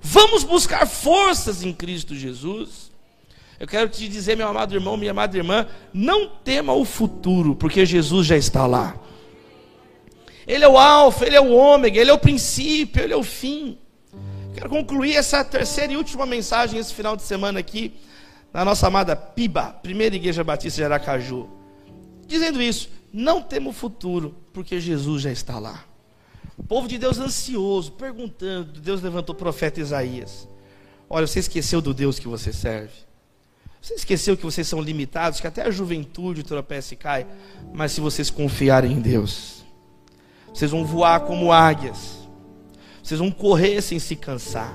Vamos 0.00 0.44
buscar 0.44 0.86
forças 0.86 1.64
em 1.64 1.72
Cristo 1.72 2.14
Jesus. 2.14 2.92
Eu 3.58 3.66
quero 3.66 3.88
te 3.88 4.06
dizer, 4.06 4.36
meu 4.36 4.46
amado 4.46 4.72
irmão, 4.72 4.96
minha 4.96 5.10
amada 5.10 5.36
irmã, 5.36 5.66
não 5.92 6.28
tema 6.28 6.72
o 6.74 6.84
futuro, 6.84 7.56
porque 7.56 7.84
Jesus 7.84 8.24
já 8.24 8.36
está 8.36 8.68
lá. 8.68 8.94
Ele 10.46 10.64
é 10.64 10.68
o 10.68 10.78
alfa, 10.78 11.26
ele 11.26 11.36
é 11.36 11.40
o 11.40 11.52
ômega, 11.52 12.00
ele 12.00 12.10
é 12.10 12.14
o 12.14 12.18
princípio, 12.18 13.02
ele 13.02 13.12
é 13.12 13.16
o 13.16 13.22
fim. 13.24 13.78
Quero 14.54 14.70
concluir 14.70 15.16
essa 15.16 15.44
terceira 15.44 15.92
e 15.92 15.96
última 15.96 16.24
mensagem 16.24 16.78
esse 16.78 16.94
final 16.94 17.16
de 17.16 17.22
semana 17.22 17.58
aqui 17.58 17.94
na 18.52 18.64
nossa 18.64 18.86
amada 18.86 19.14
PIBA, 19.14 19.64
Primeira 19.82 20.16
Igreja 20.16 20.42
Batista 20.42 20.76
de 20.80 20.84
Aracaju, 20.84 21.48
dizendo 22.26 22.62
isso: 22.62 22.88
não 23.12 23.42
temos 23.42 23.76
futuro, 23.76 24.34
porque 24.52 24.80
Jesus 24.80 25.22
já 25.22 25.32
está 25.32 25.58
lá. 25.58 25.84
O 26.56 26.62
povo 26.62 26.88
de 26.88 26.96
Deus 26.96 27.18
ansioso, 27.18 27.92
perguntando, 27.92 28.80
Deus 28.80 29.02
levantou 29.02 29.34
o 29.34 29.38
profeta 29.38 29.80
Isaías. 29.80 30.48
Olha, 31.08 31.26
você 31.26 31.40
esqueceu 31.40 31.80
do 31.80 31.92
Deus 31.92 32.18
que 32.18 32.26
você 32.26 32.52
serve. 32.52 32.92
Você 33.80 33.94
esqueceu 33.94 34.36
que 34.36 34.42
vocês 34.42 34.66
são 34.66 34.80
limitados, 34.80 35.40
que 35.40 35.46
até 35.46 35.62
a 35.62 35.70
juventude 35.70 36.42
tropeça 36.42 36.94
e 36.94 36.96
cai. 36.96 37.26
Mas 37.72 37.92
se 37.92 38.00
vocês 38.00 38.30
confiarem 38.30 38.92
em 38.92 39.00
Deus, 39.00 39.55
vocês 40.56 40.70
vão 40.70 40.86
voar 40.86 41.20
como 41.20 41.52
águias. 41.52 42.16
Vocês 43.02 43.20
vão 43.20 43.30
correr 43.30 43.82
sem 43.82 43.98
se 43.98 44.16
cansar. 44.16 44.74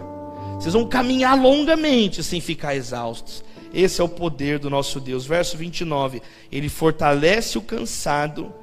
Vocês 0.53 0.75
vão 0.75 0.85
caminhar 0.85 1.35
longamente 1.35 2.21
sem 2.23 2.39
ficar 2.39 2.75
exaustos. 2.75 3.43
Esse 3.73 3.99
é 3.99 4.03
o 4.03 4.07
poder 4.07 4.59
do 4.59 4.69
nosso 4.69 4.99
Deus. 4.99 5.25
Verso 5.25 5.57
29. 5.57 6.21
Ele 6.51 6.69
fortalece 6.69 7.57
o 7.57 7.63
cansado 7.63 8.53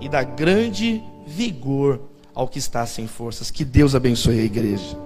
e 0.00 0.08
dá 0.08 0.22
grande 0.22 1.02
vigor 1.26 2.00
ao 2.32 2.46
que 2.46 2.60
está 2.60 2.86
sem 2.86 3.08
forças. 3.08 3.50
Que 3.50 3.64
Deus 3.64 3.96
abençoe 3.96 4.38
a 4.38 4.44
igreja. 4.44 4.96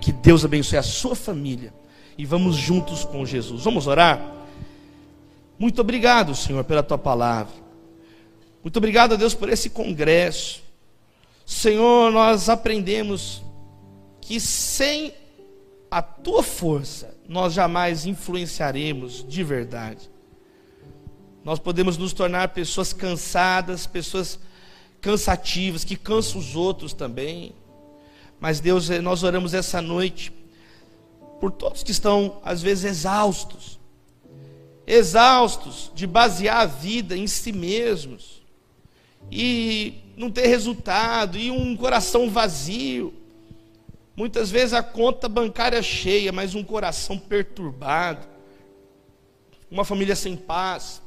Que 0.00 0.12
Deus 0.12 0.42
abençoe 0.42 0.78
a 0.78 0.82
sua 0.82 1.14
família. 1.14 1.70
E 2.16 2.24
vamos 2.24 2.56
juntos 2.56 3.04
com 3.04 3.26
Jesus. 3.26 3.62
Vamos 3.62 3.86
orar? 3.86 4.36
Muito 5.58 5.82
obrigado, 5.82 6.34
Senhor, 6.34 6.64
pela 6.64 6.82
tua 6.82 6.96
palavra. 6.96 7.52
Muito 8.64 8.78
obrigado 8.78 9.12
a 9.12 9.16
Deus 9.16 9.34
por 9.34 9.50
esse 9.50 9.68
congresso. 9.68 10.69
Senhor, 11.50 12.12
nós 12.12 12.48
aprendemos 12.48 13.42
que 14.20 14.38
sem 14.38 15.12
a 15.90 16.00
tua 16.00 16.44
força, 16.44 17.12
nós 17.28 17.52
jamais 17.52 18.06
influenciaremos 18.06 19.26
de 19.28 19.42
verdade. 19.42 20.08
Nós 21.44 21.58
podemos 21.58 21.98
nos 21.98 22.12
tornar 22.12 22.50
pessoas 22.50 22.92
cansadas, 22.92 23.84
pessoas 23.84 24.38
cansativas, 25.00 25.82
que 25.82 25.96
cansam 25.96 26.40
os 26.40 26.54
outros 26.54 26.92
também. 26.92 27.52
Mas 28.38 28.60
Deus, 28.60 28.88
eh, 28.88 29.00
nós 29.00 29.24
oramos 29.24 29.52
essa 29.52 29.82
noite 29.82 30.32
por 31.40 31.50
todos 31.50 31.82
que 31.82 31.90
estão, 31.90 32.40
às 32.44 32.62
vezes, 32.62 32.84
exaustos 32.84 33.80
exaustos 34.86 35.90
de 35.94 36.06
basear 36.06 36.62
a 36.62 36.66
vida 36.66 37.16
em 37.16 37.26
si 37.26 37.52
mesmos 37.52 38.40
e 39.30 39.94
não 40.20 40.30
ter 40.30 40.46
resultado 40.46 41.38
e 41.38 41.50
um 41.50 41.74
coração 41.74 42.28
vazio. 42.28 43.14
Muitas 44.14 44.50
vezes 44.50 44.74
a 44.74 44.82
conta 44.82 45.30
bancária 45.30 45.78
é 45.78 45.82
cheia, 45.82 46.30
mas 46.30 46.54
um 46.54 46.62
coração 46.62 47.16
perturbado, 47.16 48.28
uma 49.70 49.82
família 49.82 50.14
sem 50.14 50.36
paz. 50.36 51.00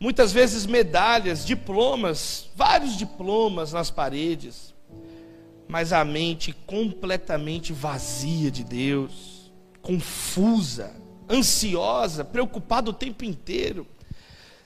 Muitas 0.00 0.32
vezes 0.32 0.64
medalhas, 0.64 1.44
diplomas, 1.44 2.48
vários 2.56 2.96
diplomas 2.96 3.74
nas 3.74 3.90
paredes, 3.90 4.72
mas 5.68 5.92
a 5.92 6.02
mente 6.02 6.54
completamente 6.66 7.74
vazia 7.74 8.50
de 8.50 8.64
Deus, 8.64 9.52
confusa, 9.82 10.94
ansiosa, 11.28 12.24
preocupada 12.24 12.88
o 12.88 12.94
tempo 12.94 13.22
inteiro. 13.22 13.86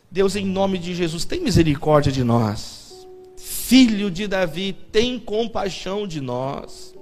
Deus, 0.09 0.37
em 0.37 0.47
nome 0.47 0.79
de 0.79 0.95
Jesus, 0.95 1.25
tem 1.25 1.41
misericórdia 1.41 2.13
de 2.13 2.23
nós. 2.23 2.86
Filho 3.69 4.11
de 4.11 4.27
Davi, 4.29 4.73
tem 4.73 5.19
compaixão 5.19 6.07
de 6.07 6.21
nós 6.21 6.97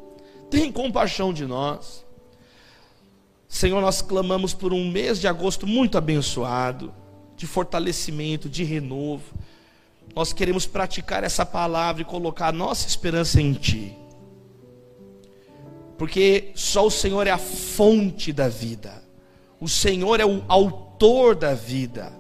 tem 0.54 0.70
compaixão 0.70 1.32
de 1.32 1.44
nós. 1.44 2.04
Senhor, 3.48 3.80
nós 3.80 4.00
clamamos 4.00 4.54
por 4.54 4.72
um 4.72 4.88
mês 4.88 5.20
de 5.20 5.26
agosto 5.26 5.66
muito 5.66 5.98
abençoado, 5.98 6.94
de 7.36 7.44
fortalecimento, 7.44 8.48
de 8.48 8.62
renovo. 8.62 9.34
Nós 10.14 10.32
queremos 10.32 10.64
praticar 10.64 11.24
essa 11.24 11.44
palavra 11.44 12.02
e 12.02 12.04
colocar 12.04 12.48
a 12.48 12.52
nossa 12.52 12.86
esperança 12.86 13.40
em 13.40 13.52
Ti. 13.52 13.96
Porque 15.98 16.52
só 16.54 16.86
o 16.86 16.90
Senhor 16.90 17.26
é 17.26 17.30
a 17.30 17.38
fonte 17.38 18.32
da 18.32 18.48
vida, 18.48 19.02
o 19.60 19.68
Senhor 19.68 20.20
é 20.20 20.26
o 20.26 20.44
autor 20.46 21.34
da 21.34 21.52
vida. 21.52 22.12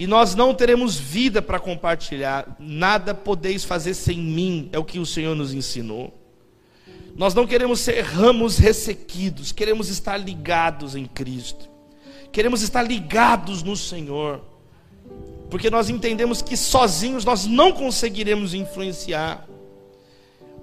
E 0.00 0.06
nós 0.06 0.34
não 0.34 0.54
teremos 0.54 0.96
vida 0.96 1.42
para 1.42 1.60
compartilhar, 1.60 2.56
nada 2.58 3.14
podeis 3.14 3.64
fazer 3.64 3.92
sem 3.92 4.16
mim, 4.16 4.70
é 4.72 4.78
o 4.78 4.84
que 4.84 4.98
o 4.98 5.04
Senhor 5.04 5.36
nos 5.36 5.52
ensinou. 5.52 6.18
Nós 7.14 7.34
não 7.34 7.46
queremos 7.46 7.80
ser 7.80 8.00
ramos 8.00 8.56
ressequidos, 8.56 9.52
queremos 9.52 9.90
estar 9.90 10.16
ligados 10.16 10.96
em 10.96 11.04
Cristo. 11.04 11.68
Queremos 12.32 12.62
estar 12.62 12.82
ligados 12.82 13.62
no 13.62 13.76
Senhor. 13.76 14.42
Porque 15.50 15.68
nós 15.68 15.90
entendemos 15.90 16.40
que 16.40 16.56
sozinhos 16.56 17.22
nós 17.22 17.44
não 17.44 17.70
conseguiremos 17.70 18.54
influenciar. 18.54 19.46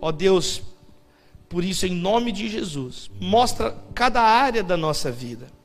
Ó 0.02 0.12
Deus, 0.12 0.64
por 1.48 1.64
isso, 1.64 1.86
em 1.86 1.94
nome 1.94 2.32
de 2.32 2.50
Jesus, 2.50 3.12
mostra 3.22 3.78
cada 3.94 4.20
área 4.20 4.64
da 4.64 4.76
nossa 4.76 5.12
vida. 5.12 5.56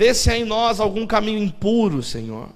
Vê 0.00 0.14
se 0.14 0.30
há 0.30 0.38
em 0.38 0.46
nós 0.46 0.80
algum 0.80 1.06
caminho 1.06 1.42
impuro, 1.42 2.02
Senhor. 2.02 2.48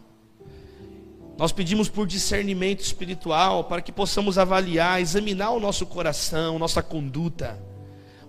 Nós 1.37 1.53
pedimos 1.53 1.91
por 1.91 2.07
discernimento 2.07 2.81
espiritual 2.81 3.65
para 3.65 3.83
que 3.83 3.93
possamos 3.93 4.39
avaliar, 4.39 4.99
examinar 4.99 5.51
o 5.51 5.61
nosso 5.61 5.85
coração, 5.85 6.59
nossa 6.59 6.83
conduta. 6.83 7.63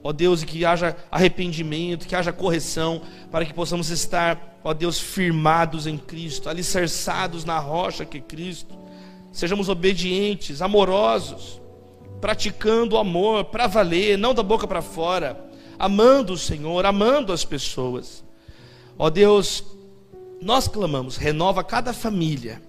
Ó 0.03 0.11
Deus, 0.11 0.43
e 0.43 0.45
que 0.45 0.65
haja 0.65 0.97
arrependimento, 1.09 2.07
que 2.07 2.13
haja 2.13 2.33
correção, 2.33 3.01
para 3.31 3.45
que 3.45 3.53
possamos 3.53 3.89
estar, 3.89 4.59
ó 4.61 4.73
Deus, 4.73 4.99
firmados 4.99 5.87
em 5.87 5.97
Cristo, 5.97 6.49
alicerçados 6.49 7.45
na 7.45 7.57
rocha 7.57 8.03
que 8.03 8.17
é 8.17 8.19
Cristo. 8.19 8.77
Sejamos 9.31 9.69
obedientes, 9.69 10.61
amorosos, 10.61 11.61
praticando 12.19 12.97
o 12.97 12.99
amor 12.99 13.45
para 13.45 13.65
valer, 13.65 14.17
não 14.17 14.33
da 14.33 14.43
boca 14.43 14.67
para 14.67 14.81
fora, 14.81 15.41
amando 15.79 16.33
o 16.33 16.37
Senhor, 16.37 16.85
amando 16.85 17.31
as 17.31 17.45
pessoas. 17.45 18.24
Ó 18.97 19.09
Deus, 19.09 19.63
nós 20.41 20.67
clamamos, 20.67 21.17
renova 21.17 21.63
cada 21.63 21.91
família 21.91 22.61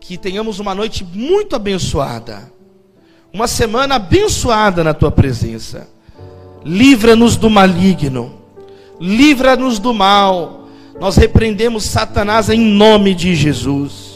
que 0.00 0.16
tenhamos 0.16 0.58
uma 0.58 0.74
noite 0.74 1.04
muito 1.04 1.56
abençoada, 1.56 2.52
uma 3.32 3.46
semana 3.46 3.96
abençoada 3.96 4.82
na 4.82 4.94
tua 4.94 5.10
presença. 5.10 5.88
Livra-nos 6.64 7.36
do 7.36 7.48
maligno, 7.48 8.34
livra-nos 9.00 9.78
do 9.78 9.94
mal. 9.94 10.66
Nós 10.98 11.16
repreendemos 11.16 11.84
Satanás 11.84 12.48
em 12.48 12.58
nome 12.58 13.14
de 13.14 13.34
Jesus. 13.34 14.08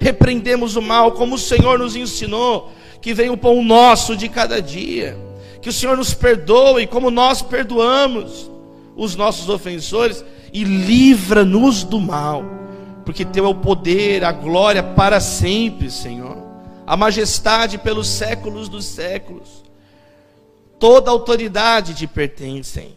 Repreendemos 0.00 0.74
o 0.76 0.82
mal 0.82 1.12
como 1.12 1.36
o 1.36 1.38
Senhor 1.38 1.78
nos 1.78 1.94
ensinou, 1.94 2.72
que 3.00 3.14
vem 3.14 3.30
o 3.30 3.36
pão 3.36 3.62
nosso 3.62 4.16
de 4.16 4.28
cada 4.28 4.60
dia. 4.60 5.16
Que 5.62 5.68
o 5.68 5.72
Senhor 5.72 5.96
nos 5.96 6.12
perdoe 6.12 6.86
como 6.86 7.10
nós 7.10 7.42
perdoamos 7.42 8.49
os 9.00 9.16
nossos 9.16 9.48
ofensores 9.48 10.22
e 10.52 10.62
livra-nos 10.62 11.84
do 11.84 11.98
mal, 11.98 12.44
porque 13.02 13.24
teu 13.24 13.46
é 13.46 13.48
o 13.48 13.54
poder, 13.54 14.22
a 14.22 14.30
glória 14.30 14.82
para 14.82 15.18
sempre, 15.20 15.90
Senhor, 15.90 16.36
a 16.86 16.98
majestade 16.98 17.78
pelos 17.78 18.06
séculos 18.06 18.68
dos 18.68 18.84
séculos. 18.84 19.64
Toda 20.78 21.10
autoridade 21.10 21.94
te 21.94 22.06
pertence. 22.06 22.88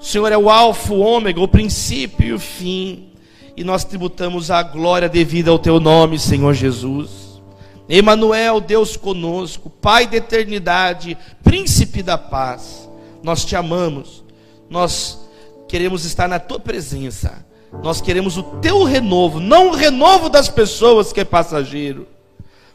O 0.00 0.04
Senhor 0.04 0.30
é 0.30 0.38
o 0.38 0.48
alfa, 0.48 0.94
o 0.94 1.00
ômega, 1.00 1.40
o 1.40 1.48
princípio 1.48 2.28
e 2.28 2.32
o 2.32 2.38
fim. 2.38 3.08
E 3.56 3.64
nós 3.64 3.82
tributamos 3.82 4.52
a 4.52 4.62
glória 4.62 5.08
devida 5.08 5.50
ao 5.50 5.58
teu 5.58 5.80
nome, 5.80 6.16
Senhor 6.16 6.54
Jesus. 6.54 7.42
Emanuel, 7.88 8.60
Deus 8.60 8.96
conosco, 8.96 9.68
Pai 9.68 10.06
da 10.06 10.18
eternidade, 10.18 11.18
príncipe 11.42 12.04
da 12.04 12.16
paz. 12.16 12.88
Nós 13.20 13.44
te 13.44 13.56
amamos. 13.56 14.22
Nós 14.70 15.28
queremos 15.70 16.04
estar 16.04 16.28
na 16.28 16.40
tua 16.40 16.58
presença. 16.58 17.46
Nós 17.82 18.00
queremos 18.00 18.36
o 18.36 18.42
teu 18.42 18.82
renovo, 18.82 19.38
não 19.38 19.68
o 19.68 19.74
renovo 19.74 20.28
das 20.28 20.48
pessoas 20.48 21.12
que 21.12 21.20
é 21.20 21.24
passageiro. 21.24 22.08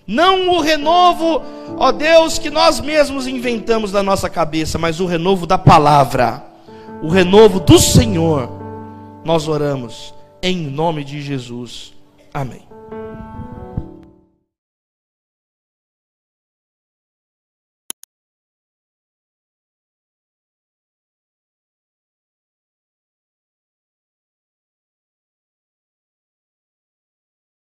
Não 0.07 0.49
o 0.49 0.61
renovo, 0.61 1.41
ó 1.77 1.91
Deus, 1.91 2.39
que 2.39 2.49
nós 2.49 2.79
mesmos 2.79 3.27
inventamos 3.27 3.91
na 3.91 4.01
nossa 4.01 4.29
cabeça, 4.29 4.77
mas 4.77 4.99
o 4.99 5.05
renovo 5.05 5.45
da 5.45 5.57
palavra, 5.57 6.45
o 7.01 7.09
renovo 7.09 7.59
do 7.59 7.77
Senhor. 7.77 8.49
Nós 9.25 9.47
oramos 9.47 10.13
em 10.41 10.57
nome 10.57 11.03
de 11.03 11.21
Jesus. 11.21 11.91
Amém. 12.33 12.64